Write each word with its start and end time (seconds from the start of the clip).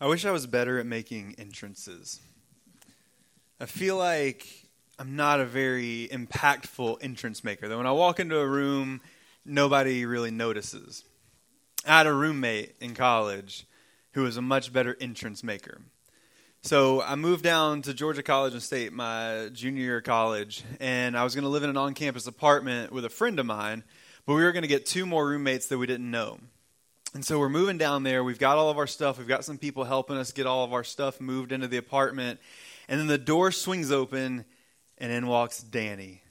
I 0.00 0.06
wish 0.06 0.24
I 0.24 0.30
was 0.30 0.46
better 0.46 0.78
at 0.78 0.86
making 0.86 1.34
entrances. 1.38 2.20
I 3.60 3.66
feel 3.66 3.96
like 3.96 4.46
I'm 4.96 5.16
not 5.16 5.40
a 5.40 5.44
very 5.44 6.08
impactful 6.12 6.98
entrance 7.00 7.42
maker. 7.42 7.66
That 7.66 7.76
when 7.76 7.86
I 7.86 7.90
walk 7.90 8.20
into 8.20 8.38
a 8.38 8.46
room, 8.46 9.00
nobody 9.44 10.06
really 10.06 10.30
notices. 10.30 11.04
I 11.84 11.98
had 11.98 12.06
a 12.06 12.12
roommate 12.12 12.76
in 12.80 12.94
college 12.94 13.66
who 14.12 14.22
was 14.22 14.36
a 14.36 14.42
much 14.42 14.72
better 14.72 14.96
entrance 15.00 15.42
maker. 15.42 15.80
So 16.62 17.02
I 17.02 17.16
moved 17.16 17.42
down 17.42 17.82
to 17.82 17.92
Georgia 17.92 18.22
College 18.22 18.52
and 18.52 18.62
State, 18.62 18.92
my 18.92 19.48
junior 19.52 19.82
year 19.82 19.98
of 19.98 20.04
college, 20.04 20.62
and 20.78 21.18
I 21.18 21.24
was 21.24 21.34
going 21.34 21.42
to 21.42 21.48
live 21.48 21.64
in 21.64 21.70
an 21.70 21.76
on 21.76 21.94
campus 21.94 22.28
apartment 22.28 22.92
with 22.92 23.04
a 23.04 23.10
friend 23.10 23.40
of 23.40 23.46
mine, 23.46 23.82
but 24.26 24.34
we 24.34 24.44
were 24.44 24.52
going 24.52 24.62
to 24.62 24.68
get 24.68 24.86
two 24.86 25.06
more 25.06 25.26
roommates 25.26 25.66
that 25.66 25.78
we 25.78 25.86
didn't 25.86 26.08
know. 26.08 26.38
And 27.18 27.24
so 27.24 27.40
we're 27.40 27.48
moving 27.48 27.78
down 27.78 28.04
there. 28.04 28.22
We've 28.22 28.38
got 28.38 28.58
all 28.58 28.70
of 28.70 28.78
our 28.78 28.86
stuff. 28.86 29.18
We've 29.18 29.26
got 29.26 29.44
some 29.44 29.58
people 29.58 29.82
helping 29.82 30.16
us 30.16 30.30
get 30.30 30.46
all 30.46 30.62
of 30.62 30.72
our 30.72 30.84
stuff 30.84 31.20
moved 31.20 31.50
into 31.50 31.66
the 31.66 31.76
apartment. 31.76 32.38
And 32.86 33.00
then 33.00 33.08
the 33.08 33.18
door 33.18 33.50
swings 33.50 33.90
open, 33.90 34.44
and 34.98 35.10
in 35.10 35.26
walks 35.26 35.58
Danny. 35.58 36.22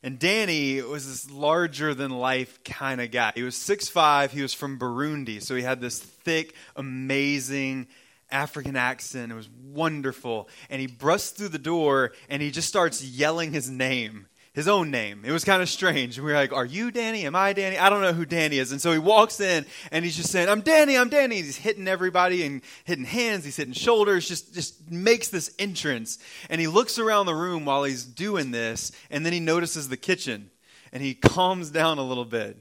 And 0.00 0.16
Danny 0.16 0.80
was 0.80 1.08
this 1.08 1.28
larger 1.28 1.92
than 1.92 2.12
life 2.12 2.62
kind 2.62 3.00
of 3.00 3.10
guy. 3.10 3.32
He 3.34 3.42
was 3.42 3.56
6'5, 3.56 4.30
he 4.30 4.40
was 4.40 4.54
from 4.54 4.78
Burundi, 4.78 5.42
so 5.42 5.56
he 5.56 5.62
had 5.62 5.80
this 5.80 5.98
thick, 5.98 6.54
amazing 6.76 7.88
African 8.30 8.76
accent. 8.76 9.32
It 9.32 9.34
was 9.34 9.48
wonderful. 9.50 10.48
And 10.70 10.80
he 10.80 10.86
busts 10.86 11.30
through 11.30 11.48
the 11.48 11.58
door 11.58 12.12
and 12.28 12.40
he 12.40 12.52
just 12.52 12.68
starts 12.68 13.02
yelling 13.02 13.52
his 13.52 13.68
name 13.68 14.27
his 14.58 14.66
own 14.66 14.90
name. 14.90 15.22
It 15.24 15.30
was 15.30 15.44
kind 15.44 15.62
of 15.62 15.68
strange. 15.68 16.18
We 16.18 16.24
were 16.24 16.36
like, 16.36 16.52
Are 16.52 16.64
you 16.64 16.90
Danny? 16.90 17.24
Am 17.24 17.36
I 17.36 17.52
Danny? 17.52 17.78
I 17.78 17.88
don't 17.88 18.02
know 18.02 18.12
who 18.12 18.26
Danny 18.26 18.58
is. 18.58 18.72
And 18.72 18.82
so 18.82 18.90
he 18.90 18.98
walks 18.98 19.38
in 19.38 19.64
and 19.92 20.04
he's 20.04 20.16
just 20.16 20.32
saying, 20.32 20.48
I'm 20.48 20.62
Danny, 20.62 20.98
I'm 20.98 21.08
Danny. 21.08 21.36
He's 21.36 21.56
hitting 21.56 21.86
everybody 21.86 22.42
and 22.42 22.60
hitting 22.82 23.04
hands, 23.04 23.44
he's 23.44 23.54
hitting 23.54 23.72
shoulders, 23.72 24.26
just, 24.26 24.52
just 24.52 24.90
makes 24.90 25.28
this 25.28 25.54
entrance. 25.60 26.18
And 26.50 26.60
he 26.60 26.66
looks 26.66 26.98
around 26.98 27.26
the 27.26 27.36
room 27.36 27.66
while 27.66 27.84
he's 27.84 28.04
doing 28.04 28.50
this, 28.50 28.90
and 29.12 29.24
then 29.24 29.32
he 29.32 29.38
notices 29.38 29.88
the 29.88 29.96
kitchen 29.96 30.50
and 30.92 31.04
he 31.04 31.14
calms 31.14 31.70
down 31.70 31.98
a 31.98 32.02
little 32.02 32.24
bit. 32.24 32.60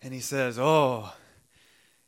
And 0.00 0.14
he 0.14 0.20
says, 0.20 0.58
Oh, 0.58 1.12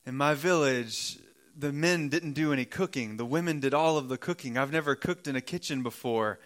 in 0.06 0.14
my 0.14 0.32
village, 0.32 1.18
the 1.54 1.70
men 1.70 2.08
didn't 2.08 2.32
do 2.32 2.50
any 2.50 2.64
cooking. 2.64 3.18
The 3.18 3.26
women 3.26 3.60
did 3.60 3.74
all 3.74 3.98
of 3.98 4.08
the 4.08 4.16
cooking. 4.16 4.56
I've 4.56 4.72
never 4.72 4.94
cooked 4.94 5.28
in 5.28 5.36
a 5.36 5.42
kitchen 5.42 5.82
before. 5.82 6.38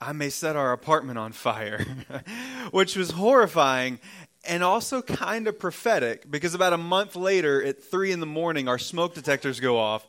I 0.00 0.12
may 0.12 0.30
set 0.30 0.56
our 0.56 0.72
apartment 0.72 1.18
on 1.18 1.32
fire, 1.32 1.84
which 2.70 2.96
was 2.96 3.10
horrifying 3.10 3.98
and 4.44 4.64
also 4.64 5.02
kind 5.02 5.46
of 5.46 5.58
prophetic 5.58 6.30
because 6.30 6.54
about 6.54 6.72
a 6.72 6.78
month 6.78 7.16
later 7.16 7.62
at 7.62 7.84
three 7.84 8.10
in 8.10 8.20
the 8.20 8.26
morning, 8.26 8.68
our 8.68 8.78
smoke 8.78 9.14
detectors 9.14 9.60
go 9.60 9.78
off. 9.78 10.06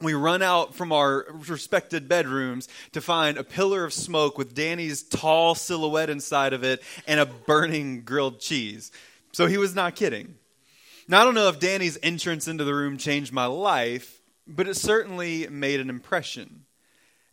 We 0.00 0.14
run 0.14 0.42
out 0.42 0.74
from 0.74 0.92
our 0.92 1.26
respected 1.48 2.08
bedrooms 2.08 2.68
to 2.92 3.00
find 3.00 3.36
a 3.36 3.44
pillar 3.44 3.84
of 3.84 3.92
smoke 3.92 4.38
with 4.38 4.54
Danny's 4.54 5.02
tall 5.02 5.54
silhouette 5.54 6.10
inside 6.10 6.52
of 6.52 6.64
it 6.64 6.82
and 7.06 7.18
a 7.18 7.26
burning 7.26 8.02
grilled 8.02 8.40
cheese. 8.40 8.92
So 9.32 9.46
he 9.46 9.58
was 9.58 9.74
not 9.74 9.96
kidding. 9.96 10.36
Now, 11.08 11.20
I 11.20 11.24
don't 11.24 11.34
know 11.34 11.48
if 11.48 11.58
Danny's 11.58 11.98
entrance 12.02 12.48
into 12.48 12.64
the 12.64 12.74
room 12.74 12.98
changed 12.98 13.32
my 13.32 13.46
life, 13.46 14.20
but 14.46 14.68
it 14.68 14.76
certainly 14.76 15.48
made 15.48 15.80
an 15.80 15.90
impression. 15.90 16.64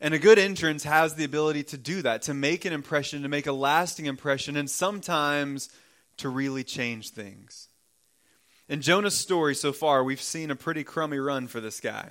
And 0.06 0.14
a 0.14 0.20
good 0.20 0.38
entrance 0.38 0.84
has 0.84 1.16
the 1.16 1.23
ability 1.23 1.64
to 1.64 1.80
do 1.80 2.03
that, 2.03 2.22
to 2.22 2.36
make 2.36 2.64
an 2.64 2.73
impression, 2.73 3.23
to 3.23 3.28
make 3.28 3.48
a 3.48 3.52
lasting 3.52 4.06
impression, 4.06 4.56
and 4.56 4.70
sometimes 4.70 5.67
to 6.17 6.30
really 6.30 6.64
change 6.64 7.09
things. 7.09 7.70
In 8.70 8.81
Jonah's 8.81 9.17
story 9.17 9.56
so 9.56 9.73
far, 9.73 10.03
we've 10.03 10.22
seen 10.22 10.52
a 10.52 10.56
pretty 10.56 10.84
crummy 10.84 11.17
run 11.17 11.47
for 11.47 11.59
this 11.59 11.80
guy. 11.80 12.09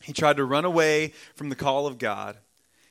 He 0.00 0.14
tried 0.14 0.38
to 0.38 0.44
run 0.46 0.64
away 0.64 1.12
from 1.34 1.50
the 1.50 1.54
call 1.54 1.86
of 1.86 1.98
God. 1.98 2.38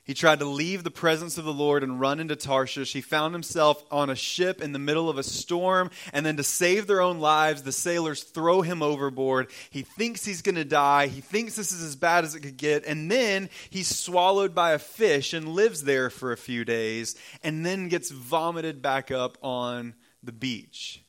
He 0.08 0.14
tried 0.14 0.38
to 0.38 0.46
leave 0.46 0.84
the 0.84 0.90
presence 0.90 1.36
of 1.36 1.44
the 1.44 1.52
Lord 1.52 1.82
and 1.82 2.00
run 2.00 2.18
into 2.18 2.34
Tarshish. 2.34 2.94
He 2.94 3.02
found 3.02 3.34
himself 3.34 3.84
on 3.90 4.08
a 4.08 4.16
ship 4.16 4.62
in 4.62 4.72
the 4.72 4.78
middle 4.78 5.10
of 5.10 5.18
a 5.18 5.22
storm, 5.22 5.90
and 6.14 6.24
then 6.24 6.38
to 6.38 6.42
save 6.42 6.86
their 6.86 7.02
own 7.02 7.20
lives, 7.20 7.62
the 7.62 7.72
sailors 7.72 8.22
throw 8.22 8.62
him 8.62 8.82
overboard. 8.82 9.50
He 9.68 9.82
thinks 9.82 10.24
he's 10.24 10.40
going 10.40 10.54
to 10.54 10.64
die. 10.64 11.08
He 11.08 11.20
thinks 11.20 11.56
this 11.56 11.72
is 11.72 11.82
as 11.82 11.94
bad 11.94 12.24
as 12.24 12.34
it 12.34 12.40
could 12.40 12.56
get, 12.56 12.86
and 12.86 13.10
then 13.10 13.50
he's 13.68 13.94
swallowed 13.94 14.54
by 14.54 14.72
a 14.72 14.78
fish 14.78 15.34
and 15.34 15.50
lives 15.50 15.84
there 15.84 16.08
for 16.08 16.32
a 16.32 16.38
few 16.38 16.64
days, 16.64 17.14
and 17.42 17.66
then 17.66 17.88
gets 17.88 18.10
vomited 18.10 18.80
back 18.80 19.10
up 19.10 19.36
on 19.42 19.94
the 20.22 20.32
beach. 20.32 21.04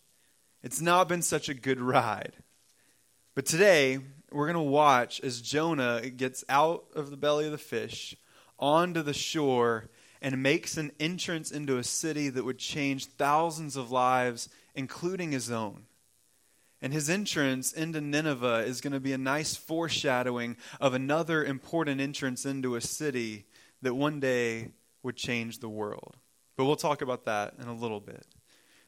It's 0.62 0.82
not 0.82 1.08
been 1.08 1.22
such 1.22 1.48
a 1.48 1.54
good 1.54 1.80
ride. 1.80 2.34
But 3.34 3.46
today, 3.46 4.00
we're 4.30 4.52
going 4.52 4.56
to 4.56 4.72
watch 4.72 5.22
as 5.22 5.40
Jonah 5.40 6.02
gets 6.10 6.44
out 6.50 6.84
of 6.94 7.12
the 7.12 7.18
belly 7.18 7.46
of 7.46 7.54
the 7.54 7.58
fish 7.58 8.18
onto 8.60 9.02
the 9.02 9.14
shore 9.14 9.90
and 10.22 10.44
makes 10.44 10.78
an 10.78 10.92
entrance 11.00 11.52
into 11.52 11.78
a 11.78 11.84
city 11.84 12.30
that 12.30 12.44
would 12.44 12.60
change 12.60 13.06
thousands 13.06 13.76
of 13.76 13.92
lives, 13.92 14.50
including 14.76 15.32
his 15.32 15.50
own. 15.50 15.86
And 16.82 16.94
his 16.94 17.10
entrance 17.10 17.74
into 17.74 18.00
Nineveh 18.00 18.64
is 18.66 18.82
going 18.82 18.94
to 18.94 19.00
be 19.00 19.14
a 19.14 19.18
nice 19.18 19.56
foreshadowing 19.56 20.58
of 20.80 20.94
another 20.94 21.44
important 21.44 22.00
entrance 22.00 22.46
into 22.46 22.76
a 22.76 22.82
city 22.82 23.46
that 23.82 23.96
one 23.96 24.20
day 24.20 24.72
would 25.04 25.16
change 25.16 25.60
the 25.60 25.70
world. 25.70 26.16
But 26.56 26.66
we'll 26.66 26.76
talk 26.76 27.02
about 27.02 27.26
that 27.26 27.56
in 27.62 27.68
a 27.68 27.74
little 27.74 28.00
bit. 28.00 28.26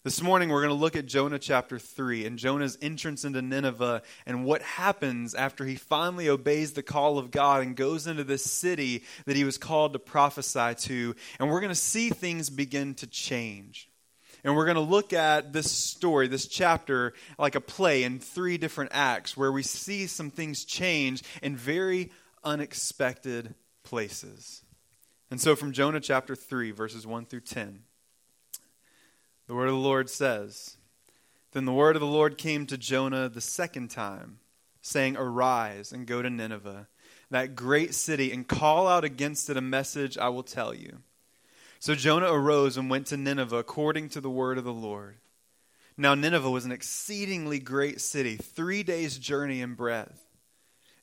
This 0.04 0.20
morning, 0.20 0.50
we're 0.50 0.64
going 0.64 0.76
to 0.76 0.82
look 0.82 0.96
at 0.96 1.06
Jonah 1.06 1.38
chapter 1.38 1.78
3 1.78 2.26
and 2.26 2.40
Jonah's 2.40 2.76
entrance 2.82 3.24
into 3.24 3.40
Nineveh 3.40 4.02
and 4.26 4.44
what 4.44 4.64
happens 4.64 5.36
after 5.36 5.64
he 5.64 5.76
finally 5.76 6.28
obeys 6.28 6.74
the 6.74 6.82
call 6.82 7.20
of 7.20 7.30
God 7.30 7.62
and 7.62 7.76
goes 7.76 8.08
into 8.08 8.24
this 8.24 8.44
city 8.44 9.04
that 9.28 9.36
he 9.36 9.44
was 9.44 9.60
called 9.60 9.94
to 9.94 10.00
prophesy 10.00 10.74
to. 10.88 11.16
And 11.40 11.52
we're 11.52 11.60
going 11.60 11.70
to 11.70 11.76
see 11.76 12.10
things 12.10 12.50
begin 12.50 12.96
to 12.96 13.06
change. 13.06 13.92
And 14.44 14.56
we're 14.56 14.66
going 14.66 14.74
to 14.74 14.82
look 14.82 15.14
at 15.14 15.54
this 15.54 15.72
story, 15.72 16.28
this 16.28 16.48
chapter, 16.48 17.14
like 17.38 17.54
a 17.54 17.62
play 17.62 18.02
in 18.02 18.18
three 18.18 18.58
different 18.58 18.94
acts 18.96 19.38
where 19.38 19.52
we 19.52 19.62
see 19.62 20.08
some 20.08 20.32
things 20.32 20.66
change 20.66 21.22
in 21.44 21.56
very 21.56 22.10
unexpected 22.44 23.54
places. 23.84 24.64
And 25.30 25.40
so, 25.40 25.56
from 25.56 25.74
Jonah 25.74 26.00
chapter 26.00 26.36
3, 26.36 26.72
verses 26.72 27.06
1 27.06 27.26
through 27.26 27.42
10. 27.42 27.84
The 29.52 29.58
word 29.58 29.68
of 29.68 29.76
the 29.76 29.82
Lord 29.82 30.10
says 30.10 30.78
Then 31.52 31.66
the 31.66 31.74
word 31.74 31.98
of 31.98 32.00
the 32.00 32.06
Lord 32.06 32.38
came 32.38 32.66
to 32.68 32.78
Jonah 32.78 33.28
the 33.28 33.42
second 33.42 33.90
time, 33.90 34.40
saying, 34.82 35.18
Arise 35.18 35.92
and 35.92 36.08
go 36.08 36.22
to 36.22 36.30
Nineveh, 36.30 36.88
that 37.32 37.54
great 37.54 37.94
city, 37.94 38.32
and 38.32 38.48
call 38.48 38.88
out 38.88 39.04
against 39.04 39.50
it 39.50 39.58
a 39.58 39.62
message 39.62 40.18
I 40.18 40.30
will 40.30 40.42
tell 40.42 40.74
you. 40.74 41.00
So 41.80 41.96
Jonah 41.96 42.32
arose 42.32 42.78
and 42.78 42.90
went 42.90 43.08
to 43.08 43.18
Nineveh 43.18 43.58
according 43.58 44.08
to 44.12 44.22
the 44.22 44.30
word 44.30 44.58
of 44.58 44.64
the 44.64 44.72
Lord. 44.72 45.18
Now, 45.98 46.16
Nineveh 46.16 46.50
was 46.50 46.64
an 46.64 46.72
exceedingly 46.72 47.60
great 47.60 48.00
city, 48.00 48.38
three 48.38 48.84
days' 48.84 49.18
journey 49.18 49.60
in 49.60 49.74
breadth. 49.74 50.30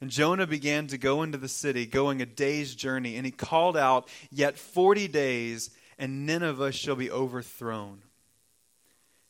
And 0.01 0.09
Jonah 0.09 0.47
began 0.47 0.87
to 0.87 0.97
go 0.97 1.23
into 1.23 1.37
the 1.37 1.49
city, 1.49 1.85
going 1.85 2.23
a 2.23 2.25
day's 2.25 2.75
journey, 2.75 3.17
and 3.17 3.27
he 3.27 3.31
called 3.31 3.77
out, 3.77 4.09
Yet 4.31 4.57
forty 4.57 5.07
days, 5.07 5.69
and 5.99 6.25
Nineveh 6.25 6.73
shall 6.73 6.97
be 6.97 7.11
overthrown. 7.11 8.05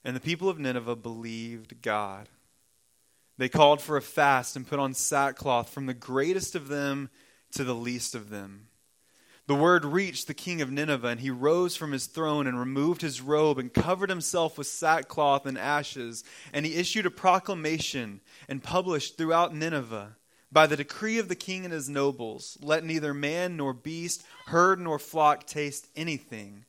And 0.05 0.15
the 0.15 0.21
people 0.21 0.49
of 0.49 0.59
Nineveh 0.59 0.97
believed 0.97 1.83
God. 1.83 2.29
They 3.37 3.49
called 3.49 3.81
for 3.81 3.97
a 3.97 4.03
fast 4.03 4.57
and 4.57 4.67
put 4.67 4.79
on 4.79 4.95
sackcloth 4.95 5.71
from 5.71 5.87
the 5.87 5.95
greatest 5.95 6.55
of 6.55 6.69
them 6.69 7.11
to 7.53 7.65
the 7.65 7.75
least 7.75 8.15
of 8.15 8.31
them. 8.31 8.69
The 9.47 9.55
word 9.55 9.85
reached 9.85 10.27
the 10.27 10.35
king 10.35 10.61
of 10.61 10.71
Nineveh, 10.71 11.09
and 11.09 11.21
he 11.21 11.31
rose 11.31 11.75
from 11.75 11.93
his 11.93 12.07
throne 12.07 12.47
and 12.47 12.59
removed 12.59 13.01
his 13.01 13.23
robe 13.23 13.59
and 13.59 13.73
covered 13.73 14.11
himself 14.11 14.59
with 14.59 14.67
sackcloth 14.67 15.47
and 15.47 15.57
ashes. 15.57 16.23
And 16.53 16.67
he 16.67 16.75
issued 16.75 17.07
a 17.07 17.11
proclamation 17.11 18.21
and 18.47 18.63
published 18.63 19.17
throughout 19.17 19.55
Nineveh 19.55 20.17
by 20.53 20.67
the 20.67 20.77
decree 20.77 21.19
of 21.19 21.29
the 21.29 21.35
king 21.35 21.65
and 21.65 21.73
his 21.73 21.89
nobles 21.89 22.59
let 22.61 22.85
neither 22.85 23.15
man 23.15 23.57
nor 23.57 23.73
beast, 23.73 24.23
herd 24.47 24.81
nor 24.81 24.99
flock 24.99 25.47
taste 25.47 25.89
anything 25.97 26.67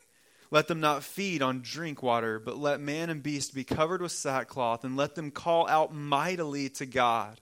let 0.52 0.68
them 0.68 0.80
not 0.80 1.04
feed 1.04 1.42
on 1.42 1.62
drink 1.62 2.02
water, 2.02 2.40
but 2.40 2.58
let 2.58 2.80
man 2.80 3.10
and 3.10 3.22
beast 3.22 3.54
be 3.54 3.64
covered 3.64 4.02
with 4.02 4.12
sackcloth, 4.12 4.84
and 4.84 4.98
let 4.98 5.16
them 5.16 5.32
call 5.32 5.68
out 5.68 5.94
mightily 5.94 6.70
to 6.70 6.86
God. 6.86 7.40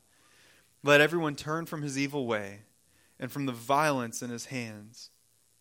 Let 0.83 1.01
everyone 1.01 1.35
turn 1.35 1.65
from 1.65 1.81
his 1.81 1.97
evil 1.97 2.27
way 2.27 2.61
and 3.19 3.31
from 3.31 3.45
the 3.45 3.51
violence 3.51 4.21
in 4.21 4.29
his 4.29 4.47
hands. 4.47 5.09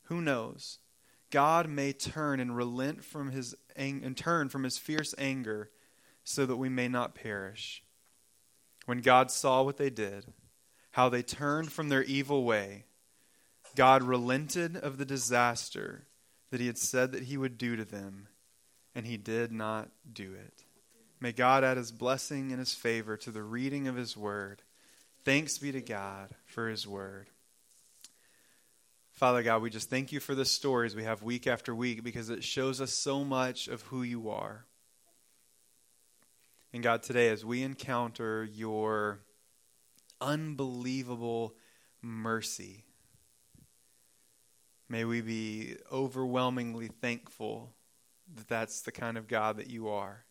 Who 0.04 0.20
knows? 0.20 0.78
God 1.30 1.68
may 1.68 1.92
turn 1.92 2.40
and 2.40 2.56
relent 2.56 3.04
from 3.04 3.30
his 3.30 3.54
ang- 3.76 4.02
and 4.04 4.16
turn 4.16 4.48
from 4.48 4.64
his 4.64 4.78
fierce 4.78 5.14
anger 5.18 5.70
so 6.24 6.46
that 6.46 6.56
we 6.56 6.68
may 6.68 6.88
not 6.88 7.14
perish. 7.14 7.82
When 8.86 9.00
God 9.00 9.30
saw 9.30 9.62
what 9.62 9.76
they 9.76 9.90
did, 9.90 10.32
how 10.92 11.08
they 11.08 11.22
turned 11.22 11.72
from 11.72 11.88
their 11.88 12.04
evil 12.04 12.44
way, 12.44 12.86
God 13.74 14.02
relented 14.02 14.76
of 14.76 14.98
the 14.98 15.04
disaster 15.04 16.06
that 16.50 16.60
he 16.60 16.66
had 16.66 16.78
said 16.78 17.12
that 17.12 17.24
he 17.24 17.36
would 17.36 17.58
do 17.58 17.76
to 17.76 17.84
them, 17.84 18.28
and 18.94 19.06
he 19.06 19.16
did 19.16 19.52
not 19.52 19.88
do 20.10 20.32
it. 20.34 20.64
May 21.20 21.32
God 21.32 21.64
add 21.64 21.76
his 21.76 21.92
blessing 21.92 22.50
and 22.52 22.58
his 22.58 22.74
favor 22.74 23.16
to 23.18 23.30
the 23.30 23.42
reading 23.42 23.88
of 23.88 23.96
his 23.96 24.16
word. 24.16 24.62
Thanks 25.24 25.58
be 25.58 25.72
to 25.72 25.80
God 25.80 26.30
for 26.44 26.68
his 26.68 26.86
word. 26.86 27.28
Father 29.12 29.42
God, 29.42 29.62
we 29.62 29.70
just 29.70 29.88
thank 29.88 30.12
you 30.12 30.20
for 30.20 30.34
the 30.34 30.44
stories 30.44 30.94
we 30.94 31.04
have 31.04 31.22
week 31.22 31.46
after 31.46 31.74
week 31.74 32.04
because 32.04 32.28
it 32.28 32.44
shows 32.44 32.82
us 32.82 32.92
so 32.92 33.24
much 33.24 33.66
of 33.66 33.80
who 33.82 34.02
you 34.02 34.28
are. 34.28 34.66
And 36.72 36.82
God, 36.82 37.02
today, 37.02 37.30
as 37.30 37.42
we 37.42 37.62
encounter 37.62 38.44
your 38.44 39.20
unbelievable 40.20 41.54
mercy, 42.02 42.84
may 44.88 45.04
we 45.04 45.20
be 45.20 45.76
overwhelmingly 45.90 46.88
thankful 46.88 47.72
that 48.34 48.48
that's 48.48 48.82
the 48.82 48.92
kind 48.92 49.16
of 49.16 49.28
God 49.28 49.56
that 49.56 49.70
you 49.70 49.88
are. 49.88 50.24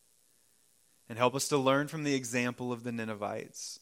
And 1.07 1.17
help 1.17 1.35
us 1.35 1.47
to 1.49 1.57
learn 1.57 1.87
from 1.87 2.03
the 2.03 2.15
example 2.15 2.71
of 2.71 2.83
the 2.83 2.91
Ninevites 2.91 3.79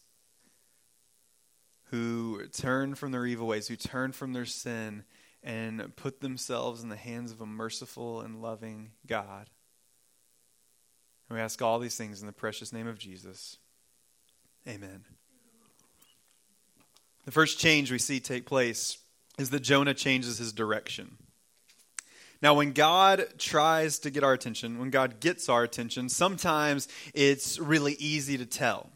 who 1.93 2.47
turned 2.47 2.97
from 2.97 3.11
their 3.11 3.25
evil 3.25 3.45
ways, 3.45 3.67
who 3.67 3.75
turned 3.75 4.15
from 4.15 4.33
their 4.33 4.45
sin, 4.45 5.03
and 5.43 5.95
put 5.95 6.21
themselves 6.21 6.81
in 6.81 6.89
the 6.89 6.95
hands 6.95 7.31
of 7.31 7.39
a 7.39 7.45
merciful 7.45 8.21
and 8.21 8.41
loving 8.41 8.89
God. 9.05 9.49
And 11.29 11.37
we 11.37 11.43
ask 11.43 11.61
all 11.61 11.77
these 11.77 11.95
things 11.95 12.21
in 12.21 12.27
the 12.27 12.33
precious 12.33 12.73
name 12.73 12.87
of 12.87 12.97
Jesus. 12.97 13.57
Amen. 14.67 15.03
The 17.25 17.31
first 17.31 17.59
change 17.59 17.91
we 17.91 17.99
see 17.99 18.19
take 18.19 18.47
place 18.47 18.97
is 19.37 19.49
that 19.49 19.61
Jonah 19.61 19.93
changes 19.93 20.37
his 20.37 20.53
direction. 20.53 21.17
Now, 22.41 22.55
when 22.55 22.73
God 22.73 23.25
tries 23.37 23.99
to 23.99 24.09
get 24.09 24.23
our 24.23 24.33
attention, 24.33 24.77
when 24.77 24.89
God 24.89 25.19
gets 25.21 25.47
our 25.47 25.63
attention, 25.63 26.09
sometimes 26.09 26.89
it's 27.13 27.57
really 27.57 27.93
easy 27.93 28.37
to 28.37 28.45
tell. 28.45 28.89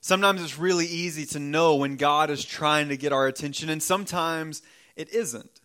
Sometimes 0.00 0.42
it's 0.42 0.58
really 0.58 0.86
easy 0.86 1.26
to 1.26 1.38
know 1.38 1.76
when 1.76 1.96
God 1.96 2.30
is 2.30 2.44
trying 2.44 2.88
to 2.90 2.96
get 2.96 3.12
our 3.12 3.26
attention, 3.26 3.70
and 3.70 3.82
sometimes 3.82 4.62
it 4.94 5.12
isn't. 5.12 5.61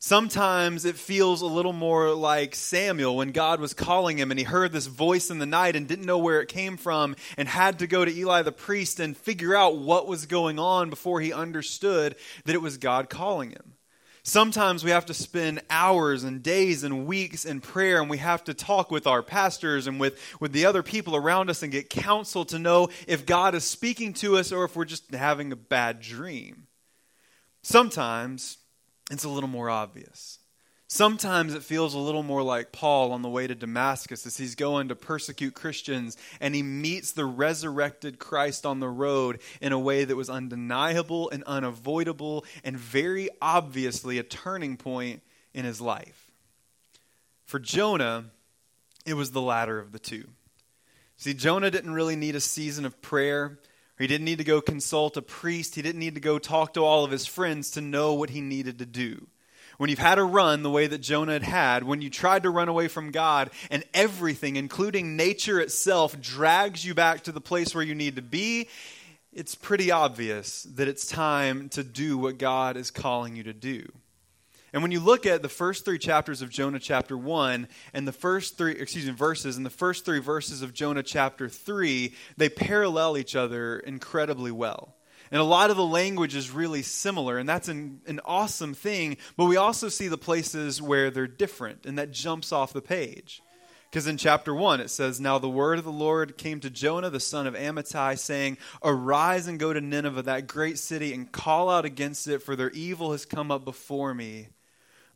Sometimes 0.00 0.84
it 0.84 0.94
feels 0.94 1.42
a 1.42 1.46
little 1.46 1.72
more 1.72 2.14
like 2.14 2.54
Samuel 2.54 3.16
when 3.16 3.32
God 3.32 3.60
was 3.60 3.74
calling 3.74 4.16
him 4.16 4.30
and 4.30 4.38
he 4.38 4.44
heard 4.44 4.70
this 4.70 4.86
voice 4.86 5.28
in 5.28 5.40
the 5.40 5.46
night 5.46 5.74
and 5.74 5.88
didn't 5.88 6.06
know 6.06 6.18
where 6.18 6.40
it 6.40 6.48
came 6.48 6.76
from 6.76 7.16
and 7.36 7.48
had 7.48 7.80
to 7.80 7.88
go 7.88 8.04
to 8.04 8.14
Eli 8.16 8.42
the 8.42 8.52
priest 8.52 9.00
and 9.00 9.16
figure 9.16 9.56
out 9.56 9.78
what 9.78 10.06
was 10.06 10.26
going 10.26 10.60
on 10.60 10.88
before 10.88 11.20
he 11.20 11.32
understood 11.32 12.14
that 12.44 12.54
it 12.54 12.62
was 12.62 12.78
God 12.78 13.10
calling 13.10 13.50
him. 13.50 13.74
Sometimes 14.22 14.84
we 14.84 14.90
have 14.90 15.06
to 15.06 15.14
spend 15.14 15.62
hours 15.70 16.22
and 16.22 16.42
days 16.42 16.84
and 16.84 17.06
weeks 17.06 17.46
in 17.46 17.62
prayer, 17.62 17.98
and 17.98 18.10
we 18.10 18.18
have 18.18 18.44
to 18.44 18.52
talk 18.52 18.90
with 18.90 19.06
our 19.06 19.22
pastors 19.22 19.86
and 19.86 19.98
with, 19.98 20.20
with 20.38 20.52
the 20.52 20.66
other 20.66 20.82
people 20.82 21.16
around 21.16 21.48
us 21.48 21.62
and 21.62 21.72
get 21.72 21.88
counsel 21.88 22.44
to 22.44 22.58
know 22.58 22.90
if 23.06 23.24
God 23.24 23.54
is 23.54 23.64
speaking 23.64 24.12
to 24.14 24.36
us 24.36 24.52
or 24.52 24.64
if 24.66 24.76
we're 24.76 24.84
just 24.84 25.14
having 25.14 25.50
a 25.50 25.56
bad 25.56 26.00
dream. 26.00 26.66
Sometimes 27.62 28.58
it's 29.10 29.24
a 29.24 29.28
little 29.28 29.48
more 29.48 29.70
obvious. 29.70 30.38
Sometimes 30.90 31.52
it 31.52 31.62
feels 31.62 31.92
a 31.92 31.98
little 31.98 32.22
more 32.22 32.42
like 32.42 32.72
Paul 32.72 33.12
on 33.12 33.20
the 33.20 33.28
way 33.28 33.46
to 33.46 33.54
Damascus 33.54 34.24
as 34.24 34.38
he's 34.38 34.54
going 34.54 34.88
to 34.88 34.96
persecute 34.96 35.52
Christians 35.52 36.16
and 36.40 36.54
he 36.54 36.62
meets 36.62 37.12
the 37.12 37.26
resurrected 37.26 38.18
Christ 38.18 38.64
on 38.64 38.80
the 38.80 38.88
road 38.88 39.40
in 39.60 39.72
a 39.72 39.78
way 39.78 40.06
that 40.06 40.16
was 40.16 40.30
undeniable 40.30 41.28
and 41.28 41.44
unavoidable 41.44 42.46
and 42.64 42.78
very 42.78 43.28
obviously 43.42 44.18
a 44.18 44.22
turning 44.22 44.78
point 44.78 45.22
in 45.52 45.66
his 45.66 45.78
life. 45.78 46.30
For 47.44 47.58
Jonah, 47.58 48.26
it 49.04 49.14
was 49.14 49.32
the 49.32 49.42
latter 49.42 49.78
of 49.78 49.92
the 49.92 49.98
two. 49.98 50.28
See, 51.18 51.34
Jonah 51.34 51.70
didn't 51.70 51.92
really 51.92 52.16
need 52.16 52.34
a 52.34 52.40
season 52.40 52.86
of 52.86 53.02
prayer. 53.02 53.58
He 53.98 54.06
didn't 54.06 54.24
need 54.24 54.38
to 54.38 54.44
go 54.44 54.60
consult 54.60 55.16
a 55.16 55.22
priest. 55.22 55.74
He 55.74 55.82
didn't 55.82 56.00
need 56.00 56.14
to 56.14 56.20
go 56.20 56.38
talk 56.38 56.74
to 56.74 56.84
all 56.84 57.04
of 57.04 57.10
his 57.10 57.26
friends 57.26 57.70
to 57.72 57.80
know 57.80 58.14
what 58.14 58.30
he 58.30 58.40
needed 58.40 58.78
to 58.78 58.86
do 58.86 59.26
when 59.78 59.88
you've 59.88 59.98
had 59.98 60.18
a 60.18 60.24
run 60.24 60.62
the 60.62 60.70
way 60.70 60.86
that 60.88 60.98
Jonah 60.98 61.32
had 61.32 61.44
had, 61.44 61.84
when 61.84 62.02
you 62.02 62.10
tried 62.10 62.42
to 62.42 62.50
run 62.50 62.68
away 62.68 62.88
from 62.88 63.12
God, 63.12 63.50
and 63.70 63.84
everything, 63.94 64.56
including 64.56 65.16
nature 65.16 65.60
itself, 65.60 66.20
drags 66.20 66.84
you 66.84 66.94
back 66.94 67.22
to 67.22 67.32
the 67.32 67.40
place 67.40 67.74
where 67.74 67.84
you 67.84 67.94
need 67.94 68.16
to 68.16 68.22
be, 68.22 68.68
it's 69.32 69.54
pretty 69.54 69.90
obvious 69.92 70.64
that 70.64 70.88
it's 70.88 71.06
time 71.06 71.68
to 71.70 71.84
do 71.84 72.18
what 72.18 72.38
God 72.38 72.76
is 72.76 72.90
calling 72.90 73.36
you 73.36 73.44
to 73.44 73.52
do. 73.52 73.86
And 74.72 74.82
when 74.82 74.90
you 74.90 75.00
look 75.00 75.24
at 75.24 75.42
the 75.42 75.48
first 75.48 75.84
three 75.84 75.98
chapters 75.98 76.42
of 76.42 76.50
Jonah 76.50 76.78
chapter 76.78 77.16
1 77.16 77.68
and 77.94 78.06
the 78.06 78.12
first 78.12 78.58
three, 78.58 78.72
excuse 78.72 79.06
me, 79.06 79.12
verses 79.12 79.56
and 79.56 79.64
the 79.64 79.70
first 79.70 80.04
three 80.04 80.18
verses 80.18 80.60
of 80.60 80.74
Jonah 80.74 81.02
chapter 81.02 81.48
3, 81.48 82.12
they 82.36 82.48
parallel 82.48 83.16
each 83.16 83.34
other 83.34 83.78
incredibly 83.78 84.50
well. 84.50 84.94
And 85.30 85.40
a 85.40 85.44
lot 85.44 85.70
of 85.70 85.76
the 85.76 85.84
language 85.84 86.34
is 86.34 86.50
really 86.50 86.82
similar, 86.82 87.38
and 87.38 87.48
that's 87.48 87.68
an, 87.68 88.00
an 88.06 88.20
awesome 88.24 88.74
thing. 88.74 89.18
But 89.36 89.46
we 89.46 89.56
also 89.56 89.88
see 89.88 90.08
the 90.08 90.18
places 90.18 90.80
where 90.80 91.10
they're 91.10 91.26
different, 91.26 91.86
and 91.86 91.98
that 91.98 92.10
jumps 92.10 92.52
off 92.52 92.72
the 92.72 92.80
page. 92.80 93.42
Because 93.90 94.06
in 94.06 94.18
chapter 94.18 94.54
1, 94.54 94.80
it 94.80 94.90
says, 94.90 95.18
Now 95.18 95.38
the 95.38 95.48
word 95.48 95.78
of 95.78 95.84
the 95.84 95.92
Lord 95.92 96.36
came 96.36 96.60
to 96.60 96.68
Jonah, 96.70 97.08
the 97.08 97.20
son 97.20 97.46
of 97.46 97.54
Amittai, 97.54 98.18
saying, 98.18 98.58
Arise 98.82 99.46
and 99.46 99.58
go 99.58 99.72
to 99.72 99.80
Nineveh, 99.80 100.22
that 100.22 100.46
great 100.46 100.78
city, 100.78 101.14
and 101.14 101.30
call 101.30 101.70
out 101.70 101.86
against 101.86 102.28
it, 102.28 102.42
for 102.42 102.54
their 102.54 102.70
evil 102.70 103.12
has 103.12 103.24
come 103.24 103.50
up 103.50 103.64
before 103.64 104.12
me. 104.12 104.48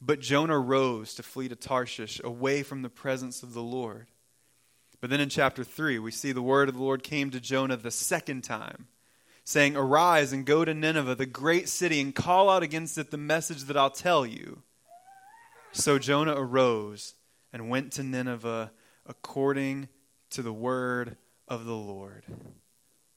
But 0.05 0.21
Jonah 0.21 0.59
rose 0.59 1.15
to 1.15 1.23
flee 1.23 1.49
to 1.49 1.55
Tarshish, 1.55 2.21
away 2.25 2.65
from 2.65 2.83
the 2.83 2.91
presence 2.91 3.45
of 3.45 3.55
the 3.55 3.63
Lord. 3.63 4.09
But 5.01 5.11
then 5.11 5.21
in 5.21 5.29
chapter 5.29 5.63
3, 5.63 6.01
we 6.01 6.11
see 6.11 6.33
the 6.33 6.43
word 6.43 6.69
of 6.69 6.75
the 6.75 6.83
Lord 6.83 7.05
came 7.05 7.31
to 7.31 7.41
Jonah 7.41 7.77
the 7.77 7.93
second 7.93 8.43
time 8.43 8.89
saying, 9.45 9.77
Arise 9.77 10.33
and 10.33 10.45
go 10.45 10.65
to 10.65 10.75
Nineveh, 10.75 11.15
the 11.15 11.27
great 11.27 11.69
city, 11.69 12.01
and 12.01 12.15
call 12.15 12.51
out 12.51 12.63
against 12.63 12.99
it 12.99 13.11
the 13.11 13.17
message 13.17 13.65
that 13.65 13.77
I'll 13.77 13.91
tell 13.91 14.27
you. 14.27 14.63
So 15.73 15.99
Jonah 15.99 16.35
arose 16.37 17.15
and 17.53 17.71
went 17.71 17.93
to 17.93 18.03
Nineveh 18.03 18.73
according 19.07 19.89
to 20.31 20.43
the 20.43 20.53
word 20.53 21.17
of 21.49 21.65
the 21.65 21.75
Lord. 21.75 22.25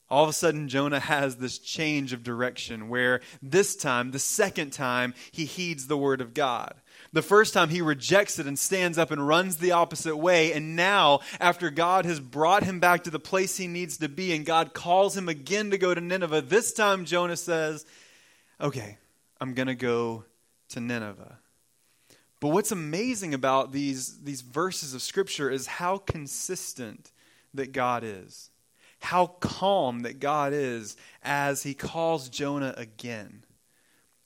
All 0.08 0.22
of 0.22 0.30
a 0.30 0.32
sudden, 0.32 0.68
Jonah 0.68 1.00
has 1.00 1.36
this 1.36 1.58
change 1.58 2.12
of 2.12 2.22
direction 2.22 2.88
where 2.88 3.20
this 3.42 3.74
time, 3.74 4.12
the 4.12 4.20
second 4.20 4.72
time, 4.72 5.14
he 5.32 5.44
heeds 5.44 5.88
the 5.88 5.96
word 5.96 6.20
of 6.20 6.32
God. 6.32 6.74
The 7.12 7.22
first 7.22 7.52
time 7.52 7.70
he 7.70 7.82
rejects 7.82 8.38
it 8.38 8.46
and 8.46 8.58
stands 8.58 8.98
up 8.98 9.10
and 9.10 9.26
runs 9.26 9.56
the 9.56 9.72
opposite 9.72 10.16
way. 10.16 10.52
And 10.52 10.76
now, 10.76 11.20
after 11.40 11.70
God 11.70 12.04
has 12.04 12.20
brought 12.20 12.62
him 12.62 12.78
back 12.78 13.04
to 13.04 13.10
the 13.10 13.18
place 13.18 13.56
he 13.56 13.66
needs 13.66 13.96
to 13.98 14.08
be, 14.08 14.32
and 14.34 14.46
God 14.46 14.74
calls 14.74 15.16
him 15.16 15.28
again 15.28 15.70
to 15.70 15.78
go 15.78 15.92
to 15.92 16.00
Nineveh, 16.00 16.42
this 16.42 16.72
time 16.72 17.04
Jonah 17.04 17.36
says, 17.36 17.84
Okay, 18.60 18.98
I'm 19.40 19.54
going 19.54 19.68
to 19.68 19.74
go 19.74 20.24
to 20.70 20.80
Nineveh. 20.80 21.38
But 22.40 22.48
what's 22.48 22.72
amazing 22.72 23.34
about 23.34 23.72
these, 23.72 24.18
these 24.22 24.42
verses 24.42 24.94
of 24.94 25.02
Scripture 25.02 25.50
is 25.50 25.66
how 25.66 25.98
consistent 25.98 27.10
that 27.54 27.72
God 27.72 28.04
is, 28.04 28.50
how 29.06 29.26
calm 29.38 30.00
that 30.00 30.18
God 30.18 30.52
is 30.52 30.96
as 31.22 31.62
he 31.62 31.74
calls 31.74 32.28
Jonah 32.28 32.74
again. 32.76 33.44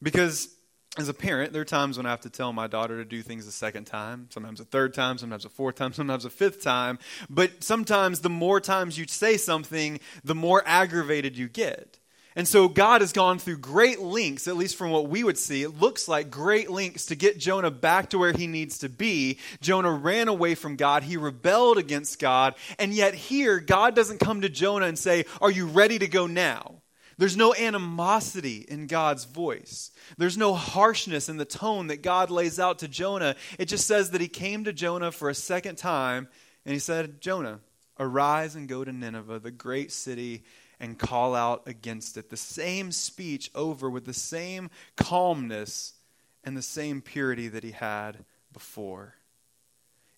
Because 0.03 0.49
as 0.97 1.11
a 1.11 1.15
parent, 1.15 1.53
there 1.53 1.61
are 1.61 1.67
times 1.67 1.99
when 1.99 2.07
I 2.07 2.11
have 2.11 2.23
to 2.23 2.31
tell 2.31 2.55
my 2.55 2.67
daughter 2.67 2.97
to 2.97 3.05
do 3.05 3.21
things 3.21 3.47
a 3.47 3.53
second 3.53 3.85
time, 3.85 4.29
sometimes 4.31 4.59
a 4.59 4.65
third 4.65 4.95
time, 4.95 5.19
sometimes 5.19 5.45
a 5.45 5.51
fourth 5.51 5.75
time, 5.75 5.93
sometimes 6.01 6.25
a 6.25 6.31
fifth 6.31 6.63
time. 6.63 6.99
But 7.29 7.63
sometimes 7.63 8.21
the 8.21 8.31
more 8.31 8.59
times 8.59 8.97
you 8.97 9.07
say 9.07 9.37
something, 9.37 10.01
the 10.25 10.35
more 10.35 10.63
aggravated 10.65 11.37
you 11.37 11.49
get. 11.49 11.99
And 12.37 12.47
so 12.47 12.69
God 12.69 13.01
has 13.01 13.13
gone 13.13 13.39
through 13.39 13.59
great 13.59 14.01
lengths, 14.01 14.47
at 14.47 14.57
least 14.57 14.77
from 14.77 14.91
what 14.91 15.09
we 15.09 15.25
would 15.25 15.39
see. 15.39 15.63
It 15.63 15.81
looks 15.81 16.07
like 16.07 16.31
great 16.31 16.71
lengths 16.71 17.07
to 17.07 17.17
get 17.17 17.39
Jonah 17.39 17.73
back 17.73 18.11
to 18.11 18.19
where 18.19 18.33
he 18.33 18.47
needs 18.47 18.79
to 18.79 18.89
be. 18.89 19.39
Jonah 19.61 19.93
ran 19.93 20.29
away 20.29 20.55
from 20.55 20.77
God. 20.77 21.03
He 21.03 21.17
rebelled 21.17 21.77
against 21.77 22.21
God. 22.21 22.55
And 22.79 22.95
yet, 22.95 23.15
here, 23.15 23.59
God 23.59 23.97
doesn't 23.97 24.21
come 24.21 24.43
to 24.43 24.49
Jonah 24.49 24.87
and 24.87 24.99
say, 24.99 25.25
Are 25.41 25.51
you 25.51 25.67
ready 25.67 25.99
to 25.99 26.07
go 26.07 26.29
now? 26.29 26.77
There's 27.19 27.37
no 27.37 27.55
animosity 27.55 28.65
in 28.67 28.87
God's 28.87 29.27
voice. 29.27 29.91
There's 30.17 30.39
no 30.39 30.55
harshness 30.55 31.29
in 31.29 31.37
the 31.37 31.45
tone 31.45 31.89
that 31.89 32.01
God 32.01 32.31
lays 32.31 32.59
out 32.59 32.79
to 32.79 32.89
Jonah. 32.89 33.37
It 33.59 33.67
just 33.67 33.87
says 33.87 34.13
that 34.13 34.23
he 34.23 34.29
came 34.29 34.65
to 34.65 34.73
Jonah 34.73 35.13
for 35.13 35.29
a 35.29 35.35
second 35.35 35.77
time 35.77 36.29
and 36.65 36.73
he 36.73 36.79
said, 36.79 37.21
Jonah, 37.21 37.61
arise 37.99 38.57
and 38.57 38.67
go 38.67 38.85
to 38.85 38.93
Nineveh, 38.93 39.39
the 39.39 39.51
great 39.51 39.93
city, 39.93 40.45
and 40.81 40.99
call 40.99 41.35
out 41.35 41.63
against 41.67 42.17
it. 42.17 42.31
The 42.31 42.37
same 42.37 42.91
speech 42.91 43.51
over 43.55 43.89
with 43.89 44.07
the 44.07 44.15
same 44.15 44.71
calmness 44.97 45.95
and 46.43 46.57
the 46.57 46.63
same 46.63 47.03
purity 47.03 47.49
that 47.49 47.63
he 47.63 47.73
had 47.73 48.25
before. 48.53 49.15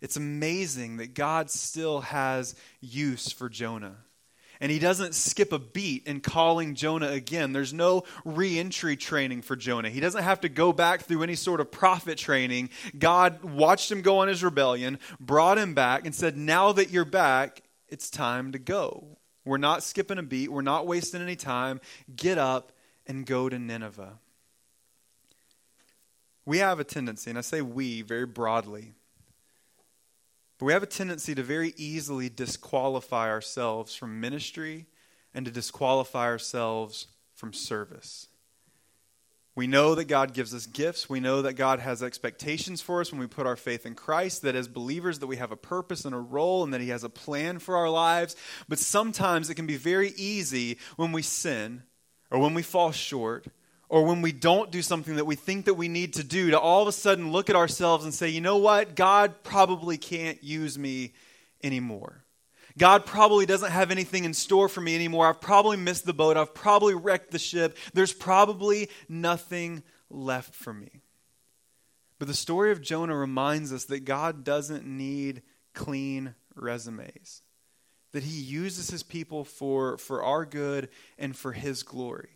It's 0.01 0.17
amazing 0.17 0.97
that 0.97 1.15
God 1.15 1.51
still 1.51 2.01
has 2.01 2.55
use 2.81 3.31
for 3.31 3.49
Jonah 3.49 3.97
and 4.63 4.71
he 4.71 4.79
doesn't 4.79 5.17
skip 5.17 5.53
a 5.53 5.59
beat 5.59 6.07
in 6.07 6.21
calling 6.21 6.77
Jonah 6.77 7.09
again. 7.09 7.53
There's 7.53 7.73
no 7.75 8.05
reentry 8.25 8.97
training 8.97 9.43
for 9.43 9.57
Jonah. 9.57 9.91
He 9.91 9.99
doesn't 9.99 10.23
have 10.23 10.43
to 10.43 10.49
go 10.49 10.73
back 10.73 11.03
through 11.03 11.25
any 11.25 11.35
sort 11.35 11.61
of 11.61 11.73
prophet 11.73 12.17
training. 12.17 12.71
God 12.97 13.43
watched 13.43 13.91
him 13.91 14.03
go 14.03 14.19
on 14.19 14.29
his 14.29 14.45
rebellion, 14.45 15.01
brought 15.19 15.59
him 15.59 15.75
back, 15.75 16.07
and 16.07 16.15
said, 16.15 16.37
Now 16.37 16.71
that 16.71 16.91
you're 16.91 17.05
back, 17.05 17.63
it's 17.89 18.09
time 18.09 18.53
to 18.53 18.61
go. 18.61 19.19
We're 19.45 19.59
not 19.59 19.83
skipping 19.83 20.19
a 20.19 20.23
beat. 20.23 20.51
We're 20.51 20.63
not 20.63 20.87
wasting 20.87 21.21
any 21.21 21.37
time. 21.37 21.81
Get 22.15 22.39
up 22.39 22.73
and 23.07 23.27
go 23.27 23.49
to 23.49 23.59
Nineveh. 23.59 24.19
We 26.45 26.59
have 26.59 26.81
a 26.81 26.85
tendency, 26.85 27.31
and 27.31 27.39
I 27.39 27.43
say 27.43 27.63
we 27.63 28.03
very 28.03 28.27
broadly, 28.27 28.95
but 30.59 30.67
we 30.67 30.73
have 30.73 30.83
a 30.83 30.87
tendency 30.87 31.35
to 31.35 31.43
very 31.43 31.73
easily 31.77 32.29
disqualify 32.29 33.31
ourselves 33.31 33.95
from 33.95 34.21
ministry 34.21 34.87
and 35.35 35.47
to 35.47 35.53
disqualify 35.53 36.27
ourselves 36.27 37.07
from 37.35 37.53
service. 37.53 38.29
We 39.55 39.67
know 39.67 39.95
that 39.95 40.07
God 40.07 40.33
gives 40.33 40.55
us 40.55 40.65
gifts. 40.65 41.11
We 41.11 41.21
know 41.21 41.43
that 41.43 41.55
God 41.55 41.79
has 41.79 42.03
expectations 42.03 42.81
for 42.81 43.03
us 43.03 43.13
when 43.13 43.21
we 43.21 43.27
put 43.27 43.47
our 43.47 43.57
faith 43.57 43.85
in 43.85 43.95
Christ, 43.95 44.43
that 44.43 44.55
as 44.57 44.67
believers 44.67 45.19
that 45.19 45.27
we 45.27 45.37
have 45.37 45.53
a 45.53 45.57
purpose 45.57 46.07
and 46.07 46.15
a 46.15 46.19
role 46.19 46.65
and 46.65 46.73
that 46.73 46.81
he 46.81 46.89
has 46.89 47.05
a 47.05 47.11
plan 47.11 47.59
for 47.59 47.77
our 47.77 47.91
lives. 47.91 48.35
But 48.67 48.79
sometimes 48.79 49.51
it 49.51 49.57
can 49.57 49.67
be 49.67 49.77
very 49.77 50.15
easy 50.17 50.79
when 50.97 51.13
we 51.13 51.21
sin 51.21 51.83
or 52.31 52.39
when 52.39 52.55
we 52.55 52.63
fall 52.63 52.93
short 52.93 53.47
or 53.91 54.07
when 54.07 54.23
we 54.23 54.33
don't 54.33 54.71
do 54.71 54.81
something 54.81 55.17
that 55.17 55.27
we 55.27 55.37
think 55.37 55.67
that 55.67 55.75
we 55.75 55.87
need 55.87 56.15
to 56.15 56.25
do 56.25 56.51
to 56.51 56.59
all 56.59 56.81
of 56.81 56.89
a 56.89 56.93
sudden 56.93 57.31
look 57.31 57.51
at 57.51 57.57
ourselves 57.57 58.05
and 58.05 58.15
say, 58.15 58.31
"You 58.31 58.41
know 58.41 58.57
what? 58.57 58.95
God 58.95 59.43
probably 59.43 59.99
can't 59.99 60.43
use 60.43 60.79
me 60.79 61.13
anymore." 61.63 62.25
God 62.79 63.07
probably 63.07 63.47
doesn't 63.47 63.71
have 63.71 63.91
anything 63.91 64.25
in 64.25 64.35
store 64.35 64.69
for 64.69 64.81
me 64.81 64.95
anymore. 64.95 65.29
I've 65.29 65.41
probably 65.41 65.77
missed 65.77 66.07
the 66.07 66.15
boat. 66.15 66.37
I've 66.37 66.55
probably 66.55 66.95
wrecked 66.95 67.31
the 67.31 67.39
ship. 67.39 67.77
There's 67.93 68.13
probably 68.13 68.89
nothing 69.09 69.83
left 70.11 70.55
for 70.55 70.73
me. 70.73 71.03
But 72.19 72.29
the 72.29 72.35
story 72.35 72.71
of 72.71 72.81
Jonah 72.81 73.17
reminds 73.17 73.73
us 73.73 73.85
that 73.87 74.05
God 74.05 74.45
doesn't 74.45 74.87
need 74.87 75.43
clean 75.75 76.35
resumes, 76.55 77.43
that 78.13 78.23
He 78.23 78.41
uses 78.41 78.91
His 78.91 79.03
people 79.03 79.45
for, 79.45 79.99
for 79.99 80.23
our 80.23 80.45
good 80.45 80.89
and 81.19 81.37
for 81.37 81.53
His 81.53 81.83
glory. 81.83 82.31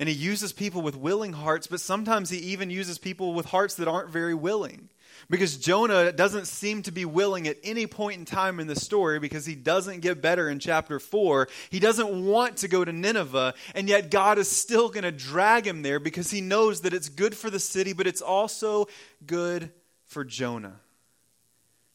And 0.00 0.08
He 0.08 0.14
uses 0.14 0.52
people 0.52 0.82
with 0.82 0.96
willing 0.96 1.34
hearts, 1.34 1.68
but 1.68 1.80
sometimes 1.80 2.30
He 2.30 2.38
even 2.38 2.70
uses 2.70 2.98
people 2.98 3.34
with 3.34 3.46
hearts 3.46 3.76
that 3.76 3.86
aren't 3.86 4.10
very 4.10 4.34
willing. 4.34 4.88
Because 5.28 5.58
Jonah 5.58 6.10
doesn't 6.10 6.46
seem 6.46 6.82
to 6.82 6.90
be 6.90 7.04
willing 7.04 7.46
at 7.46 7.58
any 7.62 7.86
point 7.86 8.18
in 8.18 8.24
time 8.24 8.58
in 8.58 8.66
the 8.66 8.74
story 8.74 9.18
because 9.18 9.44
he 9.44 9.54
doesn't 9.54 10.00
get 10.00 10.22
better 10.22 10.48
in 10.48 10.58
chapter 10.58 10.98
4. 10.98 11.46
He 11.68 11.78
doesn't 11.78 12.26
want 12.26 12.56
to 12.58 12.68
go 12.68 12.84
to 12.84 12.92
Nineveh, 12.92 13.54
and 13.74 13.88
yet 13.88 14.10
God 14.10 14.38
is 14.38 14.48
still 14.48 14.88
going 14.88 15.04
to 15.04 15.12
drag 15.12 15.66
him 15.66 15.82
there 15.82 16.00
because 16.00 16.30
he 16.30 16.40
knows 16.40 16.80
that 16.80 16.94
it's 16.94 17.08
good 17.08 17.36
for 17.36 17.50
the 17.50 17.60
city, 17.60 17.92
but 17.92 18.06
it's 18.06 18.22
also 18.22 18.86
good 19.26 19.70
for 20.06 20.24
Jonah. 20.24 20.80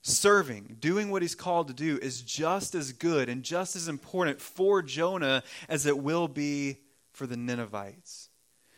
Serving, 0.02 0.78
doing 0.80 1.10
what 1.10 1.24
he's 1.24 1.36
called 1.36 1.68
to 1.68 1.74
do, 1.74 1.98
is 2.00 2.22
just 2.22 2.76
as 2.76 2.94
good 2.94 3.28
and 3.28 3.42
just 3.42 3.76
as 3.76 3.88
important 3.88 4.40
for 4.40 4.84
Jonah 4.84 5.42
as 5.68 5.88
it 5.88 5.98
will 5.98 6.28
be 6.28 6.78
for 7.15 7.25
the 7.25 7.38
Ninevites. 7.38 8.29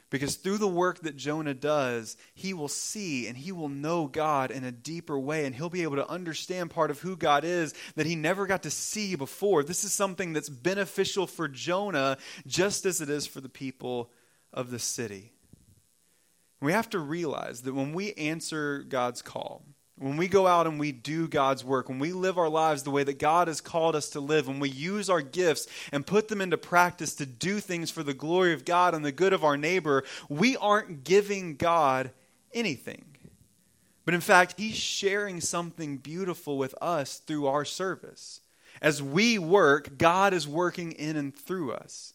Because 0.09 0.35
through 0.35 0.59
the 0.59 0.69
work 0.69 1.01
that 1.01 1.17
Jonah 1.17 1.53
does, 1.53 2.15
he 2.33 2.53
will 2.53 2.69
see 2.69 3.27
and 3.27 3.37
he 3.37 3.51
will 3.51 3.67
know 3.67 4.07
God 4.07 4.51
in 4.51 4.63
a 4.63 4.71
deeper 4.71 5.19
way, 5.19 5.45
and 5.45 5.53
he'll 5.53 5.69
be 5.69 5.83
able 5.83 5.97
to 5.97 6.09
understand 6.09 6.69
part 6.69 6.91
of 6.91 7.01
who 7.01 7.17
God 7.17 7.43
is 7.43 7.73
that 7.95 8.05
he 8.05 8.15
never 8.15 8.47
got 8.47 8.63
to 8.63 8.71
see 8.71 9.15
before. 9.15 9.63
This 9.63 9.83
is 9.83 9.91
something 9.91 10.31
that's 10.31 10.47
beneficial 10.47 11.27
for 11.27 11.49
Jonah 11.49 12.17
just 12.45 12.85
as 12.85 13.01
it 13.01 13.09
is 13.09 13.27
for 13.27 13.41
the 13.41 13.49
people 13.49 14.09
of 14.53 14.71
the 14.71 14.79
city. 14.79 15.33
We 16.61 16.71
have 16.71 16.89
to 16.91 16.99
realize 16.99 17.61
that 17.63 17.75
when 17.75 17.93
we 17.93 18.13
answer 18.13 18.83
God's 18.87 19.21
call, 19.21 19.65
when 19.99 20.15
we 20.15 20.27
go 20.27 20.45
out 20.45 20.67
and 20.67 20.79
we 20.79 20.91
do 20.91 21.27
God's 21.27 21.63
work, 21.63 21.89
when 21.89 21.97
we 21.99 22.11
live 22.11 22.37
our 22.37 22.49
lives 22.49 22.83
the 22.83 22.91
way 22.91 23.03
that 23.03 23.17
God 23.17 23.47
has 23.47 23.61
called 23.61 23.95
us 23.95 24.09
to 24.11 24.19
live, 24.19 24.47
when 24.47 24.59
we 24.59 24.69
use 24.69 25.09
our 25.09 25.21
gifts 25.21 25.67
and 25.91 26.05
put 26.05 26.27
them 26.27 26.39
into 26.39 26.57
practice 26.57 27.15
to 27.15 27.25
do 27.25 27.59
things 27.59 27.89
for 27.89 28.03
the 28.03 28.13
glory 28.13 28.53
of 28.53 28.65
God 28.65 28.93
and 28.93 29.03
the 29.03 29.11
good 29.11 29.33
of 29.33 29.43
our 29.43 29.57
neighbor, 29.57 30.03
we 30.29 30.55
aren't 30.57 31.03
giving 31.03 31.55
God 31.55 32.11
anything. 32.53 33.05
But 34.05 34.13
in 34.13 34.21
fact, 34.21 34.55
He's 34.57 34.75
sharing 34.75 35.41
something 35.41 35.97
beautiful 35.97 36.57
with 36.57 36.75
us 36.81 37.17
through 37.17 37.47
our 37.47 37.65
service. 37.65 38.41
As 38.81 39.01
we 39.01 39.39
work, 39.39 39.97
God 39.97 40.33
is 40.33 40.47
working 40.47 40.91
in 40.91 41.17
and 41.17 41.35
through 41.35 41.73
us. 41.73 42.13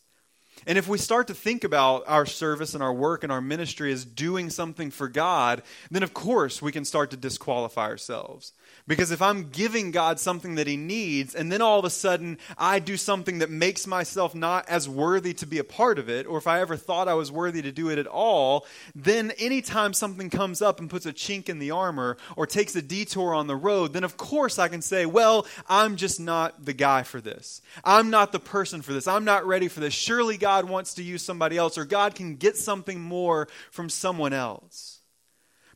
And 0.67 0.79
if 0.79 0.87
we 0.87 0.99
start 0.99 1.27
to 1.27 1.35
think 1.35 1.65
about 1.65 2.05
our 2.07 2.25
service 2.25 2.75
and 2.75 2.83
our 2.83 2.93
work 2.93 3.25
and 3.25 3.33
our 3.33 3.41
ministry 3.41 3.93
as 3.93 4.05
doing 4.05 4.49
something 4.49 4.91
for 4.91 5.09
God, 5.09 5.63
then 5.91 6.03
of 6.03 6.15
course 6.15 6.63
we 6.63 6.73
can 6.73 6.85
start 6.85 7.11
to 7.11 7.17
disqualify 7.17 7.87
ourselves. 7.89 8.53
Because 8.87 9.11
if 9.11 9.21
I'm 9.21 9.51
giving 9.51 9.91
God 9.91 10.19
something 10.19 10.57
that 10.57 10.67
He 10.67 10.77
needs, 10.77 11.35
and 11.35 11.51
then 11.51 11.63
all 11.63 11.79
of 11.79 11.85
a 11.85 11.91
sudden 11.91 12.39
I 12.57 12.79
do 12.79 12.97
something 12.97 13.39
that 13.39 13.51
makes 13.51 13.87
myself 13.87 14.35
not 14.35 14.69
as 14.69 14.89
worthy 14.89 15.35
to 15.35 15.47
be 15.47 15.59
a 15.59 15.65
part 15.65 15.99
of 15.99 16.09
it, 16.09 16.27
or 16.27 16.39
if 16.39 16.47
I 16.47 16.61
ever 16.61 16.77
thought 16.77 17.09
I 17.09 17.15
was 17.15 17.33
worthy 17.33 17.63
to 17.63 17.73
do 17.73 17.91
it 17.91 17.99
at 17.99 18.07
all, 18.07 18.67
then 18.95 19.33
anytime 19.39 19.93
something 19.93 20.31
comes 20.31 20.63
up 20.63 20.79
and 20.81 20.89
puts 20.89 21.07
a 21.07 21.13
chink 21.13 21.49
in 21.49 21.59
the 21.59 21.71
armor 21.73 22.17
or 22.37 22.47
takes 22.47 22.75
a 22.77 22.83
detour 22.83 23.35
on 23.35 23.47
the 23.47 23.57
road, 23.57 23.93
then 23.93 24.05
of 24.05 24.17
course 24.17 24.59
I 24.59 24.69
can 24.69 24.83
say, 24.83 25.07
well, 25.07 25.47
I'm 25.69 25.97
just 25.97 26.21
not 26.21 26.65
the 26.65 26.73
guy 26.73 27.03
for 27.03 27.21
this. 27.21 27.63
I'm 27.85 28.11
not 28.11 28.33
the 28.33 28.41
person 28.41 28.83
for 28.83 28.93
this. 28.93 29.09
I'm 29.09 29.25
not 29.25 29.47
ready 29.47 29.69
for 29.69 29.81
this. 29.81 29.95
Surely 29.95 30.37
God 30.43 30.69
wants 30.69 30.95
to 30.95 31.05
use 31.05 31.25
somebody 31.25 31.57
else, 31.57 31.79
or 31.79 31.85
God 31.85 32.17
can 32.17 32.35
get 32.35 32.57
something 32.57 33.01
more 33.01 33.47
from 33.71 33.89
someone 33.89 34.33
else. 34.33 34.99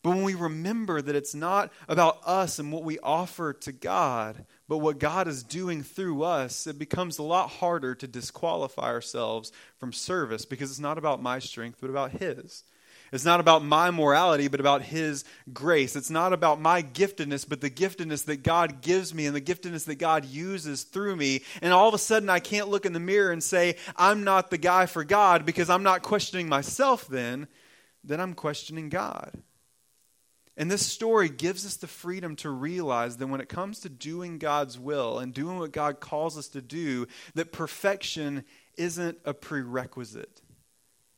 But 0.03 0.11
when 0.11 0.25
we 0.25 0.35
remember 0.35 1.01
that 1.01 1.15
it's 1.15 1.37
not 1.37 1.73
about 1.89 2.19
us 2.27 2.59
and 2.59 2.73
what 2.73 2.83
we 2.83 2.99
offer 2.99 3.53
to 3.53 3.71
God, 3.73 4.45
but 4.69 4.79
what 4.79 4.99
God 4.99 5.29
is 5.29 5.45
doing 5.45 5.85
through 5.85 6.25
us, 6.25 6.67
it 6.67 6.81
becomes 6.81 7.19
a 7.19 7.23
lot 7.23 7.49
harder 7.49 7.95
to 7.95 8.09
disqualify 8.09 8.89
ourselves 8.89 9.53
from 9.79 9.93
service 9.93 10.45
because 10.45 10.71
it's 10.71 10.81
not 10.81 10.99
about 10.99 11.23
my 11.23 11.39
strength, 11.39 11.79
but 11.81 11.91
about 11.91 12.11
His. 12.11 12.65
It's 13.13 13.25
not 13.25 13.41
about 13.41 13.65
my 13.65 13.91
morality, 13.91 14.49
but 14.49 14.61
about 14.61 14.83
His 14.83 15.25
grace. 15.53 15.97
It's 15.97 16.11
not 16.11 16.33
about 16.33 16.61
my 16.61 16.83
giftedness, 16.83 17.49
but 17.49 17.61
the 17.61 17.71
giftedness 17.71 18.25
that 18.25 18.43
God 18.43 18.81
gives 18.81 19.15
me 19.15 19.27
and 19.27 19.37
the 19.37 19.41
giftedness 19.41 19.85
that 19.85 19.97
God 19.97 20.25
uses 20.25 20.83
through 20.83 21.17
me. 21.17 21.43
And 21.63 21.73
all 21.73 21.89
of 21.89 21.95
a 21.95 21.99
sudden, 21.99 22.29
I 22.29 22.41
can't 22.41 22.69
look 22.69 22.87
in 22.87 22.93
the 22.93 23.01
mirror 23.01 23.33
and 23.33 23.43
say, 23.43 23.77
I'm 23.97 24.25
not 24.25 24.51
the 24.51 24.59
guy 24.59 24.87
for 24.87 25.05
God 25.05 25.47
because 25.47 25.71
I'm 25.71 25.83
not 25.83 26.03
questioning 26.03 26.49
myself 26.49 27.07
then. 27.07 27.49
Then 28.03 28.21
I'm 28.21 28.35
questioning 28.35 28.89
God. 28.89 29.33
And 30.57 30.71
this 30.71 30.87
story 30.87 31.29
gives 31.29 31.67
us 31.67 31.77
the 31.77 31.87
freedom 31.87 32.35
to 32.37 32.51
realize 32.51 33.19
that 33.19 33.27
when 33.27 33.41
it 33.41 33.49
comes 33.49 33.81
to 33.81 33.91
doing 33.91 34.39
God's 34.39 34.79
will 34.79 35.19
and 35.19 35.35
doing 35.35 35.59
what 35.59 35.71
God 35.71 36.01
calls 36.01 36.39
us 36.39 36.49
to 36.49 36.63
do, 36.63 37.07
that 37.35 37.53
perfection 37.53 38.45
isn't 38.79 39.19
a 39.25 39.35
prerequisite. 39.35 40.41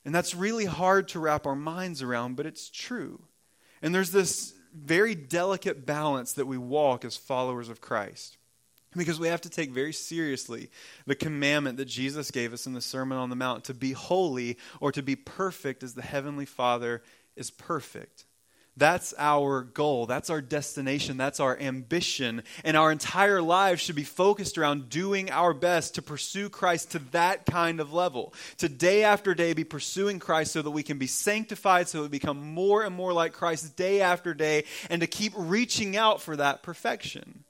And 0.08 0.14
that's 0.14 0.34
really 0.34 0.64
hard 0.64 1.08
to 1.08 1.20
wrap 1.20 1.44
our 1.44 1.54
minds 1.54 2.00
around, 2.00 2.36
but 2.36 2.46
it's 2.46 2.70
true. 2.70 3.20
And 3.82 3.94
there's 3.94 4.10
this 4.10 4.54
very 4.74 5.14
delicate 5.14 5.84
balance 5.84 6.32
that 6.32 6.46
we 6.46 6.56
walk 6.56 7.04
as 7.04 7.14
followers 7.14 7.68
of 7.68 7.82
Christ. 7.82 8.38
Because 8.96 9.20
we 9.20 9.28
have 9.28 9.42
to 9.42 9.50
take 9.50 9.70
very 9.70 9.92
seriously 9.92 10.70
the 11.06 11.14
commandment 11.14 11.76
that 11.76 11.88
Jesus 11.88 12.30
gave 12.30 12.54
us 12.54 12.66
in 12.66 12.72
the 12.72 12.80
Sermon 12.80 13.18
on 13.18 13.28
the 13.28 13.36
Mount 13.36 13.64
to 13.64 13.74
be 13.74 13.92
holy 13.92 14.56
or 14.80 14.92
to 14.92 15.02
be 15.02 15.14
perfect 15.14 15.82
as 15.82 15.92
the 15.92 16.00
Heavenly 16.00 16.46
Father 16.46 17.02
is 17.36 17.50
perfect. 17.50 18.24
That's 18.78 19.12
our 19.18 19.62
goal. 19.62 20.06
That's 20.06 20.30
our 20.30 20.40
destination. 20.40 21.16
That's 21.16 21.40
our 21.40 21.58
ambition. 21.58 22.44
And 22.64 22.76
our 22.76 22.92
entire 22.92 23.42
lives 23.42 23.80
should 23.80 23.96
be 23.96 24.04
focused 24.04 24.56
around 24.56 24.88
doing 24.88 25.30
our 25.30 25.52
best 25.52 25.96
to 25.96 26.02
pursue 26.02 26.48
Christ 26.48 26.92
to 26.92 27.00
that 27.10 27.44
kind 27.44 27.80
of 27.80 27.92
level. 27.92 28.32
To 28.58 28.68
day 28.68 29.02
after 29.02 29.34
day 29.34 29.52
be 29.52 29.64
pursuing 29.64 30.18
Christ 30.18 30.52
so 30.52 30.62
that 30.62 30.70
we 30.70 30.82
can 30.82 30.98
be 30.98 31.08
sanctified, 31.08 31.88
so 31.88 31.98
that 31.98 32.02
we 32.04 32.08
become 32.08 32.40
more 32.54 32.84
and 32.84 32.94
more 32.94 33.12
like 33.12 33.32
Christ 33.32 33.76
day 33.76 34.00
after 34.00 34.32
day, 34.32 34.64
and 34.88 35.00
to 35.00 35.06
keep 35.06 35.32
reaching 35.36 35.96
out 35.96 36.22
for 36.22 36.36
that 36.36 36.62
perfection. 36.62 37.44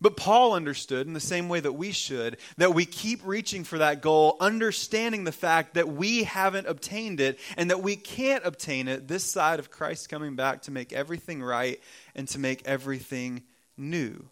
But 0.00 0.16
Paul 0.16 0.54
understood, 0.54 1.06
in 1.06 1.12
the 1.12 1.20
same 1.20 1.48
way 1.48 1.60
that 1.60 1.72
we 1.72 1.92
should, 1.92 2.38
that 2.56 2.74
we 2.74 2.86
keep 2.86 3.20
reaching 3.24 3.64
for 3.64 3.78
that 3.78 4.00
goal, 4.00 4.36
understanding 4.40 5.24
the 5.24 5.32
fact 5.32 5.74
that 5.74 5.88
we 5.88 6.22
haven't 6.22 6.66
obtained 6.66 7.20
it 7.20 7.38
and 7.56 7.70
that 7.70 7.82
we 7.82 7.96
can't 7.96 8.44
obtain 8.46 8.88
it 8.88 9.08
this 9.08 9.24
side 9.24 9.58
of 9.58 9.70
Christ 9.70 10.08
coming 10.08 10.36
back 10.36 10.62
to 10.62 10.70
make 10.70 10.92
everything 10.92 11.42
right 11.42 11.80
and 12.14 12.26
to 12.28 12.38
make 12.38 12.62
everything 12.64 13.42
new. 13.76 14.26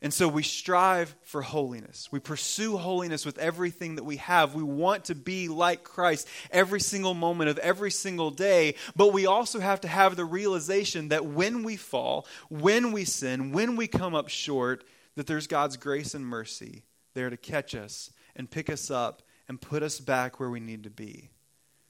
And 0.00 0.14
so 0.14 0.28
we 0.28 0.44
strive 0.44 1.16
for 1.24 1.42
holiness. 1.42 2.08
We 2.12 2.20
pursue 2.20 2.76
holiness 2.76 3.26
with 3.26 3.36
everything 3.38 3.96
that 3.96 4.04
we 4.04 4.18
have. 4.18 4.54
We 4.54 4.62
want 4.62 5.06
to 5.06 5.16
be 5.16 5.48
like 5.48 5.82
Christ 5.82 6.28
every 6.52 6.80
single 6.80 7.14
moment 7.14 7.50
of 7.50 7.58
every 7.58 7.90
single 7.90 8.30
day. 8.30 8.76
But 8.94 9.12
we 9.12 9.26
also 9.26 9.58
have 9.58 9.80
to 9.80 9.88
have 9.88 10.14
the 10.14 10.24
realization 10.24 11.08
that 11.08 11.26
when 11.26 11.64
we 11.64 11.76
fall, 11.76 12.26
when 12.48 12.92
we 12.92 13.04
sin, 13.04 13.50
when 13.50 13.74
we 13.74 13.88
come 13.88 14.14
up 14.14 14.28
short, 14.28 14.84
that 15.16 15.26
there's 15.26 15.48
God's 15.48 15.76
grace 15.76 16.14
and 16.14 16.24
mercy 16.24 16.84
there 17.14 17.28
to 17.28 17.36
catch 17.36 17.74
us 17.74 18.12
and 18.36 18.48
pick 18.48 18.70
us 18.70 18.92
up 18.92 19.22
and 19.48 19.60
put 19.60 19.82
us 19.82 19.98
back 19.98 20.38
where 20.38 20.50
we 20.50 20.60
need 20.60 20.84
to 20.84 20.90
be. 20.90 21.30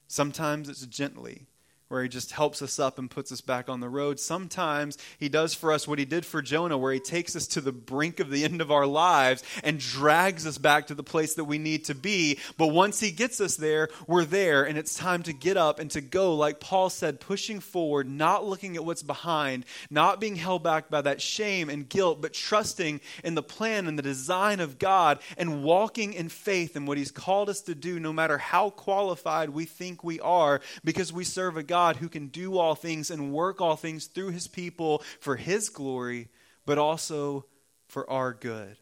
Sometimes 0.07 0.67
it's 0.67 0.87
gently, 0.87 1.45
where 1.89 2.03
he 2.03 2.09
just 2.09 2.31
helps 2.31 2.61
us 2.61 2.79
up 2.79 2.99
and 2.99 3.09
puts 3.09 3.31
us 3.31 3.41
back 3.41 3.67
on 3.67 3.79
the 3.79 3.89
road. 3.89 4.19
Sometimes 4.19 4.97
he 5.17 5.27
does 5.27 5.55
for 5.55 5.71
us 5.71 5.87
what 5.87 5.97
he 5.97 6.05
did 6.05 6.23
for 6.23 6.41
Jonah, 6.41 6.77
where 6.77 6.93
he 6.93 6.99
takes 6.99 7.35
us 7.35 7.47
to 7.47 7.61
the 7.61 7.71
brink 7.71 8.19
of 8.19 8.29
the 8.29 8.43
end 8.43 8.61
of 8.61 8.71
our 8.71 8.85
lives 8.85 9.43
and 9.63 9.79
drags 9.79 10.45
us 10.45 10.59
back 10.59 10.87
to 10.87 10.95
the 10.95 11.03
place 11.03 11.33
that 11.33 11.45
we 11.45 11.57
need 11.57 11.85
to 11.85 11.95
be. 11.95 12.37
But 12.57 12.67
once 12.67 12.99
he 12.99 13.09
gets 13.09 13.41
us 13.41 13.55
there, 13.55 13.89
we're 14.05 14.23
there, 14.23 14.63
and 14.63 14.77
it's 14.77 14.93
time 14.93 15.23
to 15.23 15.33
get 15.33 15.57
up 15.57 15.79
and 15.79 15.89
to 15.91 16.01
go, 16.01 16.35
like 16.35 16.59
Paul 16.59 16.91
said, 16.91 17.19
pushing 17.19 17.59
forward, 17.59 18.07
not 18.07 18.45
looking 18.45 18.75
at 18.75 18.85
what's 18.85 19.03
behind, 19.03 19.65
not 19.89 20.21
being 20.21 20.35
held 20.35 20.61
back 20.61 20.89
by 20.89 21.01
that 21.01 21.21
shame 21.21 21.69
and 21.69 21.89
guilt, 21.89 22.21
but 22.21 22.33
trusting 22.33 23.01
in 23.23 23.33
the 23.33 23.41
plan 23.41 23.87
and 23.87 23.97
the 23.97 24.03
design 24.03 24.59
of 24.59 24.77
God 24.77 25.17
and 25.39 25.63
walking 25.63 26.13
in 26.13 26.29
faith 26.29 26.75
in 26.75 26.85
what 26.85 26.99
he's 26.99 27.11
called 27.11 27.49
us 27.49 27.61
to 27.61 27.73
do, 27.73 27.99
no 27.99 28.13
matter 28.13 28.37
how 28.37 28.69
qualified 28.69 29.49
we 29.49 29.65
think 29.65 30.03
we 30.03 30.19
are, 30.19 30.61
because 30.83 31.11
we 31.11 31.23
serve 31.23 31.57
a 31.57 31.63
God 31.63 31.78
God 31.79 31.95
who 31.95 32.09
can 32.09 32.27
do 32.27 32.57
all 32.57 32.75
things 32.75 33.09
and 33.09 33.31
work 33.31 33.61
all 33.61 33.77
things 33.77 34.07
through 34.07 34.31
his 34.31 34.49
people 34.49 35.01
for 35.21 35.37
his 35.37 35.69
glory, 35.69 36.27
but 36.65 36.77
also 36.77 37.45
for 37.87 38.09
our 38.09 38.33
good. 38.33 38.75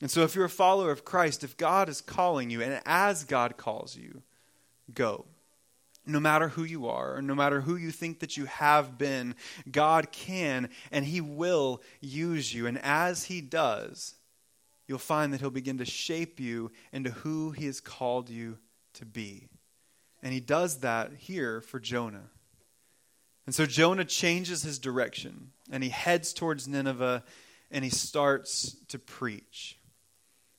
And 0.00 0.10
so, 0.10 0.22
if 0.22 0.34
you're 0.34 0.46
a 0.46 0.50
follower 0.64 0.90
of 0.90 1.04
Christ, 1.04 1.44
if 1.44 1.58
God 1.58 1.90
is 1.90 2.00
calling 2.00 2.48
you, 2.48 2.62
and 2.62 2.80
as 2.86 3.24
God 3.24 3.58
calls 3.58 3.96
you, 3.96 4.22
go. 4.92 5.26
No 6.06 6.20
matter 6.20 6.48
who 6.48 6.64
you 6.64 6.88
are, 6.88 7.16
or 7.16 7.22
no 7.22 7.34
matter 7.34 7.60
who 7.60 7.76
you 7.76 7.90
think 7.90 8.20
that 8.20 8.36
you 8.38 8.46
have 8.46 8.96
been, 8.96 9.34
God 9.70 10.10
can 10.10 10.70
and 10.90 11.04
He 11.04 11.20
will 11.20 11.82
use 12.00 12.52
you. 12.52 12.66
And 12.66 12.78
as 12.78 13.24
He 13.24 13.42
does, 13.42 14.14
you'll 14.86 14.98
find 14.98 15.32
that 15.32 15.40
He'll 15.40 15.50
begin 15.50 15.78
to 15.78 15.84
shape 15.84 16.40
you 16.40 16.70
into 16.94 17.10
who 17.10 17.50
He 17.50 17.66
has 17.66 17.80
called 17.80 18.30
you 18.30 18.58
to 18.94 19.04
be. 19.04 19.48
And 20.24 20.32
he 20.32 20.40
does 20.40 20.78
that 20.78 21.12
here 21.18 21.60
for 21.60 21.78
Jonah. 21.78 22.30
And 23.44 23.54
so 23.54 23.66
Jonah 23.66 24.06
changes 24.06 24.62
his 24.62 24.78
direction 24.78 25.50
and 25.70 25.84
he 25.84 25.90
heads 25.90 26.32
towards 26.32 26.66
Nineveh 26.66 27.22
and 27.70 27.84
he 27.84 27.90
starts 27.90 28.74
to 28.88 28.98
preach. 28.98 29.78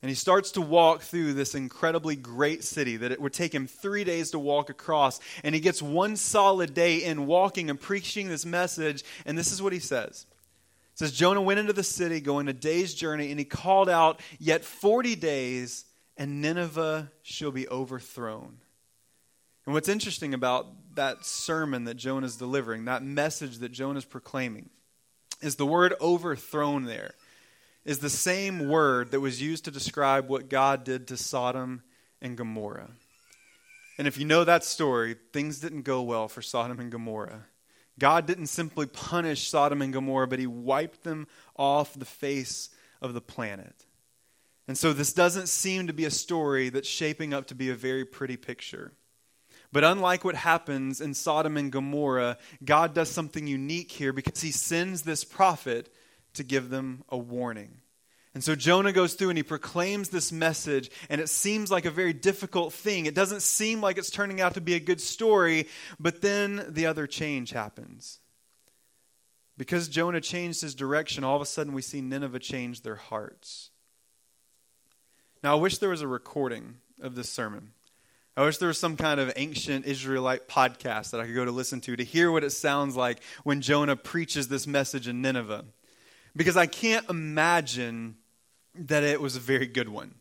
And 0.04 0.10
he 0.10 0.16
starts 0.16 0.52
to 0.52 0.62
walk 0.62 1.02
through 1.02 1.34
this 1.34 1.56
incredibly 1.56 2.16
great 2.16 2.64
city 2.64 2.96
that 2.98 3.12
it 3.12 3.20
would 3.20 3.34
take 3.34 3.56
him 3.56 3.66
three 3.66 4.04
days 4.04 4.30
to 4.32 4.40
walk 4.40 4.70
across. 4.70 5.20
And 5.44 5.56
he 5.56 5.62
gets 5.62 5.82
one 5.82 6.16
solid 6.16 6.76
day 6.76 7.04
in 7.04 7.26
walking 7.26 7.72
and 7.72 7.82
preaching 7.82 8.30
this 8.30 8.46
message. 8.46 9.04
And 9.26 9.36
this 9.36 9.52
is 9.52 9.64
what 9.64 9.74
he 9.74 9.80
says. 9.80 10.28
It 10.94 11.00
says, 11.00 11.12
Jonah 11.12 11.42
went 11.42 11.60
into 11.60 11.74
the 11.74 11.82
city 11.82 12.22
going 12.22 12.48
a 12.48 12.54
day's 12.54 12.94
journey, 12.94 13.32
and 13.32 13.40
he 13.40 13.46
called 13.46 13.90
out, 13.90 14.22
Yet 14.38 14.64
40 14.64 15.16
days, 15.16 15.86
and 16.16 16.40
Nineveh 16.40 17.12
shall 17.24 17.52
be 17.52 17.68
overthrown. 17.68 18.60
And 19.66 19.74
what's 19.74 19.90
interesting 19.90 20.34
about 20.34 20.68
that 20.96 21.26
sermon 21.26 21.86
that 21.86 21.96
Jonah's 21.96 22.38
delivering, 22.38 22.86
that 22.86 23.04
message 23.04 23.58
that 23.60 23.72
Jonah's 23.72 24.06
proclaiming, 24.06 24.70
is 25.42 25.56
the 25.56 25.66
word 25.66 25.94
overthrown 26.00 26.86
there 26.86 27.14
is 27.86 28.00
the 28.00 28.10
same 28.10 28.68
word 28.68 29.12
that 29.12 29.20
was 29.20 29.42
used 29.42 29.66
to 29.66 29.72
describe 29.72 30.28
what 30.28 30.50
God 30.50 30.84
did 30.84 31.08
to 31.08 31.18
Sodom 31.18 31.84
and 32.22 32.36
Gomorrah. 32.36 32.90
And 33.98 34.08
if 34.08 34.18
you 34.18 34.26
know 34.26 34.44
that 34.44 34.64
story, 34.64 35.16
things 35.32 35.60
didn't 35.60 35.84
go 35.84 36.02
well 36.02 36.28
for 36.28 36.42
Sodom 36.42 36.80
and 36.80 36.92
Gomorrah. 36.92 37.46
God 37.98 38.26
didn't 38.26 38.48
simply 38.48 38.88
punish 38.88 39.48
Sodom 39.48 39.82
and 39.82 39.94
Gomorrah, 39.94 40.28
but 40.28 40.40
he 40.40 40.48
wiped 40.48 41.04
them 41.04 41.28
off 41.56 41.94
the 41.94 42.06
face 42.06 42.70
of 43.02 43.14
the 43.14 43.22
planet. 43.22 43.86
And 44.68 44.78
so 44.78 44.92
this 44.92 45.14
doesn't 45.14 45.48
seem 45.48 45.88
to 45.88 45.94
be 45.94 46.06
a 46.06 46.12
story 46.12 46.70
that's 46.70 46.90
shaping 46.90 47.34
up 47.34 47.48
to 47.48 47.56
be 47.56 47.70
a 47.70 47.76
very 47.76 48.04
pretty 48.04 48.36
picture. 48.36 48.92
But 49.76 49.84
unlike 49.84 50.24
what 50.24 50.36
happens 50.36 51.02
in 51.02 51.14
Sodom 51.14 51.58
and 51.58 51.70
Gomorrah, 51.70 52.38
God 52.64 52.94
does 52.94 53.12
something 53.12 53.46
unique 53.46 53.92
here 53.92 54.14
because 54.14 54.42
he 54.42 54.52
sends 54.52 55.02
this 55.02 55.26
prophet 55.26 55.94
to 56.36 56.46
give 56.46 56.70
them 56.70 57.04
a 57.10 57.18
warning. 57.18 57.82
And 58.34 58.42
so 58.42 58.56
Jonah 58.56 58.94
goes 58.94 59.16
through 59.16 59.32
and 59.32 59.38
he 59.38 59.44
proclaims 59.44 60.08
this 60.08 60.32
message, 60.32 60.90
and 61.10 61.20
it 61.20 61.28
seems 61.28 61.72
like 61.72 61.84
a 61.84 61.92
very 61.92 62.14
difficult 62.14 62.72
thing. 62.72 63.06
It 63.06 63.16
doesn't 63.16 63.42
seem 63.42 63.82
like 63.82 63.98
it's 63.98 64.10
turning 64.10 64.40
out 64.40 64.54
to 64.54 64.62
be 64.62 64.76
a 64.76 64.80
good 64.80 65.02
story, 65.02 65.68
but 66.00 66.22
then 66.22 66.68
the 66.70 66.86
other 66.86 67.06
change 67.06 67.50
happens. 67.50 68.22
Because 69.58 69.90
Jonah 69.90 70.22
changed 70.22 70.62
his 70.62 70.74
direction, 70.74 71.26
all 71.26 71.36
of 71.36 71.42
a 71.42 71.46
sudden 71.46 71.74
we 71.74 71.82
see 71.82 72.00
Nineveh 72.00 72.40
change 72.40 72.84
their 72.84 72.96
hearts. 72.96 73.72
Now, 75.44 75.52
I 75.52 75.60
wish 75.60 75.80
there 75.80 75.90
was 75.90 76.02
a 76.02 76.08
recording 76.08 76.76
of 77.02 77.16
this 77.16 77.30
sermon. 77.30 77.74
I 78.38 78.44
wish 78.44 78.58
there 78.58 78.68
was 78.68 78.78
some 78.78 78.98
kind 78.98 79.22
of 79.22 79.32
ancient 79.38 79.86
Israelite 79.86 80.50
podcast 80.50 81.12
that 81.12 81.22
I 81.22 81.26
could 81.26 81.36
go 81.36 81.46
to 81.46 81.52
listen 81.52 81.80
to 81.82 81.96
to 81.96 82.04
hear 82.04 82.32
what 82.32 82.44
it 82.44 82.50
sounds 82.50 82.98
like 82.98 83.22
when 83.44 83.62
Jonah 83.62 83.96
preaches 83.96 84.50
this 84.50 84.68
message 84.68 85.08
in 85.08 85.22
Nineveh. 85.22 85.64
Because 86.36 86.58
I 86.58 86.66
can't 86.66 87.10
imagine 87.10 88.18
that 88.76 89.04
it 89.04 89.22
was 89.22 89.38
a 89.38 89.40
very 89.40 89.68
good 89.68 89.88
one. 89.88 90.16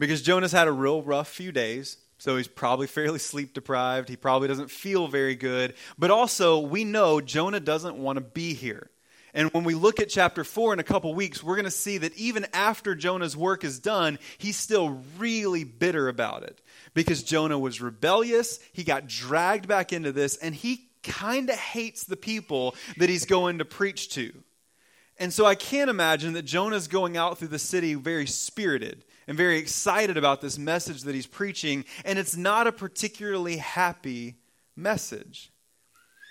Because 0.00 0.20
Jonah's 0.20 0.50
had 0.50 0.66
a 0.66 0.72
real 0.72 1.02
rough 1.02 1.28
few 1.28 1.52
days, 1.52 1.98
so 2.18 2.36
he's 2.36 2.48
probably 2.48 2.88
fairly 2.88 3.20
sleep 3.20 3.54
deprived. 3.54 4.08
He 4.08 4.16
probably 4.16 4.48
doesn't 4.48 4.72
feel 4.72 5.06
very 5.06 5.36
good. 5.36 5.74
But 5.96 6.10
also, 6.10 6.58
we 6.58 6.82
know 6.82 7.20
Jonah 7.20 7.60
doesn't 7.60 7.96
want 7.96 8.16
to 8.16 8.24
be 8.24 8.54
here. 8.54 8.90
And 9.34 9.52
when 9.52 9.64
we 9.64 9.74
look 9.74 9.98
at 9.98 10.08
chapter 10.08 10.44
4 10.44 10.74
in 10.74 10.78
a 10.78 10.84
couple 10.84 11.12
weeks, 11.12 11.42
we're 11.42 11.56
going 11.56 11.64
to 11.64 11.70
see 11.70 11.98
that 11.98 12.16
even 12.16 12.46
after 12.52 12.94
Jonah's 12.94 13.36
work 13.36 13.64
is 13.64 13.80
done, 13.80 14.20
he's 14.38 14.56
still 14.56 15.02
really 15.18 15.64
bitter 15.64 16.08
about 16.08 16.44
it 16.44 16.62
because 16.94 17.24
Jonah 17.24 17.58
was 17.58 17.80
rebellious. 17.80 18.60
He 18.72 18.84
got 18.84 19.08
dragged 19.08 19.66
back 19.66 19.92
into 19.92 20.12
this, 20.12 20.36
and 20.36 20.54
he 20.54 20.88
kind 21.02 21.50
of 21.50 21.56
hates 21.56 22.04
the 22.04 22.16
people 22.16 22.76
that 22.96 23.08
he's 23.08 23.26
going 23.26 23.58
to 23.58 23.64
preach 23.64 24.10
to. 24.10 24.32
And 25.18 25.32
so 25.32 25.44
I 25.46 25.56
can't 25.56 25.90
imagine 25.90 26.32
that 26.34 26.44
Jonah's 26.44 26.88
going 26.88 27.16
out 27.16 27.38
through 27.38 27.48
the 27.48 27.58
city 27.58 27.94
very 27.94 28.26
spirited 28.26 29.04
and 29.26 29.36
very 29.36 29.58
excited 29.58 30.16
about 30.16 30.42
this 30.42 30.58
message 30.58 31.02
that 31.02 31.14
he's 31.14 31.26
preaching, 31.26 31.84
and 32.04 32.20
it's 32.20 32.36
not 32.36 32.68
a 32.68 32.72
particularly 32.72 33.56
happy 33.56 34.36
message. 34.76 35.50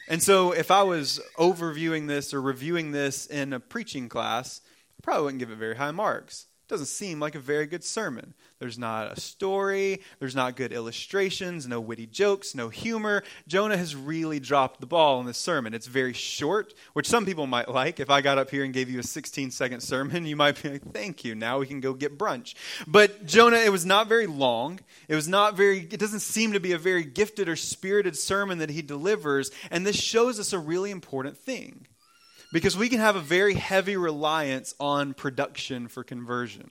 And 0.08 0.22
so 0.22 0.52
if 0.52 0.70
I 0.72 0.84
was 0.84 1.20
overviewing 1.38 2.08
this 2.08 2.34
or 2.34 2.42
reviewing 2.42 2.92
this 2.92 3.26
in 3.26 3.54
a 3.54 3.60
preaching 3.60 4.10
class, 4.10 4.62
I 4.98 5.02
probably 5.02 5.24
wouldn't 5.24 5.40
give 5.40 5.52
it 5.52 5.58
very 5.58 5.76
high 5.76 5.92
marks 5.92 6.48
doesn't 6.68 6.88
seem 6.88 7.20
like 7.20 7.36
a 7.36 7.40
very 7.40 7.66
good 7.66 7.84
sermon. 7.84 8.34
There's 8.60 8.80
not 8.80 9.12
a 9.12 9.20
story, 9.20 10.02
there's 10.20 10.36
not 10.36 10.56
good 10.56 10.72
illustrations, 10.72 11.68
no 11.68 11.82
witty 11.82 12.08
jokes, 12.08 12.56
no 12.56 12.70
humor. 12.70 13.24
Jonah 13.48 13.76
has 13.76 13.96
really 13.96 14.40
dropped 14.40 14.80
the 14.80 14.86
ball 14.86 15.20
in 15.20 15.26
this 15.26 15.38
sermon. 15.38 15.74
It's 15.74 15.88
very 15.88 16.14
short, 16.14 16.74
which 16.94 17.10
some 17.10 17.26
people 17.26 17.46
might 17.46 17.68
like. 17.68 18.00
If 18.00 18.10
I 18.10 18.22
got 18.22 18.38
up 18.38 18.50
here 18.50 18.64
and 18.64 18.74
gave 18.74 18.90
you 18.90 19.00
a 19.00 19.04
16 19.04 19.52
second 19.52 19.82
sermon, 19.82 20.26
you 20.28 20.38
might 20.38 20.62
be 20.64 20.70
like, 20.70 20.94
thank 20.94 21.26
you, 21.26 21.36
now 21.36 21.60
we 21.60 21.68
can 21.68 21.82
go 21.82 21.94
get 21.94 22.18
brunch. 22.18 22.54
But 22.88 23.26
Jonah, 23.26 23.58
it 23.58 23.72
was 23.72 23.86
not 23.86 24.08
very 24.08 24.28
long. 24.28 24.80
It 25.10 25.16
was 25.16 25.28
not 25.28 25.58
very, 25.58 25.80
it 25.80 26.00
doesn't 26.00 26.22
seem 26.22 26.54
to 26.54 26.60
be 26.62 26.72
a 26.72 26.78
very 26.78 27.04
gifted 27.04 27.50
or 27.50 27.58
spirited 27.58 28.18
sermon 28.18 28.60
that 28.60 28.70
he 28.70 28.82
delivers. 28.82 29.52
And 29.72 29.86
this 29.86 29.98
shows 29.98 30.40
us 30.40 30.54
a 30.54 30.60
really 30.60 30.92
important 30.92 31.38
thing. 31.38 31.88
Because 32.54 32.78
we 32.78 32.88
can 32.88 33.00
have 33.00 33.16
a 33.16 33.20
very 33.20 33.56
heavy 33.56 33.98
reliance 33.98 34.76
on 34.80 35.16
production 35.16 35.88
for 35.88 36.04
conversion. 36.04 36.70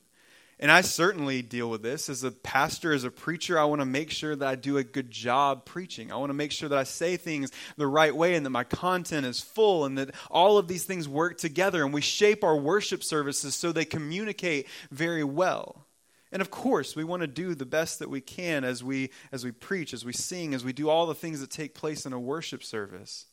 And 0.60 0.70
I 0.70 0.80
certainly 0.80 1.42
deal 1.42 1.68
with 1.68 1.82
this. 1.82 2.08
As 2.08 2.22
a 2.22 2.30
pastor, 2.30 2.92
as 2.92 3.02
a 3.02 3.10
preacher, 3.10 3.58
I 3.58 3.64
want 3.64 3.80
to 3.80 3.84
make 3.84 4.12
sure 4.12 4.36
that 4.36 4.46
I 4.46 4.54
do 4.54 4.76
a 4.76 4.84
good 4.84 5.10
job 5.10 5.64
preaching. 5.64 6.12
I 6.12 6.16
want 6.18 6.30
to 6.30 6.34
make 6.34 6.52
sure 6.52 6.68
that 6.68 6.78
I 6.78 6.84
say 6.84 7.16
things 7.16 7.50
the 7.76 7.88
right 7.88 8.14
way 8.14 8.36
and 8.36 8.46
that 8.46 8.50
my 8.50 8.62
content 8.62 9.26
is 9.26 9.40
full 9.40 9.84
and 9.84 9.98
that 9.98 10.14
all 10.30 10.56
of 10.56 10.68
these 10.68 10.84
things 10.84 11.08
work 11.08 11.36
together 11.36 11.84
and 11.84 11.92
we 11.92 12.00
shape 12.00 12.44
our 12.44 12.56
worship 12.56 13.02
services 13.02 13.56
so 13.56 13.72
they 13.72 13.84
communicate 13.84 14.68
very 14.92 15.24
well. 15.24 15.88
And 16.30 16.40
of 16.40 16.52
course, 16.52 16.94
we 16.94 17.02
want 17.02 17.22
to 17.22 17.26
do 17.26 17.56
the 17.56 17.66
best 17.66 17.98
that 17.98 18.08
we 18.08 18.20
can 18.20 18.62
as 18.62 18.84
we 18.84 19.10
as 19.32 19.44
we 19.44 19.50
preach, 19.50 19.92
as 19.92 20.04
we 20.04 20.12
sing, 20.12 20.54
as 20.54 20.64
we 20.64 20.72
do 20.72 20.88
all 20.88 21.06
the 21.06 21.14
things 21.14 21.40
that 21.40 21.50
take 21.50 21.74
place 21.74 22.06
in 22.06 22.12
a 22.12 22.20
worship 22.20 22.62
service. 22.62 23.26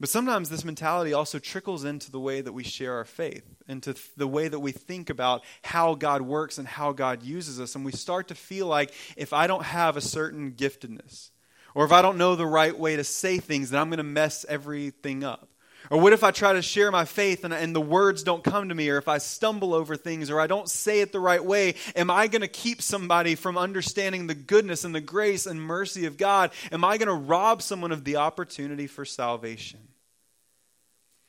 But 0.00 0.08
sometimes 0.08 0.48
this 0.48 0.64
mentality 0.64 1.12
also 1.12 1.40
trickles 1.40 1.84
into 1.84 2.10
the 2.12 2.20
way 2.20 2.40
that 2.40 2.52
we 2.52 2.62
share 2.62 2.94
our 2.94 3.04
faith, 3.04 3.44
into 3.66 3.96
the 4.16 4.28
way 4.28 4.46
that 4.46 4.60
we 4.60 4.70
think 4.70 5.10
about 5.10 5.42
how 5.62 5.94
God 5.94 6.22
works 6.22 6.56
and 6.56 6.68
how 6.68 6.92
God 6.92 7.24
uses 7.24 7.60
us. 7.60 7.74
And 7.74 7.84
we 7.84 7.90
start 7.90 8.28
to 8.28 8.36
feel 8.36 8.68
like 8.68 8.92
if 9.16 9.32
I 9.32 9.48
don't 9.48 9.64
have 9.64 9.96
a 9.96 10.00
certain 10.00 10.52
giftedness, 10.52 11.30
or 11.74 11.84
if 11.84 11.90
I 11.90 12.00
don't 12.00 12.16
know 12.16 12.36
the 12.36 12.46
right 12.46 12.76
way 12.76 12.94
to 12.94 13.04
say 13.04 13.38
things, 13.38 13.70
then 13.70 13.80
I'm 13.80 13.88
going 13.88 13.98
to 13.98 14.04
mess 14.04 14.46
everything 14.48 15.24
up. 15.24 15.48
Or 15.90 16.00
what 16.00 16.12
if 16.12 16.22
I 16.22 16.32
try 16.32 16.52
to 16.52 16.60
share 16.60 16.90
my 16.90 17.04
faith 17.04 17.44
and, 17.44 17.54
and, 17.54 17.74
the 17.74 17.80
words 17.80 18.22
don't 18.22 18.44
come 18.44 18.68
to 18.68 18.74
me, 18.74 18.90
or 18.90 18.98
if 18.98 19.08
I 19.08 19.18
stumble 19.18 19.72
over 19.72 19.96
things, 19.96 20.28
or 20.28 20.40
I 20.40 20.46
don't 20.46 20.68
say 20.68 21.00
it 21.00 21.12
the 21.12 21.20
right 21.20 21.42
way? 21.42 21.76
Am 21.96 22.10
I 22.10 22.26
going 22.26 22.42
to 22.42 22.48
keep 22.48 22.82
somebody 22.82 23.34
from 23.34 23.56
understanding 23.56 24.26
the 24.26 24.34
goodness 24.34 24.84
and 24.84 24.94
the 24.94 25.00
grace 25.00 25.46
and 25.46 25.60
mercy 25.60 26.04
of 26.04 26.16
God? 26.16 26.50
Am 26.72 26.84
I 26.84 26.98
going 26.98 27.08
to 27.08 27.14
rob 27.14 27.62
someone 27.62 27.92
of 27.92 28.04
the 28.04 28.16
opportunity 28.16 28.86
for 28.86 29.04
salvation? 29.04 29.80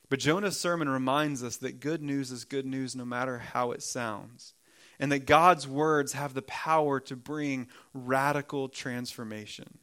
But 0.09 0.19
Jonah's 0.19 0.59
sermon 0.59 0.89
reminds 0.89 1.43
us 1.43 1.57
that 1.57 1.79
good 1.79 2.01
news 2.01 2.31
is 2.31 2.43
good 2.43 2.65
news 2.65 2.95
no 2.95 3.05
matter 3.05 3.37
how 3.37 3.71
it 3.71 3.83
sounds, 3.83 4.55
and 4.99 5.11
that 5.11 5.25
God's 5.25 5.67
words 5.67 6.13
have 6.13 6.33
the 6.33 6.41
power 6.41 6.99
to 7.01 7.15
bring 7.15 7.67
radical 7.93 8.67
transformation. 8.67 9.77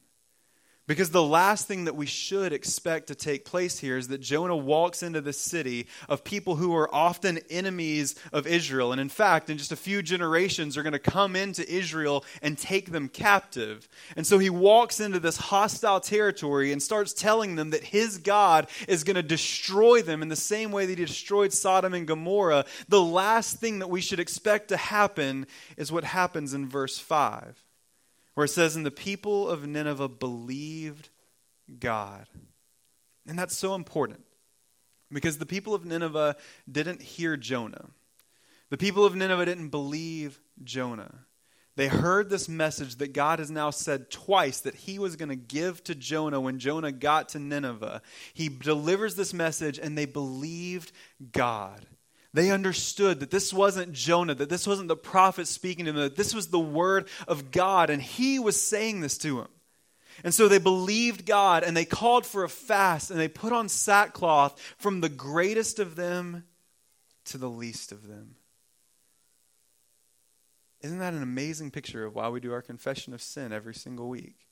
Because 0.86 1.10
the 1.10 1.22
last 1.22 1.66
thing 1.66 1.86
that 1.86 1.96
we 1.96 2.06
should 2.06 2.52
expect 2.52 3.08
to 3.08 3.16
take 3.16 3.44
place 3.44 3.80
here 3.80 3.98
is 3.98 4.06
that 4.08 4.20
Jonah 4.20 4.56
walks 4.56 5.02
into 5.02 5.20
the 5.20 5.32
city 5.32 5.88
of 6.08 6.22
people 6.22 6.54
who 6.54 6.76
are 6.76 6.92
often 6.94 7.40
enemies 7.50 8.14
of 8.32 8.46
Israel. 8.46 8.92
And 8.92 9.00
in 9.00 9.08
fact, 9.08 9.50
in 9.50 9.58
just 9.58 9.72
a 9.72 9.76
few 9.76 10.00
generations, 10.00 10.76
are 10.76 10.84
going 10.84 10.92
to 10.92 11.00
come 11.00 11.34
into 11.34 11.68
Israel 11.68 12.24
and 12.40 12.56
take 12.56 12.92
them 12.92 13.08
captive. 13.08 13.88
And 14.16 14.24
so 14.24 14.38
he 14.38 14.48
walks 14.48 15.00
into 15.00 15.18
this 15.18 15.36
hostile 15.36 15.98
territory 15.98 16.70
and 16.70 16.80
starts 16.80 17.12
telling 17.12 17.56
them 17.56 17.70
that 17.70 17.82
his 17.82 18.18
God 18.18 18.68
is 18.86 19.02
going 19.02 19.16
to 19.16 19.24
destroy 19.24 20.02
them 20.02 20.22
in 20.22 20.28
the 20.28 20.36
same 20.36 20.70
way 20.70 20.86
that 20.86 20.98
he 20.98 21.04
destroyed 21.04 21.52
Sodom 21.52 21.94
and 21.94 22.06
Gomorrah. 22.06 22.64
The 22.88 23.02
last 23.02 23.56
thing 23.56 23.80
that 23.80 23.90
we 23.90 24.00
should 24.00 24.20
expect 24.20 24.68
to 24.68 24.76
happen 24.76 25.48
is 25.76 25.90
what 25.90 26.04
happens 26.04 26.54
in 26.54 26.68
verse 26.68 26.96
5 26.96 27.65
where 28.36 28.44
it 28.44 28.50
says, 28.50 28.76
And 28.76 28.86
the 28.86 28.90
people 28.90 29.48
of 29.48 29.66
Nineveh 29.66 30.08
believed 30.08 31.08
God. 31.80 32.26
And 33.26 33.36
that's 33.36 33.56
so 33.56 33.74
important 33.74 34.20
because 35.10 35.38
the 35.38 35.46
people 35.46 35.74
of 35.74 35.84
Nineveh 35.84 36.36
didn't 36.70 37.02
hear 37.02 37.36
Jonah. 37.36 37.86
The 38.68 38.76
people 38.76 39.04
of 39.06 39.16
Nineveh 39.16 39.46
didn't 39.46 39.70
believe 39.70 40.38
Jonah. 40.62 41.26
They 41.76 41.88
heard 41.88 42.28
this 42.28 42.48
message 42.48 42.96
that 42.96 43.14
God 43.14 43.38
has 43.38 43.50
now 43.50 43.70
said 43.70 44.10
twice 44.10 44.60
that 44.60 44.74
he 44.74 44.98
was 44.98 45.16
going 45.16 45.28
to 45.30 45.36
give 45.36 45.82
to 45.84 45.94
Jonah 45.94 46.40
when 46.40 46.58
Jonah 46.58 46.92
got 46.92 47.30
to 47.30 47.38
Nineveh. 47.38 48.02
He 48.34 48.48
delivers 48.50 49.14
this 49.14 49.32
message 49.32 49.78
and 49.78 49.96
they 49.96 50.06
believed 50.06 50.92
God. 51.32 51.86
They 52.36 52.50
understood 52.50 53.20
that 53.20 53.30
this 53.30 53.50
wasn't 53.50 53.94
Jonah, 53.94 54.34
that 54.34 54.50
this 54.50 54.66
wasn't 54.66 54.88
the 54.88 54.96
prophet 54.96 55.48
speaking 55.48 55.86
to 55.86 55.92
them, 55.92 56.02
that 56.02 56.16
this 56.16 56.34
was 56.34 56.48
the 56.48 56.58
word 56.58 57.08
of 57.26 57.50
God, 57.50 57.88
and 57.88 58.02
he 58.02 58.38
was 58.38 58.60
saying 58.60 59.00
this 59.00 59.16
to 59.18 59.40
him. 59.40 59.48
And 60.22 60.34
so 60.34 60.46
they 60.46 60.58
believed 60.58 61.24
God 61.24 61.64
and 61.64 61.74
they 61.74 61.86
called 61.86 62.26
for 62.26 62.44
a 62.44 62.48
fast 62.50 63.10
and 63.10 63.18
they 63.18 63.28
put 63.28 63.54
on 63.54 63.70
sackcloth 63.70 64.60
from 64.76 65.00
the 65.00 65.08
greatest 65.08 65.78
of 65.78 65.96
them 65.96 66.44
to 67.24 67.38
the 67.38 67.48
least 67.48 67.90
of 67.90 68.06
them. 68.06 68.36
Isn't 70.82 70.98
that 70.98 71.14
an 71.14 71.22
amazing 71.22 71.70
picture 71.70 72.04
of 72.04 72.14
why 72.14 72.28
we 72.28 72.40
do 72.40 72.52
our 72.52 72.60
confession 72.60 73.14
of 73.14 73.22
sin 73.22 73.50
every 73.50 73.74
single 73.74 74.10
week? 74.10 74.46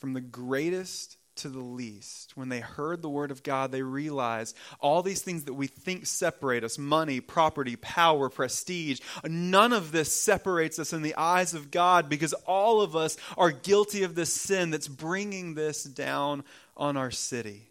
From 0.00 0.12
the 0.12 0.20
greatest 0.20 1.16
to 1.36 1.48
the 1.48 1.60
least. 1.60 2.36
When 2.36 2.48
they 2.48 2.60
heard 2.60 3.02
the 3.02 3.10
word 3.10 3.30
of 3.30 3.42
God, 3.42 3.72
they 3.72 3.82
realized 3.82 4.56
all 4.80 5.02
these 5.02 5.22
things 5.22 5.44
that 5.44 5.54
we 5.54 5.66
think 5.66 6.06
separate 6.06 6.64
us 6.64 6.78
money, 6.78 7.20
property, 7.20 7.76
power, 7.76 8.28
prestige 8.28 9.00
none 9.24 9.72
of 9.72 9.92
this 9.92 10.12
separates 10.12 10.78
us 10.78 10.92
in 10.92 11.02
the 11.02 11.14
eyes 11.16 11.54
of 11.54 11.70
God 11.70 12.08
because 12.08 12.32
all 12.46 12.80
of 12.80 12.96
us 12.96 13.16
are 13.36 13.50
guilty 13.50 14.02
of 14.02 14.14
this 14.14 14.32
sin 14.32 14.70
that's 14.70 14.88
bringing 14.88 15.54
this 15.54 15.84
down 15.84 16.44
on 16.76 16.96
our 16.96 17.10
city. 17.10 17.68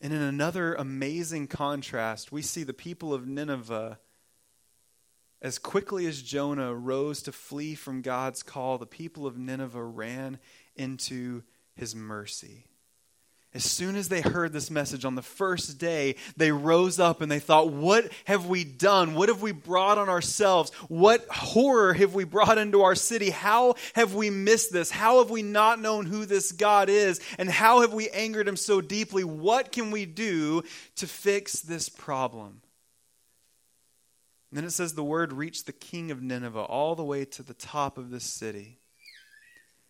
And 0.00 0.12
in 0.12 0.20
another 0.20 0.74
amazing 0.74 1.46
contrast, 1.46 2.32
we 2.32 2.42
see 2.42 2.64
the 2.64 2.74
people 2.74 3.14
of 3.14 3.26
Nineveh. 3.26 3.98
As 5.40 5.58
quickly 5.58 6.06
as 6.06 6.22
Jonah 6.22 6.74
rose 6.74 7.22
to 7.22 7.32
flee 7.32 7.74
from 7.74 8.02
God's 8.02 8.42
call, 8.42 8.78
the 8.78 8.86
people 8.86 9.26
of 9.26 9.38
Nineveh 9.38 9.82
ran 9.82 10.38
into 10.76 11.42
his 11.74 11.94
mercy. 11.94 12.66
As 13.54 13.64
soon 13.64 13.96
as 13.96 14.08
they 14.08 14.22
heard 14.22 14.54
this 14.54 14.70
message 14.70 15.04
on 15.04 15.14
the 15.14 15.20
first 15.20 15.76
day, 15.78 16.16
they 16.38 16.50
rose 16.50 16.98
up 16.98 17.20
and 17.20 17.30
they 17.30 17.38
thought, 17.38 17.70
What 17.70 18.10
have 18.24 18.46
we 18.46 18.64
done? 18.64 19.14
What 19.14 19.28
have 19.28 19.42
we 19.42 19.52
brought 19.52 19.98
on 19.98 20.08
ourselves? 20.08 20.72
What 20.88 21.26
horror 21.28 21.92
have 21.92 22.14
we 22.14 22.24
brought 22.24 22.56
into 22.56 22.80
our 22.80 22.94
city? 22.94 23.28
How 23.28 23.74
have 23.94 24.14
we 24.14 24.30
missed 24.30 24.72
this? 24.72 24.90
How 24.90 25.18
have 25.18 25.30
we 25.30 25.42
not 25.42 25.80
known 25.80 26.06
who 26.06 26.24
this 26.24 26.50
God 26.50 26.88
is? 26.88 27.20
And 27.38 27.50
how 27.50 27.82
have 27.82 27.92
we 27.92 28.08
angered 28.08 28.48
him 28.48 28.56
so 28.56 28.80
deeply? 28.80 29.22
What 29.22 29.70
can 29.70 29.90
we 29.90 30.06
do 30.06 30.62
to 30.96 31.06
fix 31.06 31.60
this 31.60 31.90
problem? 31.90 32.62
And 34.50 34.56
then 34.56 34.64
it 34.64 34.70
says 34.72 34.94
the 34.94 35.04
word 35.04 35.32
reached 35.32 35.66
the 35.66 35.72
king 35.72 36.10
of 36.10 36.22
Nineveh 36.22 36.60
all 36.60 36.94
the 36.94 37.04
way 37.04 37.26
to 37.26 37.42
the 37.42 37.54
top 37.54 37.98
of 37.98 38.10
this 38.10 38.24
city. 38.24 38.78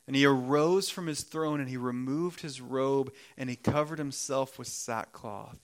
And 0.06 0.16
he 0.16 0.24
arose 0.26 0.88
from 0.88 1.06
his 1.06 1.22
throne 1.22 1.60
and 1.60 1.68
he 1.68 1.76
removed 1.76 2.40
his 2.40 2.60
robe 2.60 3.12
and 3.36 3.48
he 3.48 3.56
covered 3.56 3.98
himself 3.98 4.58
with 4.58 4.68
sackcloth. 4.68 5.58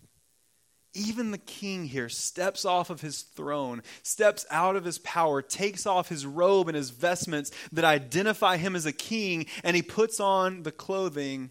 Even 0.94 1.31
the 1.31 1.38
king 1.38 1.87
here 1.87 2.09
steps 2.09 2.64
off 2.64 2.88
of 2.88 3.01
his 3.01 3.22
throne, 3.22 3.83
steps 4.03 4.46
out 4.51 4.74
of 4.74 4.85
his 4.85 4.98
power, 4.98 5.42
takes 5.42 5.87
off 5.87 6.09
his 6.09 6.24
robe 6.24 6.68
and 6.68 6.77
his 6.77 6.90
vestments 6.90 7.51
that 7.72 7.85
identify 7.85 8.57
him 8.57 8.74
as 8.74 8.87
a 8.87 8.92
king, 8.92 9.46
and 9.62 9.77
he 9.77 9.83
puts 9.83 10.18
on 10.18 10.62
the 10.62 10.72
clothing 10.72 11.51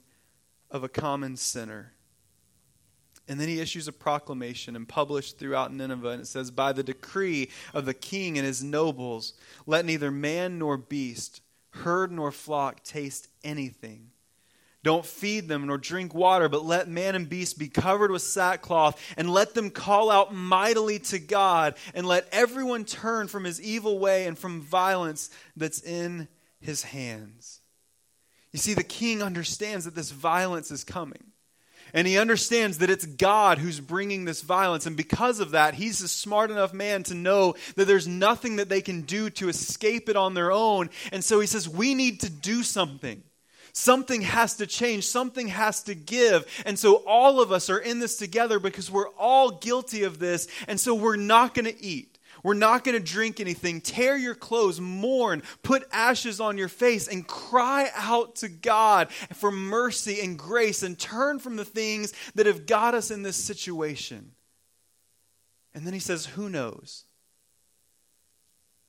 of 0.71 0.83
a 0.83 0.89
common 0.89 1.37
sinner. 1.37 1.93
And 3.27 3.39
then 3.39 3.47
he 3.49 3.59
issues 3.59 3.87
a 3.87 3.93
proclamation 3.93 4.75
and 4.75 4.87
published 4.87 5.37
throughout 5.37 5.73
Nineveh. 5.73 6.09
And 6.09 6.21
it 6.21 6.27
says, 6.27 6.49
By 6.49 6.71
the 6.71 6.83
decree 6.83 7.49
of 7.73 7.85
the 7.85 7.93
king 7.93 8.37
and 8.37 8.47
his 8.47 8.63
nobles, 8.63 9.33
let 9.65 9.85
neither 9.85 10.11
man 10.11 10.57
nor 10.57 10.77
beast, 10.77 11.41
herd 11.83 12.11
nor 12.11 12.31
flock 12.31 12.83
taste 12.83 13.27
anything. 13.43 14.11
Don't 14.83 15.05
feed 15.05 15.47
them 15.47 15.67
nor 15.67 15.77
drink 15.77 16.13
water, 16.13 16.47
but 16.47 16.63
let 16.63 16.87
man 16.87 17.15
and 17.15 17.27
beast 17.27 17.59
be 17.59 17.67
covered 17.67 18.11
with 18.11 18.21
sackcloth, 18.21 19.01
and 19.17 19.29
let 19.29 19.53
them 19.53 19.69
call 19.69 20.09
out 20.09 20.33
mightily 20.33 20.99
to 20.99 21.19
God, 21.19 21.75
and 21.93 22.07
let 22.07 22.27
everyone 22.31 22.85
turn 22.85 23.27
from 23.27 23.43
his 23.43 23.61
evil 23.61 23.99
way 23.99 24.27
and 24.27 24.37
from 24.37 24.61
violence 24.61 25.29
that's 25.57 25.81
in 25.81 26.27
his 26.61 26.83
hands. 26.83 27.59
You 28.53 28.59
see, 28.59 28.73
the 28.73 28.83
king 28.83 29.21
understands 29.21 29.85
that 29.85 29.95
this 29.95 30.11
violence 30.11 30.71
is 30.71 30.83
coming. 30.83 31.26
And 31.93 32.07
he 32.07 32.17
understands 32.17 32.79
that 32.79 32.89
it's 32.89 33.05
God 33.05 33.57
who's 33.57 33.79
bringing 33.79 34.25
this 34.25 34.41
violence. 34.41 34.85
And 34.85 34.97
because 34.97 35.39
of 35.39 35.51
that, 35.51 35.73
he's 35.73 36.01
a 36.01 36.07
smart 36.07 36.51
enough 36.51 36.73
man 36.73 37.03
to 37.03 37.15
know 37.15 37.55
that 37.75 37.85
there's 37.85 38.07
nothing 38.07 38.57
that 38.57 38.69
they 38.69 38.81
can 38.81 39.01
do 39.01 39.29
to 39.31 39.49
escape 39.49 40.09
it 40.09 40.15
on 40.15 40.33
their 40.33 40.51
own. 40.51 40.89
And 41.11 41.23
so 41.23 41.39
he 41.39 41.47
says, 41.47 41.67
We 41.67 41.93
need 41.93 42.21
to 42.21 42.29
do 42.29 42.63
something. 42.63 43.23
Something 43.73 44.21
has 44.23 44.55
to 44.55 44.65
change. 44.65 45.05
Something 45.05 45.49
has 45.49 45.83
to 45.83 45.93
give. 45.93 46.47
And 46.65 46.79
so 46.79 47.03
all 47.05 47.39
of 47.39 47.51
us 47.51 47.69
are 47.69 47.77
in 47.77 47.99
this 47.99 48.17
together 48.17 48.59
because 48.59 48.89
we're 48.89 49.09
all 49.09 49.51
guilty 49.51 50.03
of 50.03 50.17
this. 50.17 50.47
And 50.67 50.79
so 50.79 50.95
we're 50.95 51.15
not 51.15 51.53
going 51.53 51.65
to 51.65 51.83
eat. 51.83 52.16
We're 52.43 52.53
not 52.53 52.83
going 52.83 52.97
to 52.97 53.03
drink 53.03 53.39
anything. 53.39 53.81
Tear 53.81 54.15
your 54.15 54.35
clothes, 54.35 54.79
mourn, 54.79 55.43
put 55.63 55.87
ashes 55.91 56.39
on 56.39 56.57
your 56.57 56.67
face, 56.67 57.07
and 57.07 57.27
cry 57.27 57.89
out 57.95 58.35
to 58.37 58.49
God 58.49 59.11
for 59.33 59.51
mercy 59.51 60.21
and 60.21 60.37
grace 60.37 60.83
and 60.83 60.97
turn 60.97 61.39
from 61.39 61.55
the 61.55 61.65
things 61.65 62.13
that 62.35 62.45
have 62.45 62.65
got 62.65 62.93
us 62.93 63.11
in 63.11 63.23
this 63.23 63.37
situation. 63.37 64.31
And 65.73 65.85
then 65.85 65.93
he 65.93 65.99
says, 65.99 66.25
Who 66.25 66.49
knows? 66.49 67.05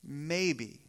Maybe, 0.04 0.80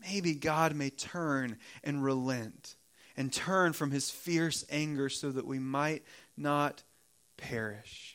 maybe 0.00 0.34
God 0.34 0.74
may 0.74 0.90
turn 0.90 1.58
and 1.84 2.02
relent 2.02 2.76
and 3.16 3.32
turn 3.32 3.72
from 3.72 3.90
his 3.90 4.10
fierce 4.10 4.64
anger 4.70 5.08
so 5.08 5.30
that 5.32 5.46
we 5.46 5.58
might 5.58 6.04
not 6.36 6.84
perish 7.36 8.07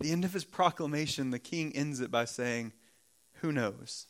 the 0.00 0.12
end 0.12 0.24
of 0.24 0.32
his 0.32 0.44
proclamation, 0.44 1.30
the 1.30 1.38
king 1.38 1.74
ends 1.76 2.00
it 2.00 2.10
by 2.10 2.24
saying, 2.24 2.72
Who 3.40 3.52
knows? 3.52 4.06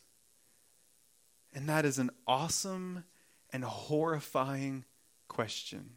And 1.53 1.69
that 1.69 1.85
is 1.85 1.99
an 1.99 2.11
awesome 2.27 3.05
and 3.53 3.65
horrifying 3.65 4.85
question. 5.29 5.91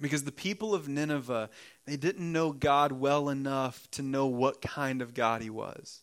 Because 0.00 0.24
the 0.24 0.32
people 0.32 0.74
of 0.74 0.88
Nineveh, 0.88 1.50
they 1.86 1.96
didn't 1.96 2.30
know 2.30 2.52
God 2.52 2.92
well 2.92 3.28
enough 3.28 3.90
to 3.92 4.02
know 4.02 4.26
what 4.26 4.60
kind 4.60 5.02
of 5.02 5.14
God 5.14 5.42
he 5.42 5.50
was. 5.50 6.02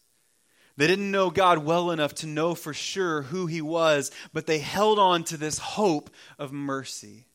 They 0.77 0.87
didn't 0.87 1.11
know 1.11 1.29
God 1.29 1.59
well 1.59 1.91
enough 1.91 2.15
to 2.15 2.27
know 2.27 2.53
for 2.53 2.73
sure 2.73 3.21
who 3.21 3.45
he 3.45 3.61
was, 3.61 4.11
but 4.33 4.47
they 4.47 4.59
held 4.59 4.99
on 4.99 5.23
to 5.25 5.37
this 5.37 5.59
hope 5.59 6.09
of 6.37 6.51
mercy. 6.51 7.27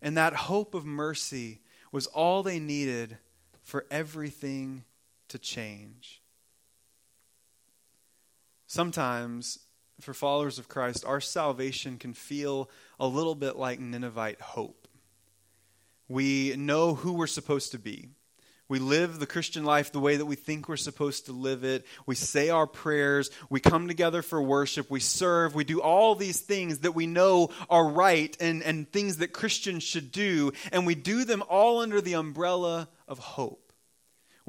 And 0.00 0.16
that 0.16 0.32
hope 0.32 0.72
of 0.72 0.86
mercy 0.86 1.60
was 1.92 2.06
all 2.06 2.42
they 2.42 2.58
needed 2.58 3.18
for 3.62 3.84
everything 3.90 4.84
to 5.30 5.38
change. 5.38 6.22
Sometimes, 8.66 9.58
for 10.00 10.14
followers 10.14 10.58
of 10.58 10.68
Christ, 10.68 11.04
our 11.04 11.20
salvation 11.20 11.98
can 11.98 12.14
feel 12.14 12.70
a 12.98 13.06
little 13.06 13.34
bit 13.34 13.56
like 13.56 13.80
Ninevite 13.80 14.40
hope. 14.40 14.86
We 16.08 16.54
know 16.56 16.94
who 16.94 17.12
we're 17.12 17.26
supposed 17.26 17.72
to 17.72 17.78
be. 17.78 18.10
We 18.70 18.78
live 18.78 19.18
the 19.18 19.26
Christian 19.26 19.64
life 19.64 19.90
the 19.90 19.98
way 19.98 20.16
that 20.16 20.26
we 20.26 20.36
think 20.36 20.68
we're 20.68 20.76
supposed 20.76 21.26
to 21.26 21.32
live 21.32 21.64
it. 21.64 21.84
We 22.06 22.14
say 22.14 22.50
our 22.50 22.68
prayers. 22.68 23.32
We 23.48 23.58
come 23.58 23.88
together 23.88 24.22
for 24.22 24.40
worship. 24.40 24.88
We 24.88 25.00
serve. 25.00 25.56
We 25.56 25.64
do 25.64 25.80
all 25.80 26.14
these 26.14 26.40
things 26.40 26.78
that 26.80 26.94
we 26.94 27.08
know 27.08 27.50
are 27.68 27.88
right 27.88 28.36
and, 28.38 28.62
and 28.62 28.90
things 28.92 29.16
that 29.16 29.32
Christians 29.32 29.82
should 29.82 30.12
do. 30.12 30.52
And 30.70 30.86
we 30.86 30.94
do 30.94 31.24
them 31.24 31.42
all 31.48 31.80
under 31.80 32.00
the 32.00 32.12
umbrella 32.12 32.88
of 33.08 33.18
hope. 33.18 33.69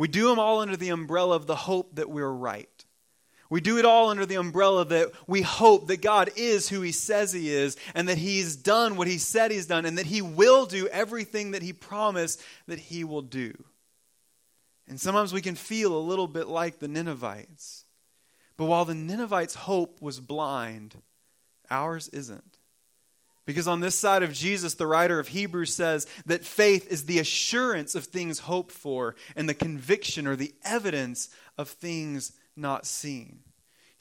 We 0.02 0.08
do 0.08 0.30
them 0.30 0.40
all 0.40 0.62
under 0.62 0.76
the 0.76 0.90
umbrella 0.90 1.36
of 1.36 1.46
the 1.46 1.56
hope 1.56 1.98
that 1.98 2.10
we're 2.10 2.28
right. 2.28 2.86
We 3.52 3.62
do 3.62 3.78
it 3.78 3.86
all 3.86 4.10
under 4.10 4.26
the 4.26 4.40
umbrella 4.40 4.84
that 4.86 5.12
we 5.28 5.44
hope 5.44 5.86
that 5.90 6.02
God 6.02 6.32
is 6.36 6.68
who 6.68 6.82
He 6.82 6.92
says 6.92 7.32
He 7.34 7.52
is, 7.52 7.78
and 7.94 8.10
that 8.10 8.18
He's 8.18 8.56
done 8.56 8.96
what 8.96 9.06
He 9.06 9.20
said 9.20 9.52
He's 9.52 9.68
done, 9.68 9.86
and 9.86 10.00
that 10.00 10.08
He 10.08 10.24
will 10.24 10.66
do 10.66 10.88
everything 10.88 11.52
that 11.52 11.62
He 11.62 11.72
promised 11.72 12.42
that 12.66 12.80
He 12.80 13.04
will 13.04 13.22
do. 13.22 13.54
And 14.88 15.00
sometimes 15.00 15.34
we 15.34 15.42
can 15.42 15.54
feel 15.54 15.96
a 15.96 16.02
little 16.02 16.28
bit 16.28 16.48
like 16.48 16.80
the 16.80 16.88
Ninevites. 16.88 17.86
But 18.58 18.66
while 18.66 18.86
the 18.86 18.96
Ninevites' 18.96 19.54
hope 19.54 20.02
was 20.02 20.20
blind, 20.20 20.96
ours 21.70 22.10
isn't. 22.12 22.58
Because 23.46 23.68
on 23.68 23.80
this 23.80 23.96
side 23.96 24.24
of 24.24 24.34
Jesus, 24.34 24.76
the 24.76 24.88
writer 24.88 25.20
of 25.20 25.30
Hebrews 25.30 25.74
says 25.74 26.06
that 26.26 26.46
faith 26.46 26.92
is 26.92 27.06
the 27.06 27.20
assurance 27.20 27.96
of 27.96 28.06
things 28.06 28.40
hoped 28.40 28.72
for 28.72 29.16
and 29.36 29.50
the 29.50 29.54
conviction 29.54 30.28
or 30.28 30.36
the 30.36 30.54
evidence 30.64 31.30
of 31.58 31.70
things 31.70 32.34
not 32.56 32.86
seen. 32.86 33.40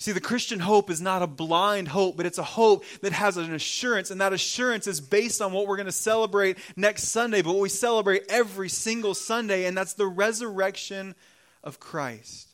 See, 0.00 0.12
the 0.12 0.20
Christian 0.20 0.61
hope 0.61 0.88
is 0.88 1.03
not 1.03 1.22
a 1.22 1.26
blind 1.26 1.88
hope, 1.88 2.16
but 2.16 2.24
it's 2.24 2.38
a 2.38 2.42
hope 2.42 2.85
that 3.03 3.12
has 3.12 3.37
an 3.37 3.53
assurance, 3.53 4.11
and 4.11 4.20
that 4.22 4.33
assurance 4.33 4.87
is 4.87 4.98
based 4.98 5.42
on 5.42 5.53
what 5.53 5.66
we're 5.66 5.76
going 5.76 5.85
to 5.85 5.92
celebrate 5.92 6.57
next 6.74 7.05
Sunday, 7.05 7.42
but 7.42 7.53
what 7.53 7.61
we 7.61 7.68
celebrate 7.68 8.22
every 8.31 8.70
single 8.70 9.12
Sunday, 9.12 9.66
and 9.66 9.76
that's 9.76 9.92
the 9.92 10.07
resurrection 10.07 11.14
of 11.62 11.81
Christ. 11.81 12.49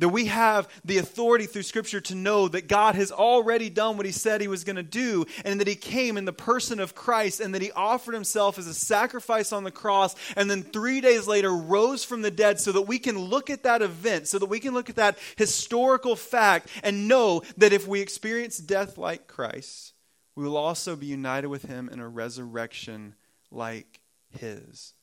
That 0.00 0.08
we 0.08 0.26
have 0.26 0.68
the 0.84 0.98
authority 0.98 1.44
through 1.44 1.62
Scripture 1.62 2.00
to 2.00 2.14
know 2.14 2.48
that 2.48 2.68
God 2.68 2.94
has 2.94 3.12
already 3.12 3.68
done 3.70 3.96
what 3.98 4.06
He 4.06 4.12
said 4.12 4.40
He 4.40 4.48
was 4.48 4.64
going 4.64 4.76
to 4.76 4.82
do, 4.82 5.26
and 5.44 5.60
that 5.60 5.68
He 5.68 5.74
came 5.76 6.16
in 6.16 6.24
the 6.24 6.32
person 6.32 6.80
of 6.80 6.94
Christ, 6.94 7.38
and 7.38 7.54
that 7.54 7.62
He 7.62 7.70
offered 7.72 8.14
Himself 8.14 8.58
as 8.58 8.66
a 8.66 8.74
sacrifice 8.74 9.52
on 9.52 9.62
the 9.62 9.70
cross, 9.70 10.16
and 10.36 10.50
then 10.50 10.62
three 10.62 11.02
days 11.02 11.28
later 11.28 11.54
rose 11.54 12.02
from 12.02 12.22
the 12.22 12.30
dead 12.30 12.58
so 12.58 12.72
that 12.72 12.82
we 12.82 12.98
can 12.98 13.18
look 13.18 13.50
at 13.50 13.62
that 13.64 13.82
event, 13.82 14.26
so 14.26 14.38
that 14.38 14.46
we 14.46 14.58
can 14.58 14.72
look 14.72 14.88
at 14.88 14.96
that 14.96 15.18
historical 15.36 16.16
fact 16.16 16.68
and 16.82 17.06
know 17.06 17.42
that 17.58 17.74
if 17.74 17.86
we 17.86 18.00
experience 18.00 18.56
death 18.56 18.96
like 18.96 19.28
Christ, 19.28 19.92
we 20.34 20.44
will 20.44 20.56
also 20.56 20.96
be 20.96 21.06
united 21.06 21.48
with 21.48 21.64
Him 21.64 21.90
in 21.92 22.00
a 22.00 22.08
resurrection 22.08 23.14
like 23.50 24.00
His. 24.30 24.94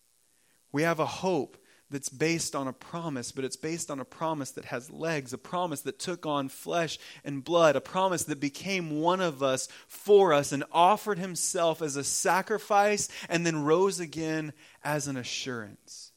We 0.71 0.81
have 0.81 0.99
a 0.99 1.05
hope 1.05 1.57
that's 1.89 2.09
based 2.09 2.55
on 2.55 2.67
a 2.67 2.73
promise, 2.73 3.31
but 3.31 3.45
it's 3.45 3.55
based 3.55 3.89
on 3.89 3.99
a 3.99 4.05
promise 4.05 4.51
that 4.51 4.65
has 4.65 4.91
legs, 4.91 5.31
a 5.31 5.37
promise 5.37 5.81
that 5.81 5.99
took 5.99 6.25
on 6.25 6.49
flesh 6.49 6.99
and 7.23 7.43
blood, 7.43 7.75
a 7.75 7.81
promise 7.81 8.23
that 8.25 8.39
became 8.39 8.99
one 8.99 9.21
of 9.21 9.41
us 9.41 9.69
for 9.87 10.33
us 10.33 10.51
and 10.51 10.63
offered 10.71 11.17
himself 11.17 11.81
as 11.81 11.95
a 11.95 12.03
sacrifice 12.03 13.07
and 13.29 13.45
then 13.45 13.63
rose 13.63 13.99
again 13.99 14.51
as 14.83 15.07
an 15.07 15.15
assurance. 15.15 16.11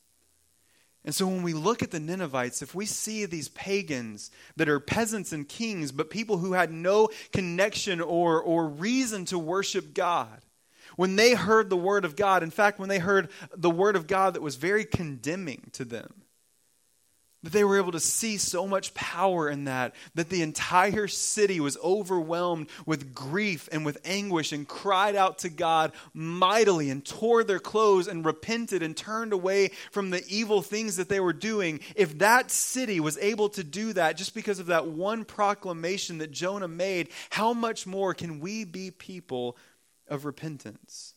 And 1.05 1.15
so 1.15 1.27
when 1.27 1.43
we 1.43 1.55
look 1.55 1.83
at 1.83 1.93
the 1.93 2.01
Ninevites, 2.01 2.61
if 2.61 2.75
we 2.75 2.85
see 2.85 3.25
these 3.25 3.49
pagans 3.49 4.31
that 4.57 4.69
are 4.69 4.81
peasants 4.81 5.33
and 5.33 5.49
kings, 5.49 5.93
but 5.93 6.11
people 6.11 6.39
who 6.39 6.53
had 6.53 6.71
no 6.71 7.09
connection 7.33 8.01
or, 8.01 8.43
or 8.43 8.69
reason 8.69 9.25
to 9.27 9.39
worship 9.39 9.95
God, 9.95 10.43
when 11.01 11.17
they 11.17 11.33
heard 11.33 11.71
the 11.71 11.79
word 11.79 12.05
of 12.05 12.15
God, 12.15 12.43
in 12.43 12.51
fact, 12.51 12.79
when 12.79 12.91
they 12.91 12.99
heard 12.99 13.31
the 13.57 13.71
word 13.71 13.97
of 13.97 14.07
God 14.07 14.35
that 14.35 14.43
was 14.43 14.57
very 14.57 14.85
condemning 14.85 15.71
to 15.73 15.83
them, 15.83 16.13
that 17.43 17.55
they 17.55 17.65
were 17.65 17.79
able 17.79 17.93
to 17.93 17.99
see 17.99 18.37
so 18.37 18.69
much 18.69 18.93
power 18.93 19.49
in 19.49 19.65
that, 19.65 19.95
that 20.15 20.29
the 20.29 20.43
entire 20.43 21.09
city 21.09 21.59
was 21.59 21.79
overwhelmed 21.83 22.69
with 22.85 23.15
grief 23.15 23.67
and 23.73 23.87
with 23.87 23.97
anguish 24.05 24.53
and 24.53 24.69
cried 24.69 25.17
out 25.17 25.39
to 25.39 25.49
God 25.49 25.93
mightily 26.13 26.91
and 26.91 27.03
tore 27.03 27.45
their 27.45 27.61
clothes 27.61 28.07
and 28.07 28.27
repented 28.27 28.83
and 28.83 28.95
turned 28.95 29.33
away 29.33 29.71
from 29.93 30.11
the 30.11 30.23
evil 30.29 30.61
things 30.61 30.97
that 30.97 31.09
they 31.09 31.21
were 31.21 31.33
doing. 31.33 31.81
If 31.97 32.19
that 32.19 32.51
city 32.51 33.01
was 33.01 33.17
able 33.17 33.49
to 33.49 33.65
do 33.65 33.95
that 33.95 34.19
just 34.19 34.35
because 34.35 34.59
of 34.59 34.67
that 34.67 34.87
one 34.87 35.25
proclamation 35.25 36.19
that 36.19 36.31
Jonah 36.31 36.69
made, 36.69 37.09
how 37.31 37.55
much 37.55 37.87
more 37.87 38.13
can 38.13 38.39
we 38.39 38.65
be 38.65 38.91
people 38.91 39.57
of 40.11 40.25
repentance, 40.25 41.14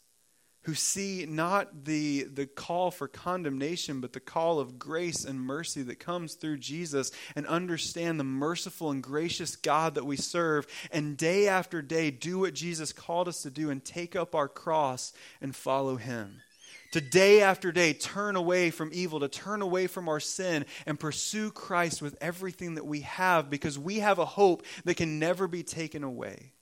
who 0.61 0.73
see 0.73 1.25
not 1.27 1.83
the, 1.83 2.23
the 2.23 2.45
call 2.45 2.91
for 2.91 3.09
condemnation, 3.09 3.99
but 3.99 4.13
the 4.13 4.21
call 4.21 4.59
of 4.59 4.79
grace 4.79 5.25
and 5.25 5.41
mercy 5.41 5.81
that 5.81 5.99
comes 5.99 6.35
through 6.35 6.57
Jesus, 6.57 7.11
and 7.35 7.45
understand 7.47 8.17
the 8.19 8.23
merciful 8.23 8.91
and 8.91 9.03
gracious 9.03 9.57
God 9.57 9.95
that 9.95 10.05
we 10.05 10.15
serve, 10.15 10.65
and 10.91 11.17
day 11.17 11.49
after 11.49 11.81
day 11.81 12.11
do 12.11 12.39
what 12.39 12.53
Jesus 12.53 12.93
called 12.93 13.27
us 13.27 13.41
to 13.41 13.49
do 13.49 13.69
and 13.69 13.83
take 13.83 14.15
up 14.15 14.35
our 14.35 14.47
cross 14.47 15.11
and 15.41 15.53
follow 15.53 15.97
Him 15.97 16.39
to 16.93 17.01
day 17.01 17.41
after 17.41 17.71
day 17.71 17.91
turn 17.91 18.35
away 18.35 18.69
from 18.69 18.91
evil, 18.93 19.19
to 19.19 19.27
turn 19.27 19.63
away 19.63 19.87
from 19.87 20.07
our 20.07 20.19
sin, 20.19 20.63
and 20.85 20.99
pursue 20.99 21.51
Christ 21.51 22.03
with 22.03 22.15
everything 22.21 22.75
that 22.75 22.85
we 22.85 23.01
have 23.01 23.49
because 23.49 23.77
we 23.79 23.99
have 23.99 24.19
a 24.19 24.25
hope 24.25 24.63
that 24.85 24.95
can 24.95 25.17
never 25.17 25.47
be 25.47 25.63
taken 25.63 26.03
away. 26.03 26.53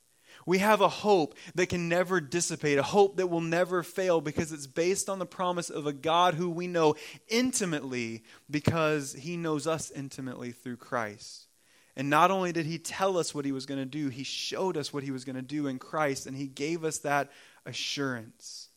We 0.45 0.57
have 0.59 0.81
a 0.81 0.89
hope 0.89 1.35
that 1.55 1.67
can 1.67 1.89
never 1.89 2.19
dissipate, 2.19 2.77
a 2.77 2.83
hope 2.83 3.17
that 3.17 3.27
will 3.27 3.41
never 3.41 3.83
fail 3.83 4.21
because 4.21 4.51
it's 4.51 4.67
based 4.67 5.09
on 5.09 5.19
the 5.19 5.25
promise 5.25 5.69
of 5.69 5.87
a 5.87 5.93
God 5.93 6.33
who 6.33 6.49
we 6.49 6.67
know 6.67 6.95
intimately 7.27 8.23
because 8.49 9.13
he 9.13 9.37
knows 9.37 9.67
us 9.67 9.91
intimately 9.91 10.51
through 10.51 10.77
Christ. 10.77 11.47
And 11.95 12.09
not 12.09 12.31
only 12.31 12.51
did 12.51 12.65
he 12.65 12.77
tell 12.77 13.17
us 13.17 13.35
what 13.35 13.45
he 13.45 13.51
was 13.51 13.65
going 13.65 13.79
to 13.79 13.85
do, 13.85 14.09
he 14.09 14.23
showed 14.23 14.77
us 14.77 14.93
what 14.93 15.03
he 15.03 15.11
was 15.11 15.25
going 15.25 15.35
to 15.35 15.41
do 15.41 15.67
in 15.67 15.77
Christ, 15.77 16.25
and 16.25 16.35
he 16.35 16.47
gave 16.47 16.85
us 16.85 16.99
that 16.99 17.29
assurance. 17.65 18.69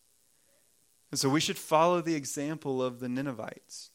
And 1.11 1.18
so 1.18 1.29
we 1.29 1.40
should 1.40 1.59
follow 1.59 2.00
the 2.00 2.16
example 2.16 2.83
of 2.83 2.98
the 2.98 3.09
Ninevites 3.09 3.90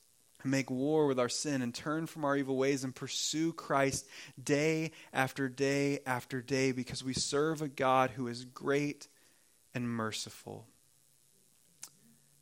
make 0.50 0.70
war 0.70 1.08
with 1.08 1.20
our 1.20 1.30
sin 1.30 1.62
and 1.62 1.74
turn 1.74 2.06
from 2.06 2.26
our 2.26 2.36
evil 2.36 2.58
ways 2.58 2.84
and 2.84 2.96
pursue 2.96 3.54
Christ 3.54 4.08
day 4.42 4.92
after 5.14 5.48
day 5.50 6.00
after 6.06 6.42
day 6.42 6.72
because 6.72 7.04
we 7.04 7.14
serve 7.14 7.62
a 7.62 7.68
God 7.68 8.12
who 8.12 8.28
is 8.28 8.46
great 8.46 9.08
and 9.74 9.90
merciful. 9.90 10.68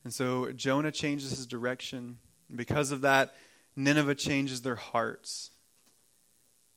And 0.03 0.13
so 0.13 0.51
Jonah 0.53 0.91
changes 0.91 1.31
his 1.31 1.45
direction. 1.45 2.19
Because 2.55 2.91
of 2.91 3.01
that, 3.01 3.35
Nineveh 3.75 4.15
changes 4.15 4.61
their 4.61 4.75
hearts. 4.75 5.51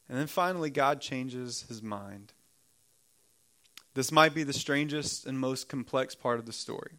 And 0.08 0.18
then 0.18 0.26
finally, 0.26 0.70
God 0.70 1.00
changes 1.00 1.64
his 1.68 1.82
mind. 1.82 2.32
This 3.94 4.10
might 4.10 4.34
be 4.34 4.42
the 4.42 4.52
strangest 4.52 5.26
and 5.26 5.38
most 5.38 5.68
complex 5.68 6.14
part 6.14 6.38
of 6.38 6.46
the 6.46 6.52
story. 6.52 6.92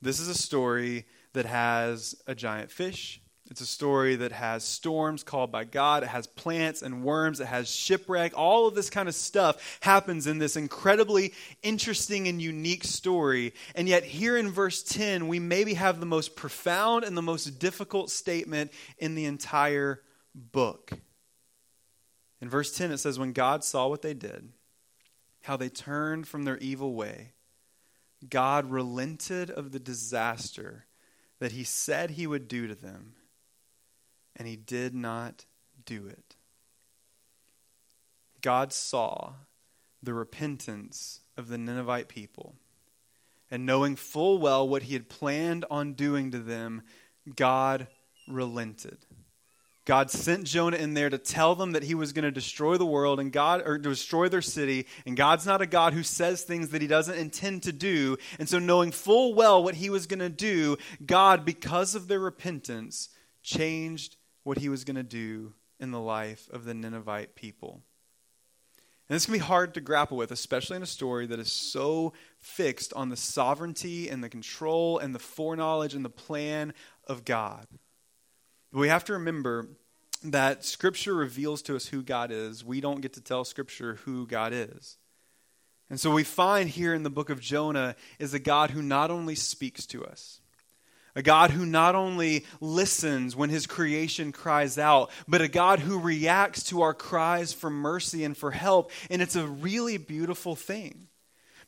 This 0.00 0.18
is 0.18 0.28
a 0.28 0.34
story 0.34 1.06
that 1.32 1.46
has 1.46 2.14
a 2.26 2.34
giant 2.34 2.70
fish, 2.70 3.21
it's 3.52 3.60
a 3.60 3.66
story 3.66 4.16
that 4.16 4.32
has 4.32 4.64
storms 4.64 5.22
called 5.22 5.52
by 5.52 5.64
God. 5.64 6.04
It 6.04 6.08
has 6.08 6.26
plants 6.26 6.80
and 6.80 7.04
worms. 7.04 7.38
It 7.38 7.48
has 7.48 7.70
shipwreck. 7.70 8.32
All 8.34 8.66
of 8.66 8.74
this 8.74 8.88
kind 8.88 9.10
of 9.10 9.14
stuff 9.14 9.78
happens 9.82 10.26
in 10.26 10.38
this 10.38 10.56
incredibly 10.56 11.34
interesting 11.62 12.28
and 12.28 12.40
unique 12.40 12.82
story. 12.82 13.52
And 13.74 13.86
yet, 13.86 14.04
here 14.04 14.38
in 14.38 14.50
verse 14.50 14.82
10, 14.82 15.28
we 15.28 15.38
maybe 15.38 15.74
have 15.74 16.00
the 16.00 16.06
most 16.06 16.34
profound 16.34 17.04
and 17.04 17.14
the 17.14 17.20
most 17.20 17.58
difficult 17.58 18.08
statement 18.08 18.72
in 18.96 19.16
the 19.16 19.26
entire 19.26 20.00
book. 20.34 20.90
In 22.40 22.48
verse 22.48 22.74
10, 22.74 22.90
it 22.90 22.98
says, 22.98 23.18
When 23.18 23.34
God 23.34 23.64
saw 23.64 23.86
what 23.86 24.00
they 24.00 24.14
did, 24.14 24.48
how 25.42 25.58
they 25.58 25.68
turned 25.68 26.26
from 26.26 26.44
their 26.44 26.56
evil 26.56 26.94
way, 26.94 27.32
God 28.26 28.70
relented 28.70 29.50
of 29.50 29.72
the 29.72 29.78
disaster 29.78 30.86
that 31.38 31.52
he 31.52 31.64
said 31.64 32.12
he 32.12 32.26
would 32.26 32.48
do 32.48 32.66
to 32.66 32.74
them 32.74 33.12
and 34.36 34.48
he 34.48 34.56
did 34.56 34.94
not 34.94 35.44
do 35.84 36.06
it. 36.06 36.36
God 38.40 38.72
saw 38.72 39.34
the 40.02 40.14
repentance 40.14 41.20
of 41.36 41.48
the 41.48 41.58
Ninevite 41.58 42.08
people. 42.08 42.54
And 43.50 43.66
knowing 43.66 43.96
full 43.96 44.38
well 44.38 44.66
what 44.66 44.84
he 44.84 44.94
had 44.94 45.08
planned 45.08 45.64
on 45.70 45.92
doing 45.92 46.30
to 46.30 46.38
them, 46.38 46.82
God 47.36 47.86
relented. 48.26 48.98
God 49.84 50.10
sent 50.10 50.44
Jonah 50.44 50.76
in 50.76 50.94
there 50.94 51.10
to 51.10 51.18
tell 51.18 51.56
them 51.56 51.72
that 51.72 51.82
he 51.82 51.94
was 51.94 52.12
going 52.12 52.24
to 52.24 52.30
destroy 52.30 52.76
the 52.76 52.86
world 52.86 53.18
and 53.18 53.32
God 53.32 53.62
or 53.66 53.78
destroy 53.78 54.28
their 54.28 54.42
city 54.42 54.86
and 55.04 55.16
God's 55.16 55.44
not 55.44 55.60
a 55.60 55.66
God 55.66 55.92
who 55.92 56.04
says 56.04 56.42
things 56.42 56.68
that 56.68 56.82
he 56.82 56.86
doesn't 56.86 57.18
intend 57.18 57.64
to 57.64 57.72
do 57.72 58.16
and 58.38 58.48
so 58.48 58.60
knowing 58.60 58.92
full 58.92 59.34
well 59.34 59.62
what 59.62 59.74
he 59.74 59.90
was 59.90 60.06
going 60.06 60.20
to 60.20 60.28
do 60.28 60.76
God 61.04 61.44
because 61.44 61.96
of 61.96 62.06
their 62.06 62.20
repentance 62.20 63.08
changed 63.42 64.16
what 64.44 64.58
he 64.58 64.68
was 64.68 64.84
going 64.84 64.96
to 64.96 65.02
do 65.02 65.52
in 65.78 65.90
the 65.90 66.00
life 66.00 66.48
of 66.52 66.64
the 66.64 66.74
Ninevite 66.74 67.34
people. 67.34 67.82
And 69.08 69.16
this 69.16 69.26
can 69.26 69.32
be 69.32 69.40
hard 69.40 69.74
to 69.74 69.80
grapple 69.80 70.16
with, 70.16 70.30
especially 70.30 70.76
in 70.76 70.82
a 70.82 70.86
story 70.86 71.26
that 71.26 71.38
is 71.38 71.52
so 71.52 72.12
fixed 72.38 72.92
on 72.94 73.08
the 73.08 73.16
sovereignty 73.16 74.08
and 74.08 74.22
the 74.22 74.28
control 74.28 74.98
and 74.98 75.14
the 75.14 75.18
foreknowledge 75.18 75.94
and 75.94 76.04
the 76.04 76.10
plan 76.10 76.72
of 77.06 77.24
God. 77.24 77.66
But 78.72 78.78
we 78.78 78.88
have 78.88 79.04
to 79.04 79.14
remember 79.14 79.68
that 80.24 80.64
Scripture 80.64 81.14
reveals 81.14 81.62
to 81.62 81.76
us 81.76 81.86
who 81.86 82.02
God 82.02 82.30
is. 82.30 82.64
We 82.64 82.80
don't 82.80 83.00
get 83.00 83.14
to 83.14 83.20
tell 83.20 83.44
Scripture 83.44 83.96
who 84.04 84.26
God 84.26 84.52
is. 84.52 84.98
And 85.90 86.00
so 86.00 86.10
we 86.10 86.24
find 86.24 86.70
here 86.70 86.94
in 86.94 87.02
the 87.02 87.10
book 87.10 87.28
of 87.28 87.40
Jonah 87.40 87.96
is 88.18 88.32
a 88.32 88.38
God 88.38 88.70
who 88.70 88.80
not 88.80 89.10
only 89.10 89.34
speaks 89.34 89.84
to 89.86 90.04
us, 90.04 90.40
A 91.14 91.22
God 91.22 91.50
who 91.50 91.66
not 91.66 91.94
only 91.94 92.46
listens 92.60 93.36
when 93.36 93.50
his 93.50 93.66
creation 93.66 94.32
cries 94.32 94.78
out, 94.78 95.10
but 95.28 95.42
a 95.42 95.48
God 95.48 95.78
who 95.80 95.98
reacts 95.98 96.64
to 96.64 96.82
our 96.82 96.94
cries 96.94 97.52
for 97.52 97.68
mercy 97.68 98.24
and 98.24 98.36
for 98.36 98.50
help. 98.50 98.90
And 99.10 99.20
it's 99.20 99.36
a 99.36 99.46
really 99.46 99.98
beautiful 99.98 100.56
thing. 100.56 101.08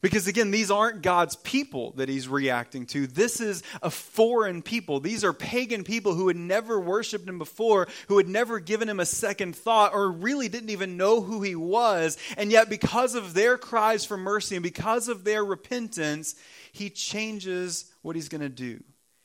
Because 0.01 0.27
again, 0.27 0.51
these 0.51 0.71
aren't 0.71 1.01
God's 1.01 1.37
people 1.37 1.93
that 1.93 2.11
he's 2.11 2.29
reacting 2.29 2.85
to. 2.89 3.07
This 3.07 3.41
is 3.41 3.63
a 3.83 3.89
foreign 3.89 4.61
people. 4.61 5.01
These 5.01 5.25
are 5.25 5.33
pagan 5.33 5.83
people 5.83 6.15
who 6.15 6.29
had 6.29 6.37
never 6.37 6.79
worshiped 6.79 7.27
him 7.27 7.39
before, 7.39 7.89
who 8.09 8.19
had 8.19 8.29
never 8.29 8.61
given 8.61 8.87
him 8.87 9.01
a 9.01 9.07
second 9.07 9.57
thought, 9.57 9.95
or 9.95 10.11
really 10.11 10.51
didn't 10.51 10.69
even 10.69 10.99
know 10.99 11.23
who 11.23 11.41
he 11.41 11.55
was. 11.55 12.19
And 12.37 12.53
yet, 12.53 12.69
because 12.69 13.15
of 13.15 13.33
their 13.33 13.57
cries 13.57 14.05
for 14.05 14.19
mercy 14.19 14.57
and 14.57 14.63
because 14.63 15.09
of 15.09 15.25
their 15.25 15.43
repentance, 15.43 16.35
he 16.71 16.91
changes 16.91 17.91
what 18.03 18.15
he's 18.15 18.29
going 18.29 18.43
to 18.43 18.51
do. 18.51 18.83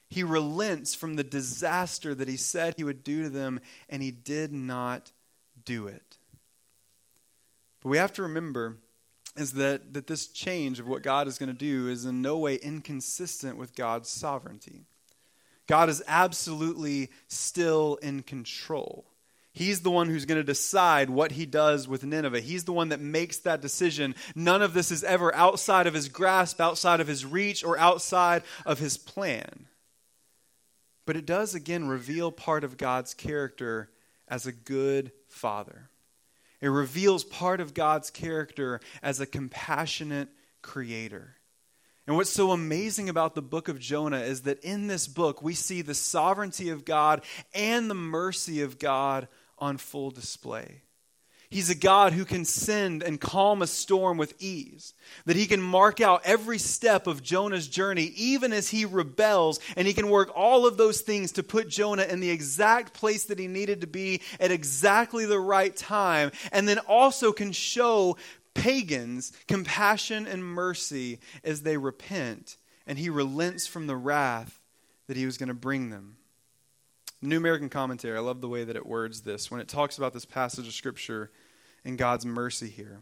He 0.09 0.23
relents 0.23 0.95
from 0.95 1.15
the 1.15 1.23
disaster 1.23 2.15
that 2.15 2.27
he 2.27 2.37
said 2.37 2.73
he 2.75 2.83
would 2.83 3.03
do 3.03 3.23
to 3.23 3.29
them, 3.29 3.59
and 3.89 4.01
he 4.01 4.11
did 4.11 4.51
not 4.51 5.11
do 5.65 5.87
it. 5.87 6.17
But 7.81 7.89
we 7.89 7.97
have 7.97 8.13
to 8.13 8.23
remember 8.23 8.77
is 9.37 9.53
that, 9.53 9.93
that 9.93 10.07
this 10.07 10.27
change 10.27 10.79
of 10.79 10.87
what 10.87 11.03
God 11.03 11.27
is 11.27 11.37
going 11.37 11.51
to 11.51 11.57
do 11.57 11.87
is 11.87 12.05
in 12.05 12.21
no 12.21 12.37
way 12.37 12.55
inconsistent 12.55 13.57
with 13.57 13.75
God's 13.75 14.09
sovereignty. 14.09 14.81
God 15.67 15.87
is 15.87 16.03
absolutely 16.07 17.11
still 17.27 17.99
in 18.01 18.23
control. 18.23 19.05
He's 19.53 19.81
the 19.81 19.91
one 19.91 20.09
who's 20.09 20.25
going 20.25 20.39
to 20.39 20.43
decide 20.43 21.09
what 21.09 21.33
he 21.33 21.45
does 21.45 21.87
with 21.87 22.03
Nineveh. 22.03 22.39
He's 22.39 22.63
the 22.63 22.73
one 22.73 22.89
that 22.89 22.99
makes 22.99 23.37
that 23.39 23.61
decision. 23.61 24.15
None 24.35 24.61
of 24.61 24.73
this 24.73 24.91
is 24.91 25.03
ever 25.03 25.33
outside 25.35 25.85
of 25.85 25.93
his 25.93 26.09
grasp, 26.09 26.59
outside 26.59 26.99
of 26.99 27.07
his 27.07 27.25
reach, 27.25 27.63
or 27.63 27.77
outside 27.77 28.43
of 28.65 28.79
his 28.79 28.97
plan. 28.97 29.67
But 31.09 31.17
it 31.17 31.25
does 31.25 31.55
again 31.55 31.87
reveal 31.87 32.31
part 32.31 32.63
of 32.63 32.77
God's 32.77 33.15
character 33.15 33.89
as 34.27 34.45
a 34.45 34.51
good 34.51 35.11
father. 35.27 35.89
It 36.61 36.67
reveals 36.67 37.23
part 37.23 37.59
of 37.61 37.73
God's 37.73 38.11
character 38.11 38.79
as 39.01 39.19
a 39.19 39.25
compassionate 39.25 40.29
creator. 40.61 41.37
And 42.05 42.15
what's 42.15 42.29
so 42.29 42.51
amazing 42.51 43.09
about 43.09 43.33
the 43.33 43.41
book 43.41 43.69
of 43.69 43.79
Jonah 43.79 44.19
is 44.19 44.43
that 44.43 44.63
in 44.63 44.85
this 44.85 45.07
book 45.07 45.41
we 45.41 45.55
see 45.55 45.81
the 45.81 45.95
sovereignty 45.95 46.69
of 46.69 46.85
God 46.85 47.23
and 47.55 47.89
the 47.89 47.95
mercy 47.95 48.61
of 48.61 48.77
God 48.77 49.27
on 49.57 49.77
full 49.77 50.11
display. 50.11 50.83
He's 51.51 51.71
a 51.71 51.75
God 51.75 52.13
who 52.13 52.25
can 52.25 52.45
send 52.45 53.01
and 53.01 53.19
calm 53.19 53.63
a 53.63 53.67
storm 53.67 54.19
with 54.19 54.39
ease. 54.39 54.93
That 55.25 55.35
he 55.35 55.47
can 55.47 55.61
mark 55.61 55.99
out 55.99 56.21
every 56.23 56.59
step 56.59 57.07
of 57.07 57.23
Jonah's 57.23 57.67
journey, 57.67 58.11
even 58.15 58.53
as 58.53 58.69
he 58.69 58.85
rebels, 58.85 59.59
and 59.75 59.87
he 59.87 59.93
can 59.95 60.11
work 60.11 60.31
all 60.35 60.67
of 60.67 60.77
those 60.77 61.01
things 61.01 61.31
to 61.33 61.43
put 61.43 61.67
Jonah 61.67 62.03
in 62.03 62.19
the 62.19 62.29
exact 62.29 62.93
place 62.93 63.25
that 63.25 63.39
he 63.39 63.47
needed 63.47 63.81
to 63.81 63.87
be 63.87 64.21
at 64.39 64.51
exactly 64.51 65.25
the 65.25 65.39
right 65.39 65.75
time, 65.75 66.31
and 66.51 66.67
then 66.67 66.77
also 66.87 67.31
can 67.31 67.51
show 67.51 68.15
pagans 68.53 69.31
compassion 69.47 70.27
and 70.27 70.45
mercy 70.45 71.19
as 71.43 71.63
they 71.63 71.77
repent, 71.77 72.57
and 72.85 72.99
he 72.99 73.09
relents 73.09 73.65
from 73.65 73.87
the 73.87 73.95
wrath 73.95 74.59
that 75.07 75.17
he 75.17 75.25
was 75.25 75.39
going 75.39 75.47
to 75.47 75.55
bring 75.55 75.89
them. 75.89 76.17
New 77.21 77.37
American 77.37 77.69
Commentary, 77.69 78.17
I 78.17 78.21
love 78.21 78.41
the 78.41 78.47
way 78.47 78.63
that 78.63 78.75
it 78.75 78.85
words 78.85 79.21
this 79.21 79.51
when 79.51 79.59
it 79.59 79.67
talks 79.67 79.97
about 79.97 80.13
this 80.13 80.25
passage 80.25 80.67
of 80.67 80.73
Scripture 80.73 81.31
and 81.83 81.97
God's 81.97 82.25
mercy 82.25 82.69
here. 82.69 83.01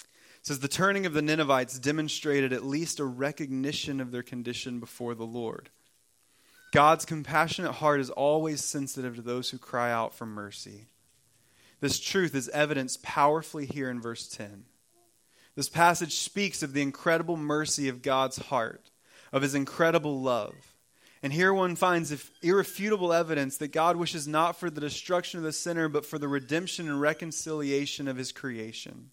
It 0.00 0.46
says, 0.46 0.60
The 0.60 0.68
turning 0.68 1.06
of 1.06 1.12
the 1.12 1.22
Ninevites 1.22 1.78
demonstrated 1.78 2.52
at 2.52 2.64
least 2.64 2.98
a 2.98 3.04
recognition 3.04 4.00
of 4.00 4.10
their 4.10 4.22
condition 4.22 4.80
before 4.80 5.14
the 5.14 5.26
Lord. 5.26 5.70
God's 6.72 7.04
compassionate 7.04 7.74
heart 7.74 8.00
is 8.00 8.10
always 8.10 8.64
sensitive 8.64 9.16
to 9.16 9.22
those 9.22 9.50
who 9.50 9.58
cry 9.58 9.92
out 9.92 10.14
for 10.14 10.26
mercy. 10.26 10.86
This 11.80 11.98
truth 11.98 12.34
is 12.34 12.48
evidenced 12.50 13.02
powerfully 13.02 13.66
here 13.66 13.90
in 13.90 14.00
verse 14.00 14.28
10. 14.28 14.64
This 15.56 15.68
passage 15.68 16.14
speaks 16.14 16.62
of 16.62 16.72
the 16.72 16.82
incredible 16.82 17.36
mercy 17.36 17.88
of 17.88 18.02
God's 18.02 18.38
heart, 18.38 18.90
of 19.32 19.42
his 19.42 19.54
incredible 19.54 20.20
love. 20.20 20.69
And 21.22 21.32
here 21.32 21.52
one 21.52 21.76
finds 21.76 22.30
irrefutable 22.42 23.12
evidence 23.12 23.58
that 23.58 23.72
God 23.72 23.96
wishes 23.96 24.26
not 24.26 24.56
for 24.56 24.70
the 24.70 24.80
destruction 24.80 25.38
of 25.38 25.44
the 25.44 25.52
sinner, 25.52 25.88
but 25.88 26.06
for 26.06 26.18
the 26.18 26.28
redemption 26.28 26.88
and 26.88 27.00
reconciliation 27.00 28.08
of 28.08 28.16
his 28.16 28.32
creation. 28.32 29.10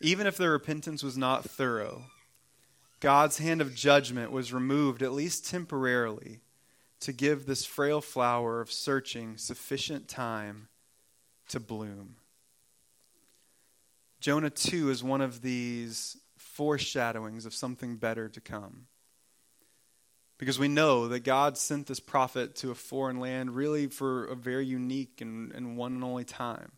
Even 0.00 0.26
if 0.26 0.36
their 0.36 0.50
repentance 0.50 1.02
was 1.02 1.16
not 1.16 1.44
thorough, 1.44 2.04
God's 3.00 3.38
hand 3.38 3.62
of 3.62 3.74
judgment 3.74 4.30
was 4.30 4.52
removed, 4.52 5.02
at 5.02 5.12
least 5.12 5.46
temporarily, 5.46 6.40
to 7.00 7.12
give 7.12 7.46
this 7.46 7.64
frail 7.64 8.02
flower 8.02 8.60
of 8.60 8.70
searching 8.70 9.38
sufficient 9.38 10.08
time 10.08 10.68
to 11.48 11.60
bloom. 11.60 12.16
Jonah 14.20 14.50
2 14.50 14.90
is 14.90 15.04
one 15.04 15.20
of 15.20 15.42
these 15.42 16.18
foreshadowings 16.36 17.46
of 17.46 17.54
something 17.54 17.96
better 17.96 18.28
to 18.28 18.40
come. 18.40 18.86
Because 20.38 20.58
we 20.58 20.68
know 20.68 21.08
that 21.08 21.20
God 21.20 21.56
sent 21.56 21.86
this 21.86 22.00
prophet 22.00 22.56
to 22.56 22.70
a 22.70 22.74
foreign 22.74 23.20
land 23.20 23.54
really 23.54 23.86
for 23.86 24.24
a 24.24 24.34
very 24.34 24.66
unique 24.66 25.20
and, 25.20 25.52
and 25.52 25.76
one 25.76 25.94
and 25.94 26.04
only 26.04 26.24
time. 26.24 26.72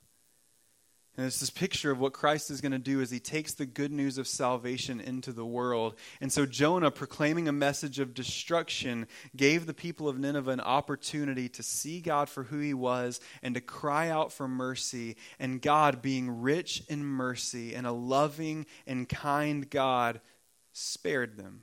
And 1.16 1.25
it's 1.25 1.40
this 1.40 1.51
picture 1.51 1.90
of 1.90 1.99
what 1.99 2.12
Christ 2.12 2.51
is 2.51 2.61
going 2.61 2.73
to 2.73 2.79
do 2.79 3.01
as 3.01 3.11
he 3.11 3.21
takes 3.21 3.55
the 3.55 3.64
good 3.64 3.90
news 3.90 4.19
of 4.19 4.29
salvation 4.29 5.01
into 5.01 5.33
the 5.33 5.47
world. 5.47 5.95
And 6.21 6.31
so 6.31 6.45
Jonah, 6.45 6.90
proclaiming 6.90 7.49
a 7.49 7.53
message 7.53 7.99
of 7.99 8.12
destruction, 8.12 9.07
gave 9.35 9.64
the 9.64 9.73
people 9.73 10.09
of 10.09 10.19
Nineveh 10.19 10.51
an 10.51 10.61
opportunity 10.61 11.49
to 11.51 11.62
see 11.62 12.01
God 12.03 12.29
for 12.29 12.45
who 12.45 12.59
he 12.59 12.75
was 12.75 13.19
and 13.42 13.55
to 13.55 13.62
cry 13.62 14.11
out 14.11 14.31
for 14.31 14.47
mercy. 14.47 15.16
And 15.38 15.62
God, 15.62 16.03
being 16.03 16.42
rich 16.42 16.83
in 16.87 17.03
mercy 17.03 17.75
and 17.75 17.87
a 17.87 17.92
loving 17.92 18.66
and 18.87 19.09
kind 19.09 19.71
God, 19.71 20.21
spared 20.75 21.38
them. 21.38 21.62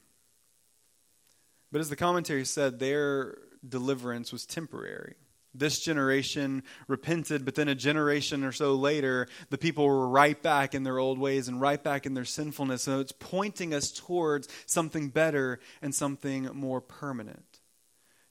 But 1.74 1.82
as 1.82 1.90
the 1.90 1.96
commentary 1.96 2.46
said, 2.46 2.78
their 2.78 3.36
deliverance 3.68 4.32
was 4.32 4.46
temporary. 4.46 5.16
This 5.56 5.80
generation 5.80 6.62
repented, 6.88 7.46
but 7.46 7.56
then 7.56 7.68
a 7.68 7.74
generation 7.74 8.44
or 8.44 8.52
so 8.52 8.76
later, 8.76 9.28
the 9.50 9.58
people 9.58 9.88
were 9.88 10.08
right 10.08 10.40
back 10.40 10.76
in 10.76 10.84
their 10.84 11.00
old 11.00 11.18
ways 11.18 11.48
and 11.48 11.60
right 11.60 11.84
back 11.84 12.06
in 12.06 12.14
their 12.14 12.26
sinfulness. 12.26 12.84
So 12.84 13.00
it's 13.00 13.12
pointing 13.12 13.74
us 13.74 13.92
towards 13.92 14.48
something 14.68 15.10
better 15.10 15.60
and 15.82 15.96
something 15.96 16.48
more 16.54 16.80
permanent. 16.80 17.60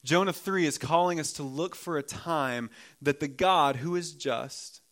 Jonah 0.05 0.33
3 0.33 0.65
is 0.65 0.79
calling 0.79 1.19
us 1.19 1.33
to 1.33 1.43
look 1.43 1.75
for 1.75 1.99
a 1.99 2.03
time 2.05 2.71
that 3.01 3.19
the 3.19 3.29
God 3.29 3.77
who 3.77 3.97
is 3.97 4.13
just 4.13 4.83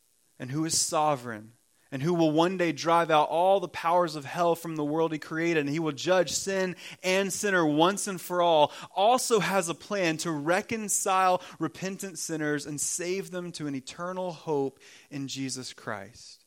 and 0.41 0.51
who 0.51 0.65
is 0.65 0.81
sovereign 0.81 1.53
and 1.93 2.03
who 2.03 2.15
will 2.15 2.31
one 2.31 2.57
day 2.57 2.73
drive 2.73 3.11
out 3.11 3.29
all 3.29 3.61
the 3.61 3.69
powers 3.69 4.15
of 4.17 4.25
hell 4.25 4.55
from 4.55 4.77
the 4.77 4.85
world 4.85 5.13
he 5.13 5.19
created, 5.19 5.61
and 5.61 5.69
he 5.69 5.79
will 5.79 5.93
judge 5.93 6.33
sin 6.33 6.77
and 7.03 7.33
sinner 7.33 7.67
once 7.67 8.07
and 8.07 8.21
for 8.21 8.43
all, 8.43 8.73
also 8.95 9.41
has 9.41 9.69
a 9.69 9.75
plan 9.75 10.17
to 10.19 10.31
reconcile 10.31 11.43
repentant 11.59 12.19
sinners 12.19 12.67
and 12.67 12.81
save 12.81 13.31
them 13.31 13.53
to 13.53 13.67
an 13.67 13.75
eternal 13.75 14.33
hope 14.33 14.79
in 15.11 15.29
Jesus 15.29 15.73
Christ. 15.73 16.45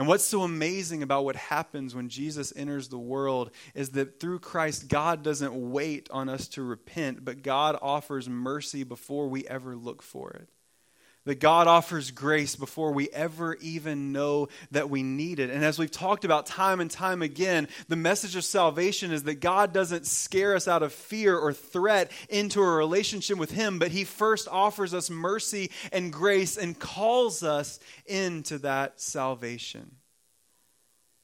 And 0.00 0.08
what's 0.08 0.24
so 0.24 0.42
amazing 0.42 1.02
about 1.02 1.26
what 1.26 1.36
happens 1.36 1.94
when 1.94 2.08
Jesus 2.08 2.54
enters 2.56 2.88
the 2.88 2.98
world 2.98 3.50
is 3.74 3.90
that 3.90 4.18
through 4.18 4.38
Christ, 4.38 4.88
God 4.88 5.22
doesn't 5.22 5.54
wait 5.54 6.08
on 6.10 6.30
us 6.30 6.48
to 6.48 6.62
repent, 6.62 7.22
but 7.22 7.42
God 7.42 7.76
offers 7.82 8.26
mercy 8.26 8.82
before 8.82 9.28
we 9.28 9.46
ever 9.46 9.76
look 9.76 10.02
for 10.02 10.30
it. 10.30 10.48
That 11.26 11.38
God 11.38 11.66
offers 11.66 12.10
grace 12.10 12.56
before 12.56 12.92
we 12.92 13.10
ever 13.10 13.54
even 13.56 14.10
know 14.10 14.48
that 14.70 14.88
we 14.88 15.02
need 15.02 15.38
it. 15.38 15.50
And 15.50 15.62
as 15.62 15.78
we've 15.78 15.90
talked 15.90 16.24
about 16.24 16.46
time 16.46 16.80
and 16.80 16.90
time 16.90 17.20
again, 17.20 17.68
the 17.88 17.96
message 17.96 18.36
of 18.36 18.44
salvation 18.44 19.12
is 19.12 19.24
that 19.24 19.40
God 19.40 19.74
doesn't 19.74 20.06
scare 20.06 20.56
us 20.56 20.66
out 20.66 20.82
of 20.82 20.94
fear 20.94 21.36
or 21.36 21.52
threat 21.52 22.10
into 22.30 22.62
a 22.62 22.76
relationship 22.76 23.36
with 23.36 23.50
Him, 23.50 23.78
but 23.78 23.90
He 23.90 24.04
first 24.04 24.48
offers 24.48 24.94
us 24.94 25.10
mercy 25.10 25.70
and 25.92 26.10
grace 26.10 26.56
and 26.56 26.78
calls 26.78 27.42
us 27.42 27.80
into 28.06 28.56
that 28.58 29.00
salvation. 29.00 29.96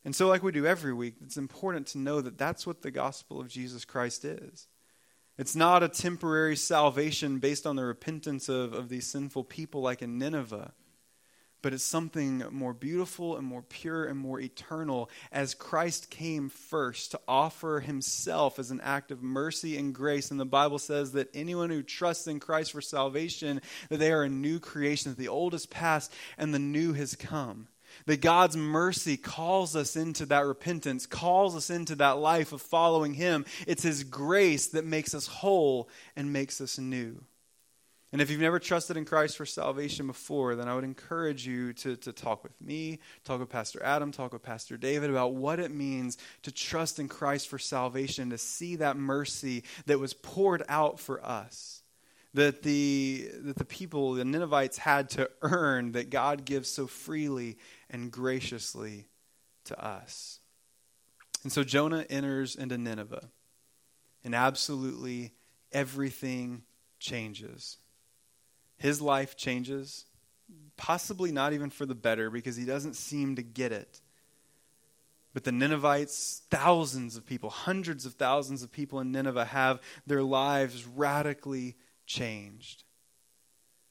And 0.07 0.15
so, 0.15 0.29
like 0.29 0.45
we 0.45 0.53
do 0.53 0.67
every 0.67 0.95
week, 0.95 1.15
it's 1.25 1.37
important 1.37 1.89
to 1.89 1.99
know 1.99 2.21
that 2.21 2.39
that's 2.39 2.65
what 2.65 2.83
the 2.83 2.93
gospel 2.93 3.41
of 3.41 3.49
Jesus 3.49 3.85
Christ 3.85 4.25
is. 4.25 4.69
It's 5.39 5.55
not 5.55 5.83
a 5.83 5.89
temporary 5.89 6.57
salvation 6.57 7.39
based 7.39 7.67
on 7.67 7.77
the 7.77 7.85
repentance 7.85 8.49
of, 8.49 8.73
of 8.73 8.89
these 8.89 9.07
sinful 9.07 9.45
people 9.45 9.83
like 9.83 10.01
in 10.01 10.19
Nineveh, 10.19 10.73
but 11.61 11.75
it's 11.75 11.85
something 11.85 12.43
more 12.51 12.73
beautiful 12.73 13.37
and 13.37 13.47
more 13.47 13.61
pure 13.61 14.07
and 14.07 14.19
more 14.19 14.41
eternal 14.41 15.11
as 15.31 15.53
Christ 15.53 16.09
came 16.09 16.49
first 16.49 17.11
to 17.11 17.21
offer 17.29 17.81
himself 17.81 18.59
as 18.59 18.71
an 18.71 18.81
act 18.81 19.11
of 19.11 19.23
mercy 19.23 19.77
and 19.77 19.95
grace. 19.95 20.31
And 20.31 20.41
the 20.41 20.47
Bible 20.47 20.79
says 20.79 21.13
that 21.13 21.29
anyone 21.35 21.69
who 21.69 21.83
trusts 21.83 22.27
in 22.27 22.41
Christ 22.41 22.73
for 22.73 22.81
salvation, 22.81 23.61
that 23.91 23.99
they 23.99 24.13
are 24.13 24.23
a 24.23 24.31
new 24.31 24.59
creation, 24.59 25.11
that 25.11 25.19
the 25.19 25.29
old 25.29 25.53
is 25.53 25.67
past 25.67 26.15
and 26.39 26.55
the 26.55 26.59
new 26.59 26.95
has 26.95 27.15
come. 27.15 27.69
That 28.07 28.21
God's 28.21 28.57
mercy 28.57 29.17
calls 29.17 29.75
us 29.77 29.97
into 29.97 30.27
that 30.27 30.47
repentance, 30.47 31.07
calls 31.07 31.57
us 31.57 31.71
into 31.71 31.97
that 31.97 32.19
life 32.19 32.53
of 32.53 32.63
following 32.63 33.15
Him. 33.15 33.45
It's 33.67 33.83
His 33.83 34.05
grace 34.05 34.69
that 34.69 34.85
makes 34.85 35.15
us 35.15 35.27
whole 35.27 35.89
and 36.15 36.33
makes 36.33 36.61
us 36.61 36.79
new. 36.79 37.25
And 38.13 38.23
if 38.23 38.31
you've 38.31 38.41
never 38.41 38.61
trusted 38.61 38.97
in 38.97 39.05
Christ 39.05 39.37
for 39.37 39.45
salvation 39.45 40.07
before, 40.07 40.55
then 40.55 40.69
I 40.69 40.75
would 40.75 40.85
encourage 40.85 41.47
you 41.47 41.73
to, 41.75 41.97
to 41.97 42.13
talk 42.13 42.45
with 42.45 42.59
me, 42.61 43.01
talk 43.25 43.41
with 43.41 43.51
Pastor 43.51 43.83
Adam, 43.83 44.13
talk 44.13 44.33
with 44.33 44.43
Pastor 44.43 44.77
David 44.77 45.11
about 45.11 45.35
what 45.35 45.59
it 45.59 45.71
means 45.71 46.17
to 46.43 46.53
trust 46.53 46.99
in 46.99 47.09
Christ 47.09 47.49
for 47.49 47.59
salvation, 47.59 48.31
to 48.31 48.39
see 48.39 48.77
that 48.77 48.97
mercy 48.97 49.65
that 49.87 49.99
was 49.99 50.15
poured 50.15 50.63
out 50.69 51.01
for 51.01 51.23
us 51.23 51.76
that 52.37 52.63
the, 52.63 53.31
that 53.45 53.57
the 53.57 53.65
people, 53.65 54.13
the 54.13 54.25
Ninevites, 54.25 54.77
had 54.77 55.09
to 55.11 55.31
earn 55.41 55.93
that 55.93 56.11
God 56.11 56.45
gives 56.45 56.69
so 56.69 56.87
freely 56.87 57.57
and 57.89 58.13
graciously 58.13 59.09
to 59.65 59.83
us. 59.83 60.41
And 61.43 61.51
so 61.51 61.65
Jonah 61.65 62.05
enters 62.11 62.55
into 62.55 62.77
Nineveh, 62.77 63.31
and 64.23 64.35
absolutely 64.35 65.33
everything 65.73 66.65
changes. 66.99 67.79
His 68.77 69.01
life 69.01 69.39
changes, 69.39 70.05
possibly 70.77 71.33
not 71.33 71.55
even 71.55 71.71
for 71.71 71.87
the 71.87 71.95
better, 71.95 72.29
because 72.29 72.57
he 72.57 72.67
doesn't 72.67 72.97
seem 72.97 73.37
to 73.37 73.43
get 73.43 73.73
it. 73.73 74.03
But 75.33 75.45
the 75.45 75.53
Ninevites, 75.53 76.43
thousands 76.51 77.17
of 77.17 77.25
people, 77.25 77.49
hundreds 77.49 78.05
of 78.05 78.15
thousands 78.15 78.63
of 78.63 78.71
people 78.71 79.01
in 79.01 79.11
Nineveh, 79.11 79.47
have 79.47 79.81
their 80.07 80.23
lives 80.23 80.87
radically 80.87 81.77
changed. 82.07 82.85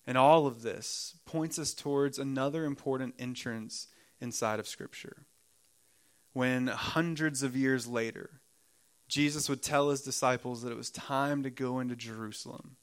And 0.08 0.18
all 0.18 0.48
of 0.48 0.62
this 0.62 1.18
points 1.26 1.58
us 1.58 1.74
towards 1.74 2.20
another 2.20 2.66
important 2.66 3.16
entrance 3.18 3.88
inside 4.22 4.60
of 4.60 4.68
Scripture. 4.68 5.26
When 6.34 6.68
hundreds 6.68 7.44
of 7.44 7.56
years 7.56 7.88
later, 7.88 8.42
Jesus 9.08 9.50
would 9.50 9.62
tell 9.62 9.90
his 9.90 10.02
disciples 10.02 10.62
that 10.62 10.72
it 10.72 10.78
was 10.78 10.90
time 10.90 11.44
to 11.44 11.50
go 11.50 11.80
into 11.80 11.96
Jerusalem. 11.96 12.78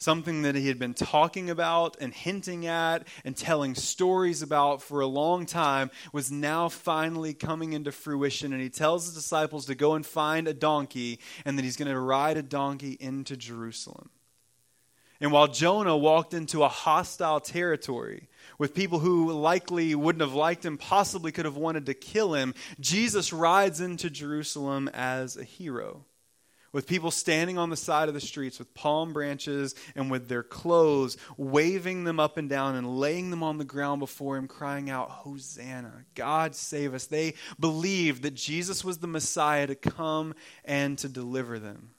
Something 0.00 0.42
that 0.42 0.54
he 0.54 0.68
had 0.68 0.78
been 0.78 0.94
talking 0.94 1.50
about 1.50 1.96
and 2.00 2.14
hinting 2.14 2.66
at 2.66 3.06
and 3.24 3.36
telling 3.36 3.74
stories 3.74 4.42
about 4.42 4.80
for 4.80 5.00
a 5.00 5.08
long 5.08 5.44
time 5.44 5.90
was 6.12 6.30
now 6.30 6.68
finally 6.68 7.34
coming 7.34 7.72
into 7.72 7.90
fruition. 7.90 8.52
And 8.52 8.62
he 8.62 8.70
tells 8.70 9.06
his 9.06 9.14
disciples 9.14 9.66
to 9.66 9.74
go 9.74 9.94
and 9.94 10.06
find 10.06 10.46
a 10.46 10.54
donkey 10.54 11.18
and 11.44 11.58
that 11.58 11.64
he's 11.64 11.76
going 11.76 11.90
to 11.90 11.98
ride 11.98 12.36
a 12.36 12.42
donkey 12.42 12.96
into 13.00 13.36
Jerusalem. 13.36 14.10
And 15.20 15.32
while 15.32 15.48
Jonah 15.48 15.96
walked 15.96 16.32
into 16.32 16.62
a 16.62 16.68
hostile 16.68 17.40
territory 17.40 18.28
with 18.56 18.74
people 18.74 19.00
who 19.00 19.32
likely 19.32 19.94
wouldn't 19.94 20.22
have 20.22 20.34
liked 20.34 20.64
him, 20.64 20.78
possibly 20.78 21.32
could 21.32 21.44
have 21.44 21.56
wanted 21.56 21.86
to 21.86 21.94
kill 21.94 22.34
him, 22.34 22.54
Jesus 22.78 23.32
rides 23.32 23.80
into 23.80 24.10
Jerusalem 24.10 24.88
as 24.94 25.36
a 25.36 25.44
hero. 25.44 26.04
With 26.70 26.86
people 26.86 27.10
standing 27.10 27.56
on 27.56 27.70
the 27.70 27.76
side 27.76 28.08
of 28.08 28.14
the 28.14 28.20
streets 28.20 28.58
with 28.58 28.74
palm 28.74 29.14
branches 29.14 29.74
and 29.96 30.10
with 30.10 30.28
their 30.28 30.42
clothes, 30.42 31.16
waving 31.38 32.04
them 32.04 32.20
up 32.20 32.36
and 32.36 32.48
down 32.48 32.76
and 32.76 32.98
laying 32.98 33.30
them 33.30 33.42
on 33.42 33.56
the 33.56 33.64
ground 33.64 34.00
before 34.00 34.36
him, 34.36 34.46
crying 34.46 34.90
out, 34.90 35.10
Hosanna, 35.10 36.04
God 36.14 36.54
save 36.54 36.92
us. 36.92 37.06
They 37.06 37.34
believed 37.58 38.22
that 38.22 38.34
Jesus 38.34 38.84
was 38.84 38.98
the 38.98 39.06
Messiah 39.06 39.66
to 39.66 39.74
come 39.74 40.34
and 40.64 40.98
to 40.98 41.08
deliver 41.08 41.58
them. 41.58 41.92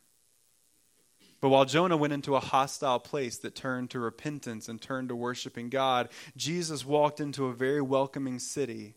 But 1.41 1.49
while 1.49 1.65
Jonah 1.65 1.95
went 1.95 2.13
into 2.13 2.35
a 2.35 2.41
hostile 2.41 2.99
place 2.99 3.37
that 3.37 3.55
turned 3.55 3.91
to 3.91 3.99
repentance 3.99 4.67
and 4.67 4.81
turned 4.81 5.09
to 5.09 5.15
worshiping 5.15 5.69
God, 5.69 6.09
Jesus 6.35 6.85
walked 6.85 7.19
into 7.19 7.45
a 7.45 7.53
very 7.53 7.81
welcoming 7.81 8.39
city. 8.39 8.95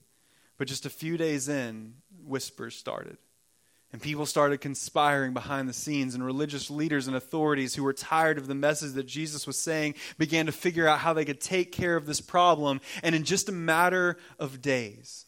But 0.59 0.68
just 0.68 0.86
a 0.86 0.90
few 0.90 1.16
days 1.16 1.49
in, 1.49 1.95
whispers 2.24 2.74
started. 2.74 3.16
And 3.93 4.01
people 4.01 4.24
started 4.26 4.61
conspiring 4.61 5.34
behind 5.34 5.68
the 5.68 5.74
scenes, 5.74 6.14
and 6.14 6.24
religious 6.24 6.70
leaders 6.70 7.07
and 7.07 7.14
authorities 7.14 7.74
who 7.74 7.82
were 7.82 7.93
tired 7.93 8.38
of 8.38 8.47
the 8.47 8.55
message 8.55 8.93
that 8.93 9.07
Jesus 9.07 9.47
was 9.47 9.59
saying 9.59 9.95
began 10.16 10.47
to 10.47 10.53
figure 10.53 10.88
out 10.88 11.01
how 11.01 11.12
they 11.12 11.26
could 11.26 11.40
take 11.40 11.72
care 11.72 11.95
of 11.95 12.07
this 12.07 12.20
problem. 12.20 12.80
And 13.03 13.14
in 13.14 13.24
just 13.24 13.51
a 13.51 13.53
matter 13.53 14.16
of 14.38 14.62
days, 14.62 15.26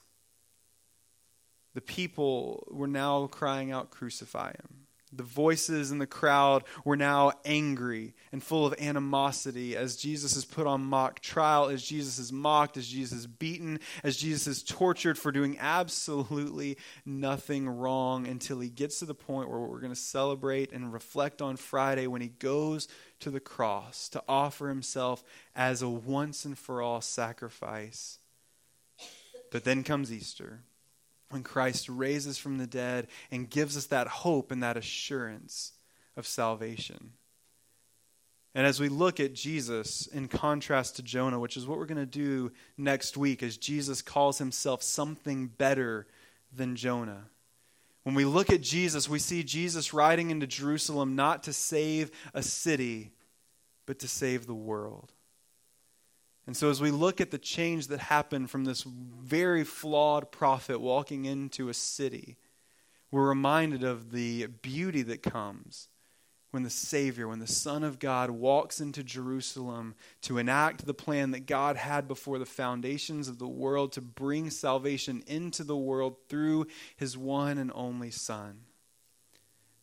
the 1.74 1.82
people 1.82 2.66
were 2.70 2.88
now 2.88 3.26
crying 3.26 3.70
out, 3.70 3.90
Crucify 3.90 4.52
him. 4.52 4.83
The 5.16 5.22
voices 5.22 5.90
in 5.90 5.98
the 5.98 6.06
crowd 6.06 6.64
were 6.84 6.96
now 6.96 7.32
angry 7.44 8.14
and 8.32 8.42
full 8.42 8.66
of 8.66 8.74
animosity 8.80 9.76
as 9.76 9.96
Jesus 9.96 10.36
is 10.36 10.44
put 10.44 10.66
on 10.66 10.84
mock 10.84 11.20
trial, 11.20 11.68
as 11.68 11.84
Jesus 11.84 12.18
is 12.18 12.32
mocked, 12.32 12.76
as 12.76 12.86
Jesus 12.88 13.20
is 13.20 13.26
beaten, 13.26 13.78
as 14.02 14.16
Jesus 14.16 14.46
is 14.46 14.62
tortured 14.62 15.16
for 15.16 15.30
doing 15.30 15.56
absolutely 15.60 16.76
nothing 17.04 17.68
wrong 17.68 18.26
until 18.26 18.60
he 18.60 18.68
gets 18.68 18.98
to 18.98 19.06
the 19.06 19.14
point 19.14 19.48
where 19.48 19.60
we're 19.60 19.80
going 19.80 19.92
to 19.92 19.96
celebrate 19.96 20.72
and 20.72 20.92
reflect 20.92 21.40
on 21.40 21.56
Friday 21.56 22.06
when 22.06 22.20
he 22.20 22.28
goes 22.28 22.88
to 23.20 23.30
the 23.30 23.40
cross 23.40 24.08
to 24.10 24.22
offer 24.28 24.68
himself 24.68 25.22
as 25.54 25.82
a 25.82 25.88
once 25.88 26.44
and 26.44 26.58
for 26.58 26.82
all 26.82 27.00
sacrifice. 27.00 28.18
But 29.50 29.64
then 29.64 29.84
comes 29.84 30.12
Easter 30.12 30.64
when 31.34 31.42
Christ 31.42 31.90
raises 31.90 32.38
from 32.38 32.56
the 32.56 32.66
dead 32.66 33.08
and 33.30 33.50
gives 33.50 33.76
us 33.76 33.86
that 33.86 34.06
hope 34.06 34.50
and 34.50 34.62
that 34.62 34.78
assurance 34.78 35.72
of 36.16 36.26
salvation. 36.26 37.10
And 38.54 38.64
as 38.66 38.80
we 38.80 38.88
look 38.88 39.18
at 39.18 39.34
Jesus 39.34 40.06
in 40.06 40.28
contrast 40.28 40.96
to 40.96 41.02
Jonah, 41.02 41.40
which 41.40 41.56
is 41.56 41.66
what 41.66 41.76
we're 41.76 41.86
going 41.86 41.98
to 41.98 42.06
do 42.06 42.52
next 42.78 43.16
week, 43.16 43.42
as 43.42 43.56
Jesus 43.56 44.00
calls 44.00 44.38
himself 44.38 44.82
something 44.82 45.48
better 45.48 46.06
than 46.54 46.76
Jonah. 46.76 47.24
When 48.04 48.14
we 48.14 48.24
look 48.24 48.50
at 48.50 48.60
Jesus, 48.60 49.08
we 49.08 49.18
see 49.18 49.42
Jesus 49.42 49.92
riding 49.92 50.30
into 50.30 50.46
Jerusalem 50.46 51.16
not 51.16 51.42
to 51.42 51.52
save 51.52 52.12
a 52.32 52.42
city, 52.42 53.10
but 53.86 53.98
to 53.98 54.08
save 54.08 54.46
the 54.46 54.54
world. 54.54 55.12
And 56.46 56.56
so, 56.56 56.68
as 56.68 56.80
we 56.80 56.90
look 56.90 57.20
at 57.20 57.30
the 57.30 57.38
change 57.38 57.86
that 57.86 58.00
happened 58.00 58.50
from 58.50 58.64
this 58.64 58.82
very 58.82 59.64
flawed 59.64 60.30
prophet 60.30 60.78
walking 60.78 61.24
into 61.24 61.70
a 61.70 61.74
city, 61.74 62.36
we're 63.10 63.28
reminded 63.28 63.82
of 63.82 64.10
the 64.10 64.46
beauty 64.46 65.02
that 65.02 65.22
comes 65.22 65.88
when 66.50 66.62
the 66.62 66.70
Savior, 66.70 67.26
when 67.26 67.38
the 67.38 67.46
Son 67.46 67.82
of 67.82 67.98
God 67.98 68.30
walks 68.30 68.80
into 68.80 69.02
Jerusalem 69.02 69.94
to 70.22 70.36
enact 70.36 70.84
the 70.84 70.94
plan 70.94 71.30
that 71.30 71.46
God 71.46 71.76
had 71.76 72.06
before 72.06 72.38
the 72.38 72.46
foundations 72.46 73.26
of 73.26 73.38
the 73.38 73.48
world 73.48 73.92
to 73.92 74.00
bring 74.02 74.50
salvation 74.50 75.24
into 75.26 75.64
the 75.64 75.76
world 75.76 76.16
through 76.28 76.66
his 76.96 77.16
one 77.16 77.56
and 77.56 77.72
only 77.74 78.10
Son. 78.10 78.60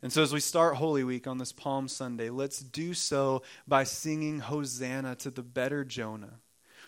And 0.04 0.14
so, 0.14 0.22
as 0.22 0.32
we 0.32 0.40
start 0.40 0.76
Holy 0.76 1.04
Week 1.04 1.26
on 1.26 1.40
this 1.40 1.52
Palm 1.52 1.88
Sunday, 1.88 2.30
let's 2.30 2.60
do 2.60 2.94
so 2.94 3.42
by 3.68 3.84
singing 3.84 4.40
Hosanna 4.40 5.16
to 5.16 5.32
the 5.32 5.44
better 5.44 5.84
Jonah 5.84 6.40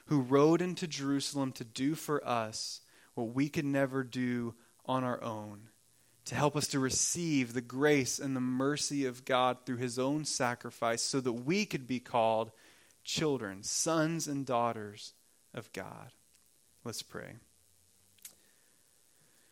who 0.05 0.21
rode 0.21 0.61
into 0.61 0.87
Jerusalem 0.87 1.51
to 1.53 1.63
do 1.63 1.95
for 1.95 2.25
us 2.27 2.81
what 3.13 3.33
we 3.33 3.49
could 3.49 3.65
never 3.65 4.03
do 4.03 4.55
on 4.85 5.03
our 5.03 5.23
own, 5.23 5.69
to 6.25 6.35
help 6.35 6.55
us 6.55 6.67
to 6.67 6.79
receive 6.79 7.53
the 7.53 7.61
grace 7.61 8.19
and 8.19 8.35
the 8.35 8.41
mercy 8.41 9.05
of 9.05 9.25
God 9.25 9.57
through 9.65 9.77
his 9.77 9.97
own 9.97 10.25
sacrifice 10.25 11.01
so 11.01 11.19
that 11.21 11.33
we 11.33 11.65
could 11.65 11.87
be 11.87 11.99
called 11.99 12.51
children, 13.03 13.63
sons 13.63 14.27
and 14.27 14.45
daughters 14.45 15.13
of 15.53 15.71
God. 15.73 16.11
Let's 16.83 17.01
pray. 17.01 17.35